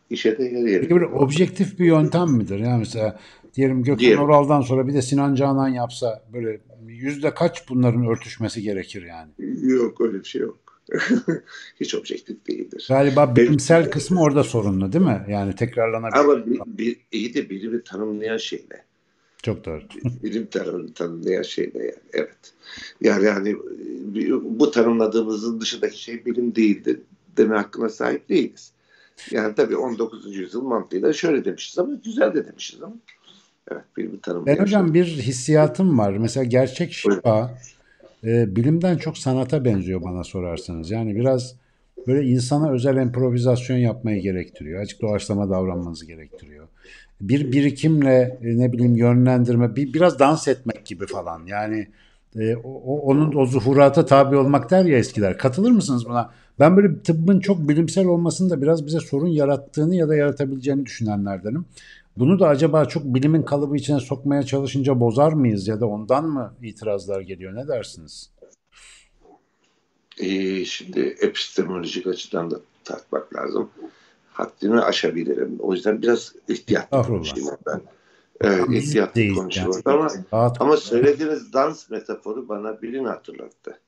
İşe 0.09 0.37
de 0.37 0.43
yarayabilir. 0.43 0.81
Peki 0.81 0.95
böyle 0.95 1.05
objektif 1.05 1.79
bir 1.79 1.85
yöntem 1.85 2.29
midir? 2.29 2.59
Yani 2.59 2.79
mesela 2.79 3.19
diyelim 3.55 3.83
Gökhan 3.83 3.99
Diyelim. 3.99 4.19
Oral'dan 4.19 4.61
sonra 4.61 4.87
bir 4.87 4.93
de 4.93 5.01
Sinan 5.01 5.35
Canan 5.35 5.69
yapsa 5.69 6.23
böyle 6.33 6.59
yüzde 6.87 7.33
kaç 7.33 7.69
bunların 7.69 8.05
örtüşmesi 8.05 8.61
gerekir 8.61 9.03
yani? 9.03 9.31
Yok 9.71 10.01
öyle 10.01 10.19
bir 10.19 10.27
şey 10.27 10.41
yok. 10.41 10.57
Hiç 11.79 11.95
objektif 11.95 12.47
değildir. 12.47 12.85
Galiba 12.89 13.35
bilimsel 13.35 13.91
kısmı 13.91 14.21
orada 14.21 14.43
sorunlu 14.43 14.93
değil 14.93 15.05
mi? 15.05 15.25
Yani 15.29 15.55
tekrarlanabilir. 15.55 16.19
Ama 16.19 16.45
bir, 16.45 16.61
bir, 16.65 16.97
iyi 17.11 17.33
de 17.33 17.49
bilimi 17.49 17.83
tanımlayan 17.83 18.37
şey 18.37 18.65
ne? 18.71 18.87
Çok 19.43 19.65
doğru. 19.65 19.81
Bilim 20.23 20.45
tanım, 20.45 20.91
tanımlayan 20.91 21.41
şey 21.41 21.71
ne 21.75 21.81
yani? 21.81 21.93
Evet. 22.13 22.53
Yani 23.01 23.25
yani 23.25 23.55
bu 24.43 24.71
tanımladığımızın 24.71 25.61
dışındaki 25.61 26.03
şey 26.03 26.25
bilim 26.25 26.55
değildir 26.55 26.99
deme 27.37 27.55
hakkına 27.55 27.89
sahip 27.89 28.29
değiliz. 28.29 28.71
Yani 29.31 29.55
tabii 29.55 29.77
19. 29.77 30.35
yüzyıl 30.35 30.61
mantığıyla 30.61 31.13
şöyle 31.13 31.45
demişiz 31.45 31.79
ama 31.79 31.93
güzel 32.05 32.33
de 32.33 32.47
demişiz 32.47 32.83
ama. 32.83 32.95
Evet 33.71 33.83
bilimi 33.97 34.21
tanımlayan 34.21 34.57
Ben 34.57 34.63
hocam 34.63 34.85
şey. 34.85 34.93
bir 34.93 35.05
hissiyatım 35.05 35.99
var. 35.99 36.17
Mesela 36.17 36.43
gerçek 36.43 36.93
şifa 36.93 37.57
e, 38.27 38.55
bilimden 38.55 38.97
çok 38.97 39.17
sanata 39.17 39.65
benziyor 39.65 40.03
bana 40.03 40.23
sorarsanız. 40.23 40.91
Yani 40.91 41.15
biraz 41.15 41.55
böyle 42.07 42.29
insana 42.29 42.71
özel 42.71 42.97
improvizasyon 42.97 43.77
yapmayı 43.77 44.21
gerektiriyor. 44.21 44.81
Azıcık 44.81 45.01
doğaçlama 45.01 45.49
davranmanızı 45.49 46.05
gerektiriyor. 46.05 46.67
Bir 47.21 47.51
birikimle 47.51 48.37
e, 48.41 48.57
ne 48.57 48.73
bileyim 48.73 48.95
yönlendirme, 48.95 49.75
bir, 49.75 49.93
biraz 49.93 50.19
dans 50.19 50.47
etmek 50.47 50.85
gibi 50.85 51.05
falan. 51.07 51.45
Yani 51.45 51.87
e, 52.39 52.55
o, 52.55 52.99
onun 52.99 53.35
o 53.35 53.45
zuhurata 53.45 54.05
tabi 54.05 54.35
olmak 54.35 54.71
der 54.71 54.85
ya 54.85 54.97
eskiler. 54.97 55.37
Katılır 55.37 55.71
mısınız 55.71 56.05
buna? 56.05 56.31
Ben 56.59 56.77
böyle 56.77 57.01
tıbbın 57.03 57.39
çok 57.39 57.69
bilimsel 57.69 58.05
olmasının 58.05 58.49
da 58.49 58.61
biraz 58.61 58.85
bize 58.85 58.99
sorun 58.99 59.27
yarattığını 59.27 59.95
ya 59.95 60.09
da 60.09 60.15
yaratabileceğini 60.15 60.85
düşünenlerdenim. 60.85 61.65
Bunu 62.19 62.39
da 62.39 62.47
acaba 62.47 62.85
çok 62.85 63.03
bilimin 63.03 63.43
kalıbı 63.43 63.75
içine 63.77 63.99
sokmaya 63.99 64.43
çalışınca 64.43 64.99
bozar 64.99 65.33
mıyız 65.33 65.67
ya 65.67 65.79
da 65.79 65.85
ondan 65.85 66.25
mı 66.25 66.53
itirazlar 66.61 67.21
geliyor? 67.21 67.55
Ne 67.55 67.67
dersiniz? 67.67 68.31
Ee, 70.19 70.65
şimdi 70.65 70.99
epistemolojik 70.99 72.07
açıdan 72.07 72.51
da 72.51 72.59
tartmak 72.83 73.35
lazım. 73.35 73.69
Haddimi 74.33 74.81
aşabilirim. 74.81 75.55
O 75.59 75.73
yüzden 75.73 76.01
biraz 76.01 76.33
ihtiyatlı 76.47 76.97
Estağfurullah. 76.97 77.33
konuşayım 77.33 77.57
ben. 77.67 77.81
Evet, 78.41 78.69
ihtiyatlı 78.69 79.33
konuşuyorum 79.35 79.81
yani. 79.85 79.95
ama 79.97 80.09
Rahat 80.33 80.61
Ama 80.61 80.77
söylediğiniz 80.77 81.53
dans 81.53 81.89
metaforu 81.89 82.49
bana 82.49 82.81
birini 82.81 83.07
hatırlattı. 83.07 83.79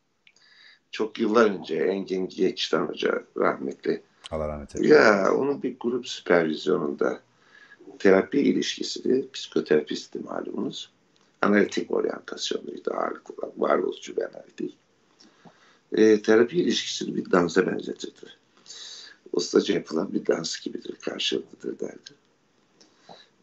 Çok 0.92 1.20
yıllar 1.20 1.46
önce 1.46 1.76
Engin 1.76 2.28
Geçten 2.30 2.86
Hoca 2.86 3.24
rahmetli. 3.38 4.04
Allah 4.32 4.48
rahmet 4.48 4.76
eylesin. 4.76 4.94
Ya 4.94 5.34
onun 5.36 5.64
bir 5.64 5.76
grup 5.80 6.08
süpervizyonunda 6.08 7.20
terapi 8.00 8.40
ilişkisini 8.40 9.32
psikoterapisti 9.32 10.20
malumunuz 10.20 10.92
analitik 11.42 11.92
oryantasyonluydu 11.92 12.94
ağırlıklı 12.94 13.36
olarak 13.38 13.60
varoluşçu 13.60 14.18
bir 14.18 14.22
analitik. 14.22 14.78
E, 15.92 16.22
terapi 16.22 16.58
ilişkisini 16.58 17.16
bir 17.16 17.32
dansa 17.32 17.68
benzetirdi. 17.68 18.26
Ustaca 19.34 19.74
yapılan 19.74 20.14
bir 20.14 20.26
dans 20.26 20.60
gibidir, 20.60 20.96
karşılıklıdır 20.96 21.80
derdi. 21.80 22.12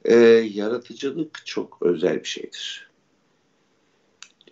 E, 0.04 0.14
yaratıcılık 0.54 1.46
çok 1.46 1.78
özel 1.82 2.20
bir 2.20 2.28
şeydir. 2.28 2.90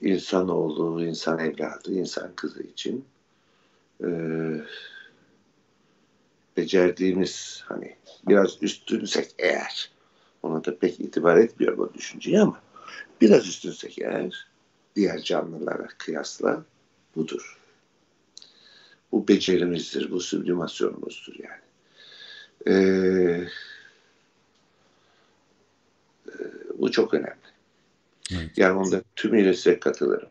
İnsanoğlu, 0.00 1.05
insan 1.05 1.38
evladı, 1.38 1.92
insan 1.92 2.34
kızı 2.36 2.62
için 2.62 3.05
e, 4.05 4.09
becerdiğimiz 6.57 7.62
hani 7.66 7.96
biraz 8.28 8.62
üstünsek 8.62 9.34
eğer 9.38 9.93
ona 10.45 10.64
da 10.64 10.78
pek 10.78 11.01
itibar 11.01 11.36
etmiyor 11.36 11.78
bu 11.78 11.95
düşünceyi 11.95 12.40
ama 12.40 12.61
biraz 13.20 13.47
üstünsek 13.47 13.99
eğer 13.99 14.47
diğer 14.97 15.18
canlılara 15.22 15.88
kıyasla 15.99 16.64
budur. 17.16 17.61
Bu 19.12 19.28
becerimizdir, 19.28 20.11
bu 20.11 20.20
süblimasyonumuzdur 20.20 21.34
yani. 21.38 21.64
Ee, 22.68 23.49
bu 26.78 26.90
çok 26.90 27.14
önemli. 27.14 27.34
Evet. 28.32 28.51
Yani 28.57 28.78
onda 28.78 29.03
tümüyle 29.16 29.55
size 29.55 29.80
katılırım. 29.80 30.28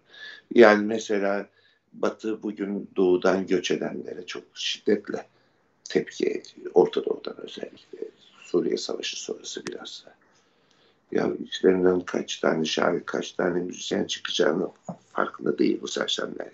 Yani 0.56 0.86
mesela 0.86 1.48
Batı 1.94 2.44
bugün 2.44 2.90
doğudan 2.96 3.48
göç 3.48 3.72
edenlere 3.72 4.26
çok 4.26 4.44
şiddetle 4.54 5.28
tepki 5.84 6.26
ediyor. 6.26 6.72
Orta 6.74 7.06
Doğu'dan 7.06 7.42
özellikle. 7.42 7.98
Suriye 8.54 8.78
Savaşı 8.78 9.24
sonrası 9.24 9.66
biraz 9.66 10.06
da. 10.06 10.14
Ya 11.12 11.30
içlerinden 11.46 12.00
kaç 12.00 12.38
tane 12.38 12.66
şair, 12.66 13.02
kaç 13.06 13.32
tane 13.32 13.60
müzisyen 13.60 14.04
çıkacağını 14.04 14.68
farkında 15.14 15.58
değil 15.58 15.80
bu 15.82 15.88
sersemler. 15.88 16.48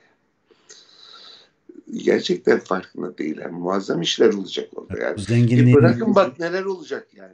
Gerçekten 1.94 2.60
farkında 2.60 3.18
değiller. 3.18 3.50
Muazzam 3.50 4.02
işler 4.02 4.34
olacak 4.34 4.70
orada 4.76 5.04
yani. 5.04 5.20
Zenginliği, 5.20 5.76
bırakın 5.76 6.16
bak 6.16 6.40
neler 6.40 6.64
olacak 6.64 7.08
yani. 7.16 7.34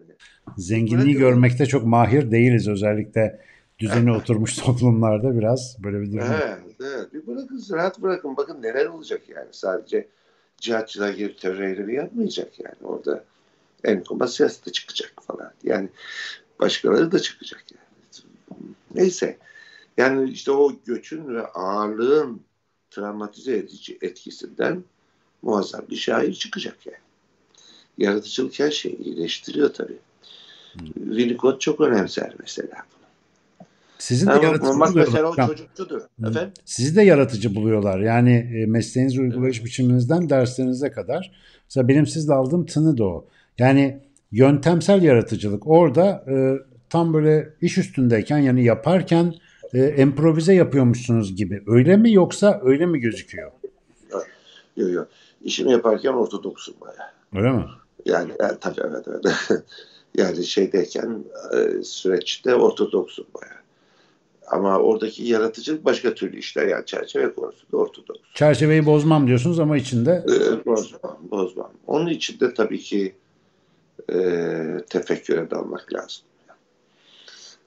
zenginliği 0.57 1.15
bırakın- 1.15 1.19
görmekte 1.19 1.65
çok 1.65 1.85
mahir 1.85 2.31
değiliz. 2.31 2.67
Özellikle 2.67 3.41
düzeni 3.79 4.11
oturmuş 4.11 4.55
toplumlarda 4.65 5.37
biraz 5.37 5.77
böyle 5.83 6.01
bir 6.01 6.11
durum. 6.11 6.27
Evet, 6.31 6.59
evet. 6.79 7.13
Bir 7.13 7.27
bırakın, 7.27 7.65
rahat 7.71 8.01
bırakın. 8.01 8.37
Bakın 8.37 8.61
neler 8.61 8.85
olacak 8.85 9.21
yani. 9.29 9.49
Sadece 9.51 10.07
cihatçılar 10.57 11.13
gibi 11.13 11.35
terör 11.35 11.59
eylemi 11.59 11.95
yapmayacak 11.95 12.59
yani. 12.59 12.75
Orada 12.83 13.23
Enkuba 13.85 14.27
siyasete 14.27 14.71
çıkacak 14.71 15.13
falan. 15.27 15.51
Yani 15.63 15.89
başkaları 16.59 17.11
da 17.11 17.19
çıkacak 17.19 17.63
yani. 17.71 17.85
Neyse. 18.95 19.37
Yani 19.97 20.29
işte 20.29 20.51
o 20.51 20.73
göçün 20.85 21.35
ve 21.35 21.45
ağırlığın 21.47 22.41
travmatize 22.91 23.57
edici 23.57 23.97
etkisinden 24.01 24.83
muazzam 25.41 25.81
bir 25.89 25.95
şair 25.95 26.33
çıkacak 26.33 26.85
yani. 26.85 26.97
Yaratıcılık 27.97 28.59
her 28.59 28.71
şeyi 28.71 28.97
iyileştiriyor 28.97 29.73
tabii. 29.73 29.97
Winnicott 30.93 31.61
çok 31.61 31.81
önemser 31.81 32.33
mesela. 32.39 32.85
Sizin 33.97 34.27
de 34.27 34.31
yaratıcı 34.31 34.73
mesela 34.77 34.93
buluyorlar. 34.93 35.43
o 35.43 35.47
çocukçudur. 35.47 36.01
Efendim? 36.19 36.51
Sizi 36.65 36.95
de 36.95 37.01
yaratıcı 37.01 37.55
buluyorlar. 37.55 37.99
Yani 37.99 38.31
e, 38.31 38.65
mesleğiniz 38.65 39.17
uygulayış 39.17 39.65
biçiminizden 39.65 40.29
derslerinize 40.29 40.91
kadar. 40.91 41.31
Mesela 41.69 41.87
benim 41.87 42.07
sizle 42.07 42.33
aldığım 42.33 42.65
tını 42.65 42.97
da 42.97 43.03
o. 43.03 43.25
Yani 43.57 43.99
yöntemsel 44.31 45.03
yaratıcılık. 45.03 45.67
Orada 45.67 46.25
e, 46.29 46.33
tam 46.89 47.13
böyle 47.13 47.53
iş 47.61 47.77
üstündeyken 47.77 48.37
yani 48.37 48.63
yaparken 48.63 49.33
e, 49.73 49.95
improvize 50.01 50.53
yapıyormuşsunuz 50.53 51.35
gibi. 51.35 51.63
Öyle 51.67 51.97
mi 51.97 52.13
yoksa 52.13 52.61
öyle 52.63 52.85
mi 52.85 52.99
gözüküyor? 52.99 53.51
Yok 54.77 54.91
yok. 54.91 55.07
İşimi 55.41 55.71
yaparken 55.71 56.13
ortodoksum 56.13 56.75
baya. 56.81 57.13
Öyle 57.35 57.51
mi? 57.57 57.65
Yani 58.05 58.31
e, 58.31 58.57
tabii 58.61 58.81
evet 58.89 59.05
evet. 59.07 59.63
yani 60.17 60.45
şeydeyken 60.45 61.23
e, 61.53 61.83
süreçte 61.83 62.55
ortodoksum 62.55 63.25
baya. 63.35 63.55
Ama 64.47 64.79
oradaki 64.79 65.23
yaratıcılık 65.23 65.85
başka 65.85 66.13
türlü 66.13 66.39
işler. 66.39 66.67
Yani 66.67 66.85
çerçeve 66.85 67.33
konusunda 67.33 67.77
ortodoks. 67.77 68.19
Çerçeveyi 68.33 68.85
bozmam 68.85 69.27
diyorsunuz 69.27 69.59
ama 69.59 69.77
içinde 69.77 70.25
E, 70.27 70.65
bozmam, 70.65 71.17
bozmam. 71.31 71.71
Onun 71.87 72.07
için 72.07 72.39
de 72.39 72.53
tabii 72.53 72.79
ki 72.79 73.15
e, 74.13 74.17
tefekküre 74.89 75.51
dalmak 75.51 75.93
lazım. 75.93 76.25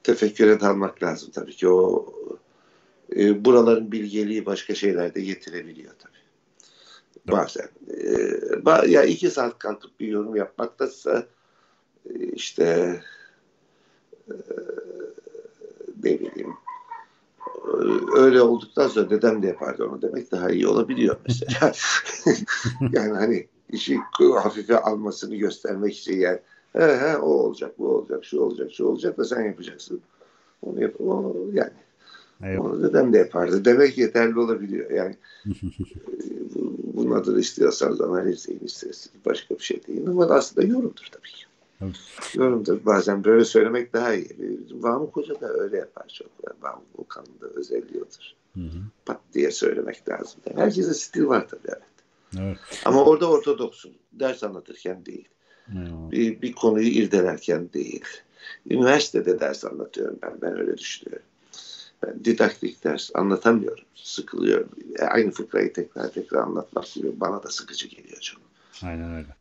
Tefekküre 0.03 0.59
dalmak 0.59 1.03
lazım 1.03 1.29
tabii 1.33 1.55
ki. 1.55 1.67
O 1.69 2.13
e, 3.15 3.45
buraların 3.45 3.91
bilgeliği 3.91 4.45
başka 4.45 4.75
şeyler 4.75 5.15
de 5.15 5.21
getirebiliyor 5.21 5.93
tabii. 5.99 6.13
Bazen. 7.37 7.69
E, 7.87 8.03
ba- 8.55 8.89
ya 8.89 9.03
iki 9.03 9.29
saat 9.29 9.59
kalkıp 9.59 9.99
bir 9.99 10.07
yorum 10.07 10.35
yapmaktansa 10.35 11.25
e, 12.09 12.13
işte 12.19 12.63
e, 14.27 14.33
ne 16.03 16.19
bileyim 16.19 16.53
öyle 18.15 18.41
olduktan 18.41 18.87
sonra 18.87 19.09
dedem 19.09 19.43
de 19.43 19.47
yapardı 19.47 19.85
onu 19.85 20.01
demek 20.01 20.31
daha 20.31 20.49
iyi 20.49 20.67
olabiliyor 20.67 21.17
mesela. 21.27 21.71
yani 22.91 23.17
hani 23.17 23.47
işi 23.69 23.97
hafife 24.43 24.79
almasını 24.79 25.35
göstermek 25.35 25.97
için 25.97 26.19
yani 26.19 26.39
he 26.73 26.97
he 26.97 27.17
o 27.17 27.25
olacak 27.27 27.79
bu 27.79 27.87
olacak 27.89 28.25
şu 28.25 28.41
olacak 28.41 28.71
şu 28.73 28.85
olacak 28.85 29.17
da 29.17 29.25
sen 29.25 29.41
yapacaksın. 29.45 30.01
Onu 30.61 30.81
yap 30.81 31.01
o, 31.01 31.35
yani 31.53 31.71
Eyvallah. 32.43 32.65
onu 32.65 32.83
dedem 32.83 33.13
de 33.13 33.17
yapardı. 33.17 33.65
Demek 33.65 33.97
yeterli 33.97 34.39
olabiliyor. 34.39 34.91
Yani 34.91 35.15
e, 35.45 35.49
bu- 36.55 36.77
bunun 36.93 37.11
adını 37.11 37.39
istiyorsanız 37.39 38.01
analiz 38.01 38.47
deyin 38.47 38.59
isterseniz 38.59 39.25
başka 39.25 39.55
bir 39.55 39.63
şey 39.63 39.87
değil 39.87 40.07
ama 40.07 40.25
aslında 40.25 40.67
yorumdur 40.67 41.07
tabii 41.11 41.27
ki. 41.31 41.45
Evet. 41.81 41.95
Yorumdur. 42.35 42.85
Bazen 42.85 43.23
böyle 43.23 43.45
söylemek 43.45 43.93
daha 43.93 44.13
iyi. 44.13 44.59
Vahmi 44.71 45.11
Koca 45.11 45.41
da 45.41 45.53
öyle 45.53 45.77
yapar 45.77 46.07
çok. 46.07 46.63
Vahmi 46.63 46.81
Volkan'ın 46.97 47.41
da 47.41 47.47
özelliği 47.55 48.01
odur. 48.01 48.33
Hı 48.53 48.59
hı. 48.61 48.79
Pat 49.05 49.19
diye 49.33 49.51
söylemek 49.51 50.09
lazım. 50.09 50.39
Herkese 50.55 50.93
stil 50.93 51.25
var 51.25 51.47
tabii 51.49 51.61
evet. 51.67 51.83
Evet. 52.37 52.57
Ama 52.85 53.03
orada 53.03 53.29
ortodoksun. 53.29 53.93
Ders 54.11 54.43
anlatırken 54.43 55.05
değil. 55.05 55.27
Bir, 56.11 56.41
bir 56.41 56.53
konuyu 56.53 56.87
irdelerken 56.87 57.73
değil. 57.73 58.05
Üniversitede 58.69 59.39
ders 59.39 59.65
anlatıyorum 59.65 60.19
ben. 60.21 60.41
Ben 60.41 60.59
öyle 60.59 60.77
düşünüyorum. 60.77 61.25
Ben 62.05 62.25
didaktik 62.25 62.83
ders 62.83 63.09
anlatamıyorum. 63.13 63.83
Sıkılıyorum. 63.95 64.69
E, 64.99 65.03
Aynı 65.03 65.31
fıkrayı 65.31 65.73
tekrar 65.73 66.11
tekrar 66.11 66.39
anlatmak 66.39 66.93
gibi 66.93 67.19
bana 67.19 67.43
da 67.43 67.49
sıkıcı 67.49 67.87
geliyor 67.87 68.19
çok. 68.19 68.41
Aynen 68.83 69.15
öyle. 69.15 69.38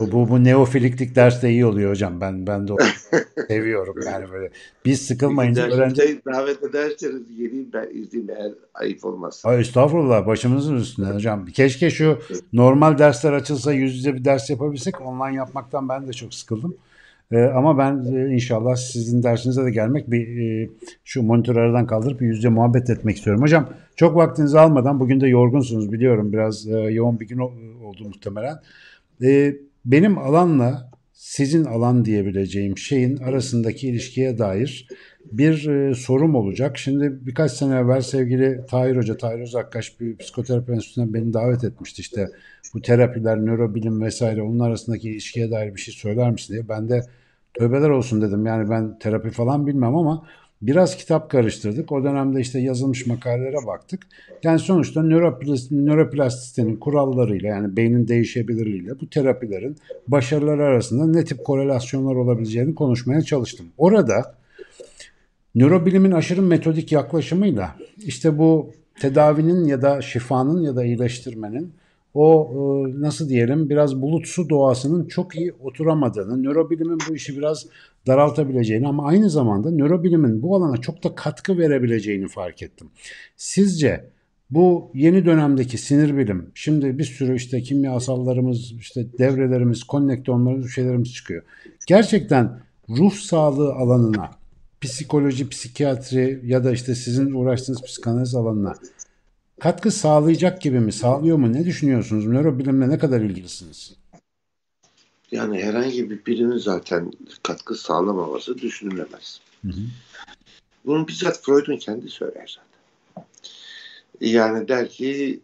Bu, 0.00 0.12
bu, 0.12 0.28
bu 0.28 0.44
neofiliklik 0.44 1.14
derste 1.16 1.50
iyi 1.50 1.66
oluyor 1.66 1.90
hocam. 1.90 2.20
Ben 2.20 2.46
ben 2.46 2.68
de 2.68 2.72
seviyorum 3.48 3.94
yani 4.06 4.30
böyle. 4.32 4.50
Biz 4.84 5.06
sıkılmayınca 5.06 5.70
öğrenci 5.70 6.20
davet 6.26 6.62
ederseniz 6.62 7.36
geleyim 7.36 7.68
ben 7.72 7.88
izleyeyim 7.94 8.30
eğer 8.36 8.52
ayıp 8.74 9.04
olmaz. 9.04 9.42
Ay 9.44 9.60
estağfurullah 9.60 10.26
başımızın 10.26 10.76
üstünde 10.76 11.10
hocam. 11.10 11.46
Keşke 11.46 11.90
şu 11.90 12.18
normal 12.52 12.98
dersler 12.98 13.32
açılsa 13.32 13.72
yüz 13.72 13.96
yüze 13.96 14.14
bir 14.14 14.24
ders 14.24 14.50
yapabilsek. 14.50 15.00
Online 15.00 15.36
yapmaktan 15.36 15.88
ben 15.88 16.08
de 16.08 16.12
çok 16.12 16.34
sıkıldım. 16.34 16.76
Ee, 17.32 17.42
ama 17.42 17.78
ben 17.78 18.04
e, 18.14 18.34
inşallah 18.34 18.76
sizin 18.76 19.22
dersinize 19.22 19.64
de 19.64 19.70
gelmek 19.70 20.10
bir 20.10 20.38
e, 20.38 20.70
şu 21.04 21.22
monitörü 21.22 21.58
aradan 21.58 21.86
kaldırıp 21.86 22.20
bir 22.20 22.26
yüz 22.26 22.36
yüze 22.36 22.48
muhabbet 22.48 22.90
etmek 22.90 23.16
istiyorum. 23.16 23.42
Hocam 23.42 23.68
çok 23.96 24.16
vaktinizi 24.16 24.60
almadan 24.60 25.00
bugün 25.00 25.20
de 25.20 25.28
yorgunsunuz 25.28 25.92
biliyorum. 25.92 26.32
Biraz 26.32 26.68
e, 26.68 26.78
yoğun 26.78 27.20
bir 27.20 27.28
gün 27.28 27.38
oldu 27.38 28.04
muhtemelen. 28.04 28.56
E, 29.22 29.56
benim 29.84 30.18
alanla 30.18 30.90
sizin 31.12 31.64
alan 31.64 32.04
diyebileceğim 32.04 32.78
şeyin 32.78 33.16
arasındaki 33.16 33.88
ilişkiye 33.88 34.38
dair 34.38 34.88
bir 35.32 35.66
e, 35.68 35.94
sorum 35.94 36.34
olacak. 36.34 36.78
Şimdi 36.78 37.26
birkaç 37.26 37.52
sene 37.52 37.74
evvel 37.74 38.00
sevgili 38.00 38.60
Tahir 38.68 38.96
Hoca, 38.96 39.16
Tahir 39.16 39.40
Özakkaş 39.40 40.00
bir 40.00 40.16
psikoterapi 40.16 40.72
enstitüsünden 40.72 41.14
beni 41.14 41.32
davet 41.32 41.64
etmişti. 41.64 42.00
İşte 42.00 42.28
bu 42.74 42.82
terapiler, 42.82 43.38
nörobilim 43.38 44.02
vesaire 44.02 44.42
onun 44.42 44.58
arasındaki 44.58 45.10
ilişkiye 45.10 45.50
dair 45.50 45.74
bir 45.74 45.80
şey 45.80 45.94
söyler 45.94 46.30
misin 46.30 46.54
diye. 46.54 46.68
Ben 46.68 46.88
de 46.88 47.00
tövbeler 47.54 47.90
olsun 47.90 48.22
dedim. 48.22 48.46
Yani 48.46 48.70
ben 48.70 48.98
terapi 48.98 49.30
falan 49.30 49.66
bilmem 49.66 49.96
ama 49.96 50.26
biraz 50.62 50.96
kitap 50.96 51.30
karıştırdık. 51.30 51.92
O 51.92 52.04
dönemde 52.04 52.40
işte 52.40 52.60
yazılmış 52.60 53.06
makalelere 53.06 53.66
baktık. 53.66 54.06
Yani 54.42 54.58
sonuçta 54.58 55.00
nöroplas- 55.00 55.84
nöroplastisitenin 55.84 56.76
kurallarıyla 56.76 57.48
yani 57.48 57.76
beynin 57.76 58.08
değişebilirliğiyle 58.08 59.00
bu 59.00 59.10
terapilerin 59.10 59.76
başarıları 60.08 60.64
arasında 60.64 61.06
ne 61.06 61.24
tip 61.24 61.44
korelasyonlar 61.44 62.14
olabileceğini 62.14 62.74
konuşmaya 62.74 63.22
çalıştım. 63.22 63.66
Orada 63.78 64.34
nörobilimin 65.54 66.10
aşırı 66.10 66.42
metodik 66.42 66.92
yaklaşımıyla 66.92 67.76
işte 67.98 68.38
bu 68.38 68.70
tedavinin 69.00 69.64
ya 69.64 69.82
da 69.82 70.02
şifanın 70.02 70.62
ya 70.62 70.76
da 70.76 70.84
iyileştirmenin 70.84 71.72
o 72.16 72.50
e, 72.52 73.00
nasıl 73.00 73.28
diyelim 73.28 73.70
biraz 73.70 74.02
bulutsu 74.02 74.48
doğasının 74.48 75.08
çok 75.08 75.36
iyi 75.36 75.52
oturamadığını, 75.52 76.42
nörobilimin 76.42 76.98
bu 77.08 77.14
işi 77.14 77.38
biraz 77.38 77.66
daraltabileceğini 78.06 78.88
ama 78.88 79.06
aynı 79.06 79.30
zamanda 79.30 79.70
nörobilimin 79.70 80.42
bu 80.42 80.56
alana 80.56 80.76
çok 80.76 81.04
da 81.04 81.14
katkı 81.14 81.58
verebileceğini 81.58 82.28
fark 82.28 82.62
ettim. 82.62 82.88
Sizce 83.36 84.10
bu 84.50 84.90
yeni 84.94 85.24
dönemdeki 85.24 85.78
sinir 85.78 86.16
bilim, 86.16 86.50
şimdi 86.54 86.98
bir 86.98 87.04
sürü 87.04 87.36
işte 87.36 87.62
kimyasallarımız, 87.62 88.72
işte 88.72 89.06
devrelerimiz, 89.18 89.84
konnektörlerimiz, 89.84 90.70
şeylerimiz 90.74 91.12
çıkıyor. 91.14 91.42
Gerçekten 91.86 92.60
ruh 92.88 93.12
sağlığı 93.12 93.74
alanına, 93.74 94.30
psikoloji, 94.80 95.48
psikiyatri 95.48 96.40
ya 96.44 96.64
da 96.64 96.72
işte 96.72 96.94
sizin 96.94 97.32
uğraştığınız 97.32 97.82
psikanaliz 97.82 98.34
alanına 98.34 98.74
katkı 99.60 99.90
sağlayacak 99.90 100.62
gibi 100.62 100.80
mi? 100.80 100.92
Sağlıyor 100.92 101.36
mu? 101.36 101.52
Ne 101.52 101.64
düşünüyorsunuz? 101.64 102.26
Nörobilimle 102.26 102.88
ne 102.88 102.98
kadar 102.98 103.20
ilgilisiniz? 103.20 103.96
Yani 105.30 105.62
herhangi 105.62 106.10
bir 106.10 106.26
birimin 106.26 106.58
zaten 106.58 107.12
katkı 107.42 107.74
sağlamaması 107.74 108.58
düşünülemez. 108.58 109.40
Hı 109.62 109.68
hı. 109.68 109.80
Bunu 110.86 111.08
bizzat 111.08 111.42
Freud'un 111.42 111.76
kendi 111.76 112.08
söyler 112.08 112.56
zaten. 112.56 113.26
Yani 114.20 114.68
der 114.68 114.88
ki 114.88 115.40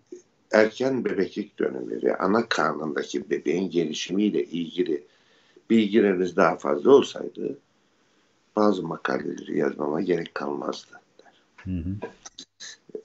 erken 0.53 1.05
bebeklik 1.05 1.59
dönemleri 1.59 2.17
ana 2.17 2.49
karnındaki 2.49 3.31
bebeğin 3.31 3.71
gelişimiyle 3.71 4.45
ilgili 4.45 5.05
bilgileriniz 5.71 6.37
daha 6.37 6.57
fazla 6.57 6.91
olsaydı 6.91 7.59
bazı 8.57 8.83
makaleleri 8.83 9.59
yazmama 9.59 10.01
gerek 10.01 10.35
kalmazdı. 10.35 11.01
Der. 11.19 11.33
Hı 11.57 11.71
hı. 11.71 11.95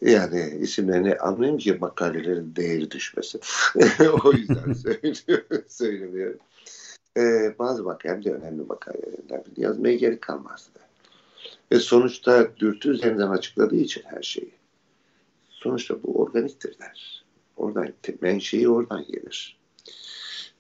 Yani 0.02 0.58
isimlerini 0.62 1.16
anlayayım 1.16 1.58
ki 1.58 1.74
makalelerin 1.74 2.56
değeri 2.56 2.92
düşmesin. 2.92 3.42
o 4.24 4.34
yüzden 4.34 4.74
söylemiyorum. 5.68 6.40
Ee, 7.18 7.56
bazı 7.60 7.84
makaleler 7.84 8.24
de 8.24 8.34
önemli 8.34 8.62
makalelerinden 8.62 9.44
biri 9.46 9.62
yazmaya 9.62 9.96
gerek 9.96 10.22
kalmazdı. 10.22 10.80
Ve 11.72 11.80
sonuçta 11.80 12.58
dürtü 12.58 12.90
üzerinden 12.90 13.28
açıkladığı 13.28 13.76
için 13.76 14.04
her 14.06 14.22
şeyi. 14.22 14.52
Sonuçta 15.50 16.04
bu 16.04 16.22
organiktir 16.22 16.80
der. 16.80 17.26
Oradan, 17.58 17.94
menşei 18.22 18.70
oradan 18.70 19.06
gelir. 19.08 19.58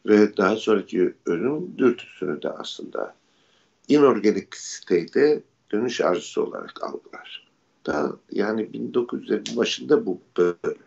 Ve 0.06 0.38
daha 0.38 0.56
sonraki 0.56 1.14
ölüm 1.26 1.78
dürtüsünü 1.78 2.42
de 2.42 2.50
aslında 2.50 3.16
inorganik 3.88 4.56
siteyde 4.56 5.42
dönüş 5.72 6.02
arzusu 6.02 6.44
olarak 6.44 6.84
algılar. 6.84 7.47
Daha 7.88 8.12
yani 8.32 8.62
1900'lerin 8.62 9.58
başında 9.58 10.06
bu 10.06 10.22
böyle. 10.38 10.78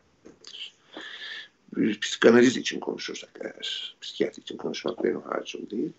Psikanaliz 2.01 2.57
için 2.57 2.81
konuşursak 2.81 3.31
eğer, 3.41 3.97
psikiyatri 4.01 4.41
için 4.41 4.57
konuşmak 4.57 5.05
benim 5.05 5.21
harcım 5.23 5.71
değil. 5.71 5.93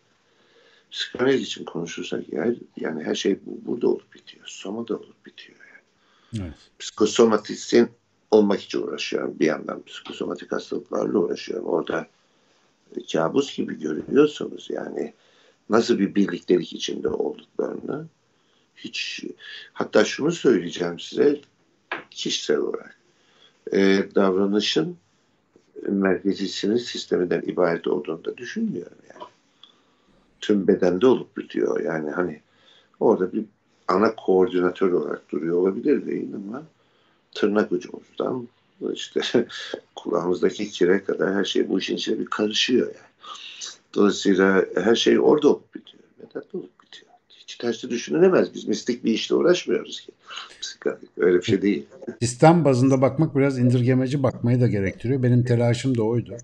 Psikanaliz 0.91 1.41
için 1.41 1.65
konuşursak 1.65 2.23
eğer, 2.31 2.55
yani 2.77 3.03
her 3.03 3.15
şey 3.15 3.39
bu, 3.45 3.65
burada 3.65 3.87
olup 3.87 4.13
bitiyor. 4.13 4.45
Somada 4.47 4.95
olup 4.95 5.25
bitiyor 5.25 5.57
yani. 5.59 6.45
Evet. 6.45 7.89
Olmak 8.31 8.61
için 8.61 8.81
uğraşıyorum. 8.81 9.39
Bir 9.39 9.45
yandan 9.45 9.83
psikosomatik 9.83 10.51
hastalıklarla 10.51 11.19
uğraşıyorum. 11.19 11.65
Orada 11.65 12.07
kabus 13.11 13.55
gibi 13.55 13.79
görüyorsunuz 13.79 14.67
yani 14.69 15.13
nasıl 15.69 15.99
bir 15.99 16.15
birliktelik 16.15 16.73
içinde 16.73 17.07
olduklarını 17.07 18.07
hiç 18.83 19.23
hatta 19.73 20.05
şunu 20.05 20.31
söyleyeceğim 20.31 20.99
size 20.99 21.41
kişisel 22.11 22.57
olarak 22.57 22.97
e, 23.73 24.03
davranışın 24.15 24.97
merkezi 25.87 26.47
sinir 26.47 26.79
sisteminden 26.79 27.41
ibaret 27.41 27.87
olduğunu 27.87 28.25
da 28.25 28.37
düşünmüyorum 28.37 28.97
yani. 29.13 29.23
Tüm 30.41 30.67
bedende 30.67 31.07
olup 31.07 31.37
bitiyor 31.37 31.81
yani 31.81 32.09
hani 32.09 32.41
orada 32.99 33.33
bir 33.33 33.45
ana 33.87 34.15
koordinatör 34.15 34.91
olarak 34.91 35.31
duruyor 35.31 35.57
olabilir 35.57 36.05
değil 36.05 36.29
ama 36.35 36.63
tırnak 37.31 37.71
ucumuzdan 37.71 38.47
işte 38.93 39.21
kulağımızdaki 39.95 40.69
kire 40.69 41.03
kadar 41.03 41.33
her 41.33 41.45
şey 41.45 41.69
bu 41.69 41.79
işin 41.79 41.95
içine 41.95 42.19
bir 42.19 42.25
karışıyor 42.25 42.87
yani. 42.87 43.11
Dolayısıyla 43.93 44.65
her 44.75 44.95
şey 44.95 45.19
orada 45.19 45.47
olup 45.47 45.75
bitiyor. 45.75 46.03
Bedende 46.19 46.47
olup 46.53 46.80
tersi 47.61 47.89
düşünülemez. 47.89 48.53
Biz 48.53 48.67
mistik 48.67 49.05
bir 49.05 49.13
işle 49.13 49.35
uğraşmıyoruz 49.35 50.01
ki. 50.01 50.11
Öyle 51.17 51.37
bir 51.37 51.43
şey 51.43 51.61
değil. 51.61 51.85
Sistem 52.21 52.65
bazında 52.65 53.01
bakmak 53.01 53.35
biraz 53.35 53.59
indirgemeci 53.59 54.23
bakmayı 54.23 54.61
da 54.61 54.67
gerektiriyor. 54.67 55.23
Benim 55.23 55.43
telaşım 55.43 55.97
da 55.97 56.03
oydu. 56.03 56.37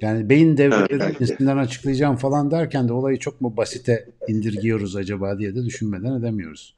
Yani 0.00 0.28
beyin 0.28 0.56
devreleri 0.56 1.18
cinsinden 1.18 1.56
açıklayacağım 1.56 2.16
falan 2.16 2.50
derken 2.50 2.88
de 2.88 2.92
olayı 2.92 3.18
çok 3.18 3.40
mu 3.40 3.54
basite 3.56 4.08
indirgiyoruz 4.28 4.96
acaba 4.96 5.38
diye 5.38 5.54
de 5.54 5.64
düşünmeden 5.64 6.12
edemiyoruz. 6.20 6.74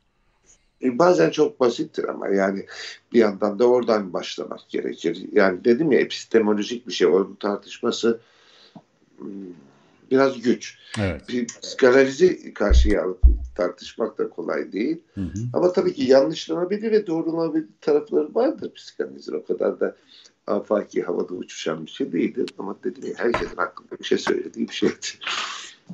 E, 0.82 0.98
bazen 0.98 1.30
çok 1.30 1.60
basittir 1.60 2.04
ama 2.04 2.28
yani 2.28 2.66
bir 3.12 3.18
yandan 3.18 3.58
da 3.58 3.66
oradan 3.66 4.12
başlamak 4.12 4.60
gerekir. 4.68 5.26
Yani 5.32 5.64
dedim 5.64 5.92
ya 5.92 6.00
epistemolojik 6.00 6.88
bir 6.88 6.92
şey. 6.92 7.06
Onun 7.06 7.34
tartışması 7.34 8.20
hmm, 9.18 9.28
biraz 10.10 10.42
güç. 10.42 10.78
Evet. 11.00 11.28
Bir 11.28 11.46
psikanalizi 11.46 12.54
karşıya 12.54 13.04
alıp 13.04 13.22
tartışmak 13.54 14.18
da 14.18 14.28
kolay 14.28 14.72
değil. 14.72 15.00
Hı 15.14 15.20
hı. 15.20 15.38
Ama 15.52 15.72
tabii 15.72 15.94
ki 15.94 16.04
yanlışlanabilir 16.04 16.92
ve 16.92 17.06
doğrulanabilir 17.06 17.66
tarafları 17.80 18.34
vardır 18.34 18.72
psikanalizin. 18.74 19.32
O 19.32 19.44
kadar 19.44 19.80
da 19.80 19.96
afaki 20.46 21.02
havada 21.02 21.34
uçuşan 21.34 21.86
bir 21.86 21.90
şey 21.90 22.12
değildir. 22.12 22.50
Ama 22.58 22.76
dedim 22.84 23.04
ya 23.08 23.14
herkesin 23.16 23.56
hakkında 23.56 23.98
bir 23.98 24.04
şey 24.04 24.18
söylediği 24.18 24.68
bir 24.68 24.74
şeydir. 24.74 25.18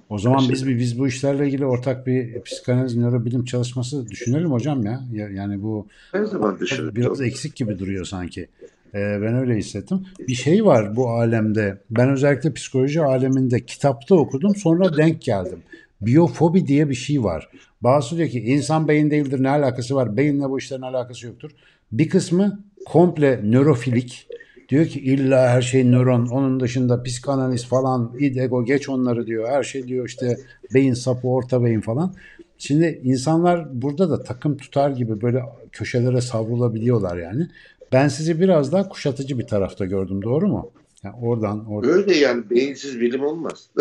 O 0.08 0.18
zaman 0.18 0.48
biz 0.48 0.68
biz 0.68 0.98
bu 0.98 1.08
işlerle 1.08 1.46
ilgili 1.46 1.66
ortak 1.66 2.06
bir 2.06 2.42
psikanaliz 2.42 2.96
nörobilim 2.96 3.44
çalışması 3.44 4.08
düşünelim 4.08 4.52
hocam 4.52 4.86
ya. 4.86 5.02
Yani 5.12 5.62
bu 5.62 5.86
her 6.12 6.24
zaman 6.24 6.60
düşünelim. 6.60 6.96
Biraz 6.96 7.20
eksik 7.20 7.56
gibi 7.56 7.78
duruyor 7.78 8.04
sanki. 8.04 8.48
Ee, 8.94 8.98
ben 9.22 9.34
öyle 9.34 9.56
hissettim. 9.56 10.06
Bir 10.28 10.34
şey 10.34 10.64
var 10.64 10.96
bu 10.96 11.10
alemde. 11.10 11.78
Ben 11.90 12.10
özellikle 12.10 12.52
psikoloji 12.52 13.02
aleminde 13.02 13.60
kitapta 13.60 14.14
okudum. 14.14 14.56
Sonra 14.56 14.96
denk 14.96 15.22
geldim. 15.22 15.58
Biyofobi 16.00 16.66
diye 16.66 16.88
bir 16.88 16.94
şey 16.94 17.24
var. 17.24 17.48
Bazısı 17.80 18.16
diyor 18.16 18.28
ki 18.28 18.40
insan 18.40 18.88
beyin 18.88 19.10
değildir 19.10 19.42
ne 19.42 19.48
alakası 19.48 19.94
var? 19.94 20.16
Beyinle 20.16 20.50
bu 20.50 20.58
işlerin 20.58 20.82
alakası 20.82 21.26
yoktur. 21.26 21.50
Bir 21.92 22.08
kısmı 22.08 22.64
komple 22.86 23.40
nörofilik. 23.44 24.28
Diyor 24.68 24.86
ki 24.86 25.00
illa 25.00 25.48
her 25.48 25.62
şey 25.62 25.90
nöron, 25.90 26.26
onun 26.26 26.60
dışında 26.60 27.02
psikanaliz 27.02 27.66
falan, 27.66 28.12
id, 28.18 28.36
ego 28.36 28.64
geç 28.64 28.88
onları 28.88 29.26
diyor. 29.26 29.48
Her 29.48 29.62
şey 29.62 29.88
diyor 29.88 30.08
işte 30.08 30.36
beyin 30.74 30.94
sapı, 30.94 31.28
orta 31.28 31.64
beyin 31.64 31.80
falan. 31.80 32.14
Şimdi 32.58 33.00
insanlar 33.04 33.82
burada 33.82 34.10
da 34.10 34.22
takım 34.22 34.56
tutar 34.56 34.90
gibi 34.90 35.20
böyle 35.20 35.42
köşelere 35.72 36.20
savrulabiliyorlar 36.20 37.16
yani. 37.16 37.48
Ben 37.92 38.08
sizi 38.08 38.40
biraz 38.40 38.72
daha 38.72 38.88
kuşatıcı 38.88 39.38
bir 39.38 39.46
tarafta 39.46 39.84
gördüm 39.84 40.22
doğru 40.22 40.48
mu? 40.48 40.72
Yani 41.02 41.14
oradan, 41.22 41.66
oradan. 41.66 41.90
Öyle 41.90 42.16
yani 42.16 42.50
beyinsiz 42.50 43.00
bilim 43.00 43.24
olmaz. 43.24 43.70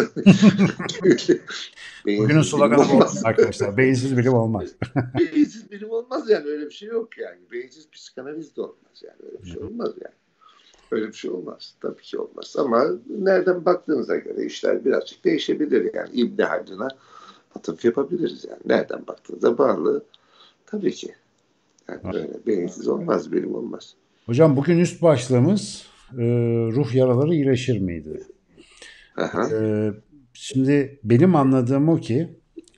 Bugünün 2.05 2.41
sloganı 2.41 2.85
bu 2.93 3.05
arkadaşlar. 3.23 3.77
Beyinsiz 3.77 4.17
bilim 4.17 4.33
olmaz. 4.33 4.69
beyinsiz 5.19 5.71
bilim 5.71 5.89
olmaz 5.89 6.29
yani 6.29 6.45
öyle 6.45 6.65
bir 6.65 6.71
şey 6.71 6.89
yok 6.89 7.17
yani. 7.17 7.37
Beyinsiz 7.51 7.89
psikanaliz 7.89 8.55
de 8.55 8.61
olmaz 8.61 9.03
yani 9.03 9.17
öyle 9.23 9.43
bir 9.43 9.49
şey 9.49 9.63
olmaz 9.63 9.91
yani. 10.03 10.15
Öyle 10.91 11.07
bir 11.07 11.13
şey 11.13 11.31
olmaz. 11.31 11.75
Tabii 11.81 12.01
ki 12.01 12.17
olmaz. 12.17 12.55
Ama 12.57 12.85
nereden 13.09 13.65
baktığınıza 13.65 14.15
göre 14.15 14.45
işler 14.45 14.85
birazcık 14.85 15.25
değişebilir. 15.25 15.93
Yani 15.93 16.09
İbni 16.13 16.43
Haldun'a 16.43 16.87
atıf 17.55 17.85
yapabiliriz 17.85 18.45
yani. 18.49 18.61
Nereden 18.65 19.07
baktığınıza 19.07 19.57
bağlı. 19.57 20.05
Tabii 20.65 20.91
ki. 20.91 21.15
Yani 21.89 22.13
böyle 22.13 22.45
beyinsiz 22.47 22.87
olmaz, 22.87 23.31
bilim 23.31 23.55
olmaz. 23.55 23.95
Hocam 24.25 24.57
bugün 24.57 24.79
üst 24.79 25.01
başlığımız 25.01 25.85
e, 26.13 26.23
ruh 26.71 26.95
yaraları 26.95 27.33
iyileşir 27.33 27.79
miydi? 27.79 28.23
E, 29.51 29.89
şimdi 30.33 30.99
benim 31.03 31.35
anladığım 31.35 31.89
o 31.89 31.97
ki 31.97 32.29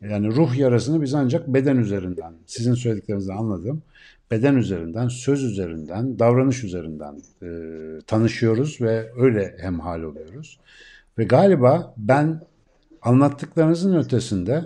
yani 0.02 0.28
ruh 0.28 0.58
yarasını 0.58 1.02
biz 1.02 1.14
ancak 1.14 1.48
beden 1.48 1.78
üzerinden, 1.78 2.34
sizin 2.46 2.74
söylediklerinizden 2.74 3.38
anladım. 3.38 3.84
Beden 4.32 4.56
üzerinden, 4.56 5.08
söz 5.08 5.44
üzerinden, 5.44 6.20
davranış 6.20 6.64
üzerinden 6.64 7.16
e, 7.42 7.50
tanışıyoruz 8.08 8.82
ve 8.82 9.12
öyle 9.18 9.56
hemhal 9.62 10.02
oluyoruz. 10.02 10.60
Ve 11.18 11.24
galiba 11.24 11.94
ben 11.98 12.42
anlattıklarınızın 13.02 13.96
ötesinde 13.96 14.66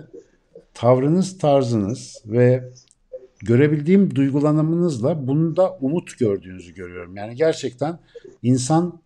tavrınız, 0.74 1.38
tarzınız 1.38 2.22
ve 2.26 2.72
görebildiğim 3.40 4.14
duygulanımınızla 4.14 5.26
bunda 5.26 5.78
umut 5.80 6.18
gördüğünüzü 6.18 6.74
görüyorum. 6.74 7.16
Yani 7.16 7.34
gerçekten 7.34 7.98
insan 8.42 9.00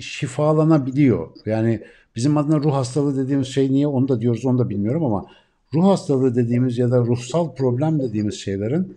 şifalanabiliyor. 0.00 1.28
Yani 1.46 1.80
bizim 2.16 2.36
adına 2.36 2.60
ruh 2.60 2.72
hastalığı 2.74 3.24
dediğimiz 3.24 3.48
şey 3.48 3.70
niye 3.72 3.86
onu 3.86 4.08
da 4.08 4.20
diyoruz 4.20 4.46
onu 4.46 4.58
da 4.58 4.68
bilmiyorum 4.68 5.04
ama 5.04 5.26
ruh 5.74 5.84
hastalığı 5.84 6.34
dediğimiz 6.34 6.78
ya 6.78 6.90
da 6.90 6.98
ruhsal 6.98 7.54
problem 7.54 8.00
dediğimiz 8.00 8.34
şeylerin 8.34 8.96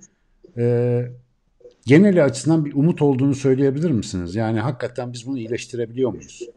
e, 0.58 1.06
geneli 1.86 2.24
açısından 2.24 2.66
bir 2.66 2.74
umut 2.74 3.02
olduğunu 3.02 3.36
söyleyebilir 3.36 3.92
misiniz? 3.92 4.36
Yani 4.36 4.60
hakikaten 4.60 5.14
biz 5.14 5.28
bunu 5.28 5.38
iyileştirebiliyor 5.38 6.12
muyuz? 6.14 6.50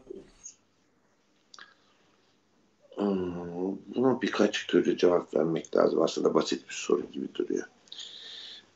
Hmm, 2.95 3.77
Buna 3.95 4.21
birkaç 4.21 4.67
türlü 4.67 4.97
cevap 4.97 5.35
vermek 5.35 5.75
lazım. 5.75 6.01
Aslında 6.01 6.33
basit 6.33 6.69
bir 6.69 6.73
soru 6.73 7.03
gibi 7.11 7.27
duruyor. 7.35 7.63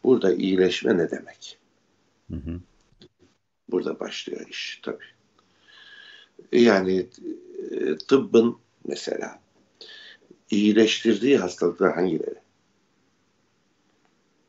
Burada 0.08 0.34
iyileşme 0.34 0.98
ne 0.98 1.12
demek? 1.12 1.58
Hı 2.32 2.36
hı. 2.36 2.60
Burada 3.72 4.00
başlıyor 4.00 4.48
iş 4.50 4.80
tabii. 4.84 5.04
Yani 6.52 7.08
e, 7.72 7.98
tıbbın 7.98 8.58
mesela 8.88 9.40
iyileştirdiği 10.52 11.38
hastalıklar 11.38 11.96
hangileri? 11.96 12.36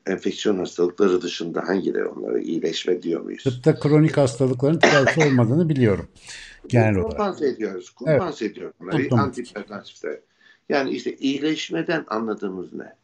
Enfeksiyon 0.07 0.59
hastalıkları 0.59 1.23
dışında 1.23 1.69
hangileri 1.69 2.07
onlara 2.07 2.39
iyileşme 2.39 3.03
diyor 3.03 3.21
muyuz? 3.21 3.45
Tıpta 3.45 3.79
kronik 3.79 4.17
hastalıkların 4.17 4.79
tedavisi 4.79 5.21
olmadığını 5.21 5.69
biliyorum 5.69 6.09
genel 6.69 6.97
olarak. 6.97 7.11
Kompanse 7.11 7.49
ediyoruz. 7.49 7.91
Kompanse 7.91 8.45
ediyoruz 8.45 8.77
bunları. 8.81 9.03
Tuttum. 9.03 9.19
Antihipertansifte. 9.19 10.23
Yani 10.69 10.91
işte 10.91 11.17
iyileşmeden 11.17 12.05
anladığımız 12.09 12.73
ne? 12.73 12.98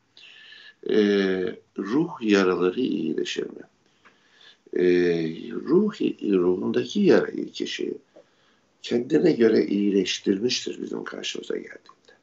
Ee, 0.90 1.56
ruh 1.78 2.10
yaraları 2.20 2.80
iyileşir 2.80 3.42
mi? 3.42 3.62
Ee, 4.76 4.82
ruh, 5.50 6.00
ruhundaki 6.22 7.00
yarayı 7.00 7.52
kişi 7.52 7.94
kendine 8.82 9.32
göre 9.32 9.66
iyileştirmiştir 9.66 10.82
bizim 10.82 11.04
karşımıza 11.04 11.54
geldiğinde. 11.54 12.14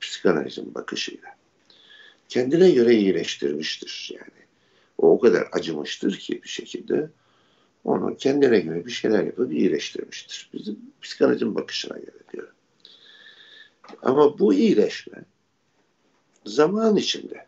Psikanalizin 0.00 0.74
bakışıyla. 0.74 1.36
Kendine 2.28 2.70
göre 2.70 2.94
iyileştirmiştir 2.94 4.10
yani. 4.14 4.46
O 4.98 5.10
o 5.10 5.20
kadar 5.20 5.48
acımıştır 5.52 6.18
ki 6.18 6.40
bir 6.42 6.48
şekilde 6.48 7.10
onu 7.84 8.16
kendine 8.16 8.60
göre 8.60 8.86
bir 8.86 8.90
şeyler 8.90 9.24
yapıp 9.24 9.52
iyileştirmiştir. 9.52 10.50
Bizim 10.54 10.78
psikanalizin 11.02 11.54
bakışına 11.54 11.98
göre 11.98 12.18
diyor. 12.32 12.52
Ama 14.02 14.38
bu 14.38 14.54
iyileşme 14.54 15.24
zaman 16.46 16.96
içinde 16.96 17.46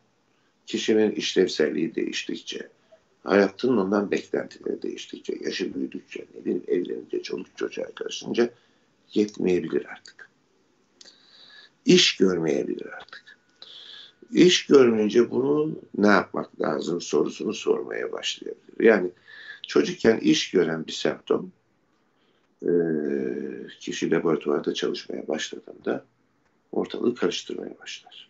kişinin 0.67 1.11
işlevselliği 1.11 1.95
değiştikçe, 1.95 2.69
hayatının 3.25 3.77
ondan 3.77 4.11
beklentileri 4.11 4.83
değiştikçe, 4.83 5.35
yaşı 5.41 5.75
büyüdükçe, 5.75 6.27
ne 6.35 6.45
bileyim 6.45 6.65
evlenince, 6.69 7.23
çoluk 7.23 7.57
çocuğa 7.57 7.87
karışınca 7.95 8.51
yetmeyebilir 9.15 9.87
artık. 9.87 10.31
İş 11.85 12.17
görmeyebilir 12.17 12.87
artık. 12.87 13.39
İş 14.33 14.67
görmeyince 14.67 15.31
bunu 15.31 15.79
ne 15.99 16.07
yapmak 16.07 16.61
lazım 16.61 17.01
sorusunu 17.01 17.55
sormaya 17.55 18.13
başlayabilir. 18.13 18.85
Yani 18.85 19.11
çocukken 19.67 20.19
iş 20.19 20.51
gören 20.51 20.87
bir 20.87 20.93
semptom 20.93 21.53
e, 22.63 22.71
kişi 23.81 24.11
laboratuvarda 24.11 24.75
çalışmaya 24.75 25.29
başladığında 25.29 26.05
ortalığı 26.73 27.15
karıştırmaya 27.15 27.79
başlar. 27.79 28.28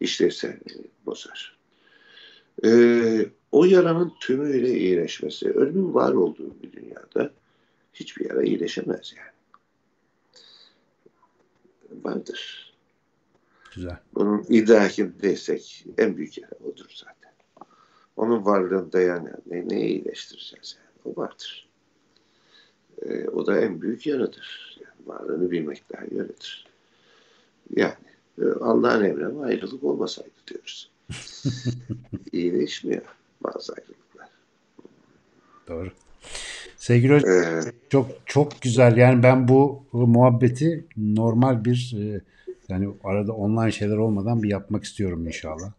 İşlevselliği 0.00 0.90
bozar. 1.06 1.58
E, 2.64 2.70
o 3.52 3.64
yaranın 3.64 4.12
tümüyle 4.20 4.78
iyileşmesi, 4.78 5.50
ölümün 5.50 5.94
var 5.94 6.12
olduğu 6.12 6.62
bir 6.62 6.72
dünyada 6.72 7.30
hiçbir 7.94 8.30
yara 8.30 8.42
iyileşemez 8.42 9.14
yani. 9.16 9.38
Vardır. 12.04 12.72
Güzel. 13.74 13.98
Bunun 14.14 14.46
idrakindesek 14.48 15.86
en 15.98 16.16
büyük 16.16 16.38
yara 16.38 16.54
odur 16.64 16.90
zaten. 16.94 17.32
Onun 18.16 18.44
varlığında 18.44 19.00
yani 19.00 19.28
ne, 19.46 19.68
neyi 19.68 19.88
iyileştireceğiz 19.88 20.78
yani? 20.78 21.14
O 21.14 21.20
vardır. 21.20 21.68
Ee, 23.02 23.28
o 23.28 23.46
da 23.46 23.60
en 23.60 23.80
büyük 23.80 24.06
yaradır. 24.06 24.78
Yani 24.80 25.08
varlığını 25.08 25.50
bilmek 25.50 25.82
daha 25.92 26.04
yaradır. 26.10 26.66
Yani 27.76 27.94
e, 27.94 28.07
Allah'ın 28.60 29.04
emri 29.04 29.44
ayrılık 29.44 29.84
olmasaydı 29.84 30.30
diyoruz. 30.48 30.90
İyileşmiyor 32.32 33.02
bazı 33.44 33.72
ayrılıklar. 33.72 34.28
Doğru. 35.68 35.90
Sevgili 36.76 37.14
hocam 37.14 37.30
Ee, 37.30 37.60
çok 37.88 38.10
çok 38.26 38.62
güzel. 38.62 38.96
Yani 38.96 39.22
ben 39.22 39.48
bu 39.48 39.82
muhabbeti 39.92 40.84
normal 40.96 41.64
bir 41.64 41.96
e, 41.98 42.20
yani 42.68 42.88
arada 43.04 43.32
online 43.32 43.72
şeyler 43.72 43.96
olmadan 43.96 44.42
bir 44.42 44.50
yapmak 44.50 44.84
istiyorum 44.84 45.26
inşallah. 45.26 45.72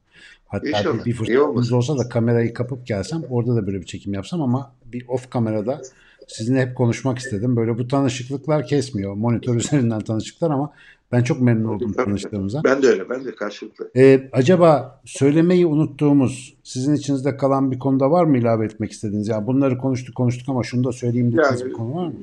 Hatta 0.48 0.68
İnşallah. 0.68 1.06
bir, 1.06 1.14
fırsatımız 1.14 1.72
olsa 1.72 1.98
da 1.98 2.10
kamerayı 2.10 2.54
kapıp 2.54 2.88
gelsem 2.88 3.22
orada 3.30 3.56
da 3.56 3.68
böyle 3.68 3.82
bir 3.82 3.86
çekim 3.86 4.14
yapsam 4.14 4.42
ama 4.42 4.76
bir 4.86 5.08
off 5.08 5.30
kamerada 5.30 5.82
sizinle 6.30 6.62
hep 6.62 6.78
konuşmak 6.78 7.20
istedim. 7.20 7.56
Böyle 7.56 7.78
bu 7.78 7.88
tanışıklıklar 7.88 8.68
kesmiyor. 8.68 9.14
Monitör 9.14 9.56
üzerinden 9.56 10.00
tanışıklar 10.00 10.52
ama 10.52 10.74
ben 11.12 11.24
çok 11.24 11.42
memnun 11.42 11.70
oldum 11.70 11.94
tanıştığımıza. 11.94 12.62
ben 12.64 12.82
de 12.82 12.88
öyle. 12.88 13.10
Ben 13.10 13.26
de 13.26 13.36
karşılıklı. 13.36 13.92
Ee, 13.96 14.30
acaba 14.32 15.02
söylemeyi 15.06 15.66
unuttuğumuz 15.66 16.58
sizin 16.64 16.94
içinizde 16.94 17.38
kalan 17.38 17.72
bir 17.72 17.80
konuda 17.80 18.12
var 18.12 18.24
mı 18.24 18.38
ilave 18.38 18.66
etmek 18.66 18.92
istediğiniz? 18.92 19.28
Ya 19.28 19.48
bunları 19.48 19.78
konuştuk 19.78 20.16
konuştuk 20.16 20.50
ama 20.50 20.64
şunu 20.64 20.84
da 20.84 20.92
söyleyeyim 20.92 21.32
dediğiniz 21.32 21.66
bir 21.66 21.74
konu 21.74 21.96
var 21.96 22.08
mı? 22.08 22.14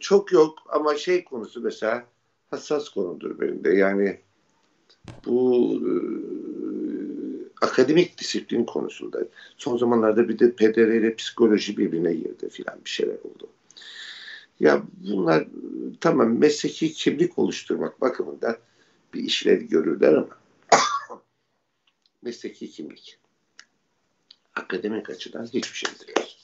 çok 0.00 0.32
yok 0.32 0.54
ama 0.68 0.94
şey 0.94 1.24
konusu 1.24 1.60
mesela 1.60 2.04
hassas 2.50 2.88
konudur 2.88 3.40
benim 3.40 3.64
de. 3.64 3.70
Yani 3.70 4.18
bu 5.26 5.70
akademik 7.62 8.18
disiplin 8.18 8.64
konusunda 8.64 9.18
son 9.56 9.76
zamanlarda 9.76 10.28
bir 10.28 10.38
de 10.38 10.52
PDR 10.52 10.94
ile 10.94 11.14
psikoloji 11.14 11.76
birbirine 11.76 12.14
girdi 12.14 12.48
filan 12.48 12.84
bir 12.84 12.90
şeyler 12.90 13.14
oldu. 13.14 13.48
Ya 14.60 14.82
bunlar 15.00 15.40
e, 15.40 15.46
tamam 16.00 16.38
mesleki 16.38 16.92
kimlik 16.92 17.38
oluşturmak 17.38 18.00
bakımından 18.00 18.56
bir 19.14 19.22
işlev 19.24 19.60
görürler 19.62 20.12
ama 20.12 20.38
mesleki 22.22 22.70
kimlik 22.70 23.18
akademik 24.54 25.10
açıdan 25.10 25.46
hiçbir 25.46 25.76
şeydir. 25.76 26.38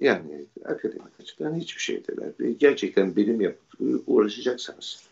Yani 0.00 0.44
akademik 0.64 1.20
açıdan 1.20 1.54
hiçbir 1.54 1.80
şeydirler. 1.80 2.50
Gerçekten 2.58 3.16
bilim 3.16 3.40
yapıp 3.40 3.80
uğraşacaksanız 4.06 5.02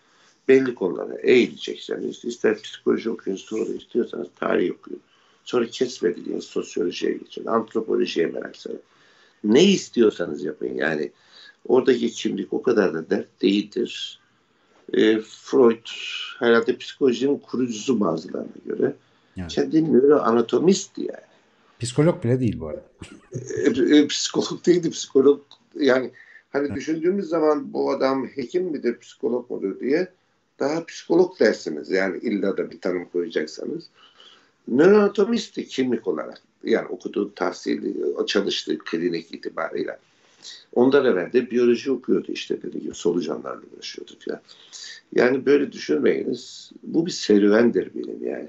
belli 0.49 0.75
konulara 0.75 1.15
eğilecekseniz 1.23 2.25
ister 2.25 2.63
psikoloji 2.63 3.11
okuyun 3.11 3.37
sonra 3.37 3.73
istiyorsanız 3.73 4.29
tarih 4.37 4.73
okuyun. 4.79 5.01
Sonra 5.45 5.67
kesmediğiniz 5.67 6.45
sosyolojiye 6.45 7.13
geçin. 7.13 7.47
Antropolojiye 7.47 8.27
merak 8.27 8.57
sarın. 8.57 8.81
Ne 9.45 9.65
istiyorsanız 9.65 10.45
yapın. 10.45 10.75
Yani 10.75 11.11
oradaki 11.69 12.11
kimlik 12.11 12.53
o 12.53 12.63
kadar 12.63 12.95
da 12.95 13.11
dert 13.11 13.43
değildir. 13.43 14.19
E, 14.93 15.21
Freud 15.21 15.87
herhalde 16.39 16.77
psikolojinin 16.77 17.39
kurucusu 17.39 18.01
bazılarına 18.01 18.49
göre. 18.67 18.95
Yani. 19.37 19.49
Kendi 19.49 19.93
nöroanatomistti 19.93 21.01
yani 21.01 21.33
Psikolog 21.83 22.25
bile 22.25 22.41
değil 22.41 22.61
bu 22.61 22.69
arada. 22.69 22.83
e, 23.93 23.97
e, 23.97 24.07
psikolog 24.07 24.67
değildi 24.67 24.91
psikolog 24.91 25.41
yani 25.75 26.11
hani 26.51 26.75
düşündüğümüz 26.75 27.29
zaman 27.29 27.73
bu 27.73 27.91
adam 27.91 28.27
hekim 28.27 28.65
midir 28.65 28.99
psikolog 28.99 29.51
mudur 29.51 29.81
diye 29.81 30.09
daha 30.63 30.87
psikolog 30.87 31.41
dersiniz 31.41 31.91
yani 31.91 32.19
illa 32.19 32.57
da 32.57 32.71
bir 32.71 32.81
tanım 32.81 33.05
koyacaksanız 33.05 33.85
nöroanatomisti 34.69 35.69
kimlik 35.69 36.09
olarak 36.09 36.43
yani 36.65 36.89
okuduğu 36.89 37.35
tahsili 37.35 37.95
çalıştığı 38.27 38.79
klinik 38.79 39.35
itibarıyla 39.35 39.99
ondan 40.75 41.05
evvel 41.07 41.33
de 41.33 41.51
biyoloji 41.51 41.91
okuyordu 41.91 42.33
işte 42.33 42.63
dediği 42.63 42.83
gibi 42.83 42.95
solucanlarla 42.95 43.63
uğraşıyordu 43.77 44.13
falan. 44.27 44.41
Yani 45.15 45.47
böyle 45.47 45.73
düşünmeyiniz. 45.73 46.73
Bu 46.83 47.07
bir 47.07 47.11
serüvendir 47.11 47.91
benim 47.95 48.27
yani 48.27 48.49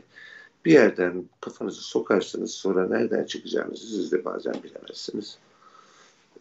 bir 0.65 0.71
yerden 0.71 1.25
kafanızı 1.41 1.81
sokarsınız 1.81 2.51
sonra 2.51 2.87
nereden 2.87 3.23
çıkacağınızı 3.23 3.87
siz 3.87 4.11
de 4.11 4.25
bazen 4.25 4.55
bilemezsiniz. 4.63 5.37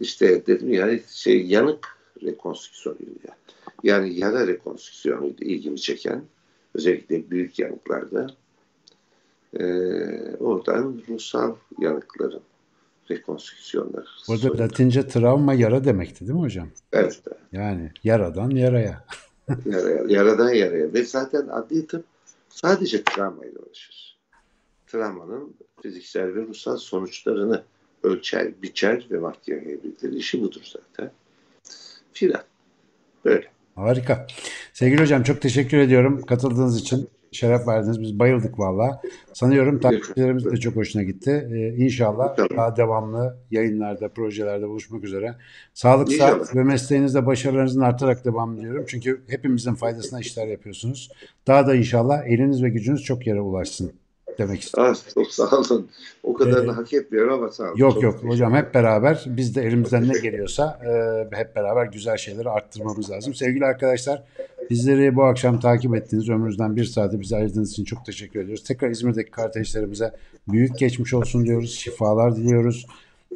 İşte 0.01 0.47
dedim 0.47 0.73
ya 0.73 0.99
şey 1.09 1.47
yanık 1.47 1.99
rekonstrüksiyonuydu 2.23 3.11
ya. 3.29 3.37
Yani 3.83 4.19
yara 4.19 4.47
rekonstrüksiyonuydu 4.47 5.45
ilgimi 5.45 5.81
çeken. 5.81 6.23
Özellikle 6.75 7.31
büyük 7.31 7.59
yanıklarda. 7.59 8.27
Ee, 9.61 9.65
oradan 10.41 11.03
ruhsal 11.09 11.57
yanıkların 11.79 12.43
rekonstrüksiyonları. 13.11 14.07
Burada 14.29 14.59
Latince 14.59 15.07
travma 15.07 15.55
yara 15.55 15.85
demekti 15.85 16.21
değil 16.21 16.39
mi 16.39 16.41
hocam? 16.41 16.69
Evet. 16.93 17.21
Yani 17.53 17.91
yaradan 18.05 18.51
yaraya. 18.51 19.05
Yaraya, 19.67 20.05
yaradan 20.09 20.51
yaraya. 20.51 20.93
Ve 20.93 21.05
zaten 21.05 21.49
adli 21.49 21.87
tıp 21.87 22.05
sadece 22.49 23.05
travmayla 23.05 23.61
uğraşır. 23.61 24.19
Travmanın 24.87 25.55
fiziksel 25.83 26.35
ve 26.35 26.43
ruhsal 26.43 26.77
sonuçlarını 26.77 27.63
ölçer, 28.03 28.63
biçer 28.63 29.07
ve 29.11 29.19
mahkemeye 29.19 29.83
bildirir. 29.83 30.13
İşi 30.13 30.43
budur 30.43 30.63
zaten. 30.65 31.13
Filan. 32.13 32.43
Böyle. 33.25 33.51
Harika. 33.75 34.27
Sevgili 34.73 35.01
hocam 35.03 35.23
çok 35.23 35.43
teşekkür 35.43 35.79
ediyorum 35.79 36.23
katıldığınız 36.23 36.81
için. 36.81 37.09
şeref 37.33 37.69
verdiniz. 37.69 38.01
Biz 38.01 38.19
bayıldık 38.19 38.59
valla. 38.59 39.01
Sanıyorum 39.33 39.81
takipçilerimiz 39.81 40.45
de 40.45 40.57
çok 40.57 40.77
hoşuna 40.77 41.03
gitti. 41.03 41.49
Ee, 41.53 41.85
inşallah 41.85 42.37
daha 42.57 42.77
devamlı 42.77 43.37
yayınlarda, 43.51 44.09
projelerde 44.09 44.69
buluşmak 44.69 45.05
üzere. 45.05 45.35
Sağlık, 45.75 46.13
İnşallah. 46.13 46.31
sağlık 46.31 46.57
ve 46.57 46.65
mesleğinizde 46.65 47.27
başarılarınızın 47.27 47.81
artarak 47.81 48.25
devam 48.25 48.59
ediyorum. 48.59 48.85
Çünkü 48.89 49.23
hepimizin 49.29 49.75
faydasına 49.75 50.21
işler 50.21 50.47
yapıyorsunuz. 50.47 51.11
Daha 51.47 51.67
da 51.67 51.75
inşallah 51.75 52.27
eliniz 52.27 52.63
ve 52.63 52.69
gücünüz 52.69 53.03
çok 53.03 53.27
yere 53.27 53.41
ulaşsın 53.41 53.93
demek 54.39 54.61
istiyorum. 54.61 54.97
Ah, 54.97 55.15
çok 55.15 55.33
sağ 55.33 55.57
olun. 55.57 55.89
O 56.23 56.35
kadar 56.35 56.65
Ee, 56.65 56.69
hak 56.69 56.93
etmiyorum 56.93 57.35
ama 57.35 57.53
sağ 57.53 57.65
olun. 57.65 57.77
Yok 57.77 57.93
Çok 57.93 58.03
yok 58.03 58.25
hocam 58.25 58.55
hep 58.55 58.75
beraber 58.75 59.25
biz 59.27 59.57
de 59.57 59.63
elimizden 59.63 60.09
ne 60.09 60.19
geliyorsa 60.19 60.81
e, 60.85 61.37
hep 61.37 61.57
beraber 61.57 61.87
güzel 61.87 62.17
şeyleri 62.17 62.51
arttırmamız 62.51 63.11
lazım. 63.11 63.35
Sevgili 63.35 63.65
arkadaşlar 63.65 64.23
bizleri 64.71 65.17
bu 65.17 65.25
akşam 65.25 65.61
takip 65.61 65.95
ettiğiniz 65.95 66.29
ömrünüzden 66.29 66.77
bir 66.77 66.85
saati 66.85 67.21
bize 67.21 67.37
ayırdığınız 67.37 67.73
için 67.73 67.85
çok 67.85 68.07
teşekkür 68.07 68.41
ediyoruz. 68.41 68.65
Tekrar 68.65 68.91
İzmir'deki 68.91 69.31
kardeşlerimize 69.31 70.13
büyük 70.49 70.79
geçmiş 70.79 71.15
olsun 71.15 71.45
diyoruz. 71.45 71.75
Şifalar 71.75 72.37
diliyoruz. 72.37 72.87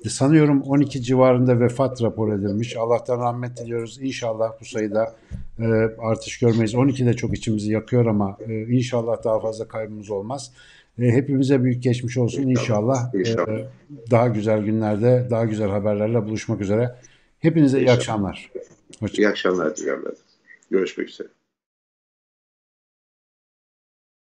Sanıyorum 0.09 0.63
12 0.63 1.03
civarında 1.03 1.61
vefat 1.61 2.03
rapor 2.03 2.33
edilmiş. 2.33 2.77
Allah'tan 2.77 3.21
rahmet 3.21 3.57
diliyoruz. 3.57 3.99
İnşallah 4.03 4.53
bu 4.61 4.65
sayıda 4.65 5.15
e, 5.59 5.65
artış 5.99 6.39
görmeyiz. 6.39 6.75
12 6.75 7.07
de 7.07 7.15
çok 7.15 7.37
içimizi 7.37 7.73
yakıyor 7.73 8.07
ama 8.07 8.37
e, 8.49 8.63
inşallah 8.63 9.25
daha 9.25 9.41
fazla 9.41 9.69
kaybımız 9.69 10.11
olmaz. 10.11 10.53
E, 10.99 11.11
hepimize 11.13 11.65
büyük 11.65 11.83
geçmiş 11.83 12.17
olsun 12.19 12.43
inşallah. 12.43 13.15
İnşallah. 13.15 13.59
E, 13.59 13.69
daha 14.11 14.29
güzel 14.29 14.63
günlerde, 14.63 15.27
daha 15.31 15.45
güzel 15.45 15.69
haberlerle 15.69 16.25
buluşmak 16.25 16.61
üzere. 16.61 16.95
Hepinize 17.39 17.79
iyi 17.79 17.83
İnşallah. 17.83 17.97
akşamlar. 17.97 18.51
Hoşça 19.01 19.23
İyi 19.23 19.29
akşamlar 19.29 19.77
diliyorum. 19.77 20.15
Görüşmek 20.71 21.09
üzere. 21.09 21.29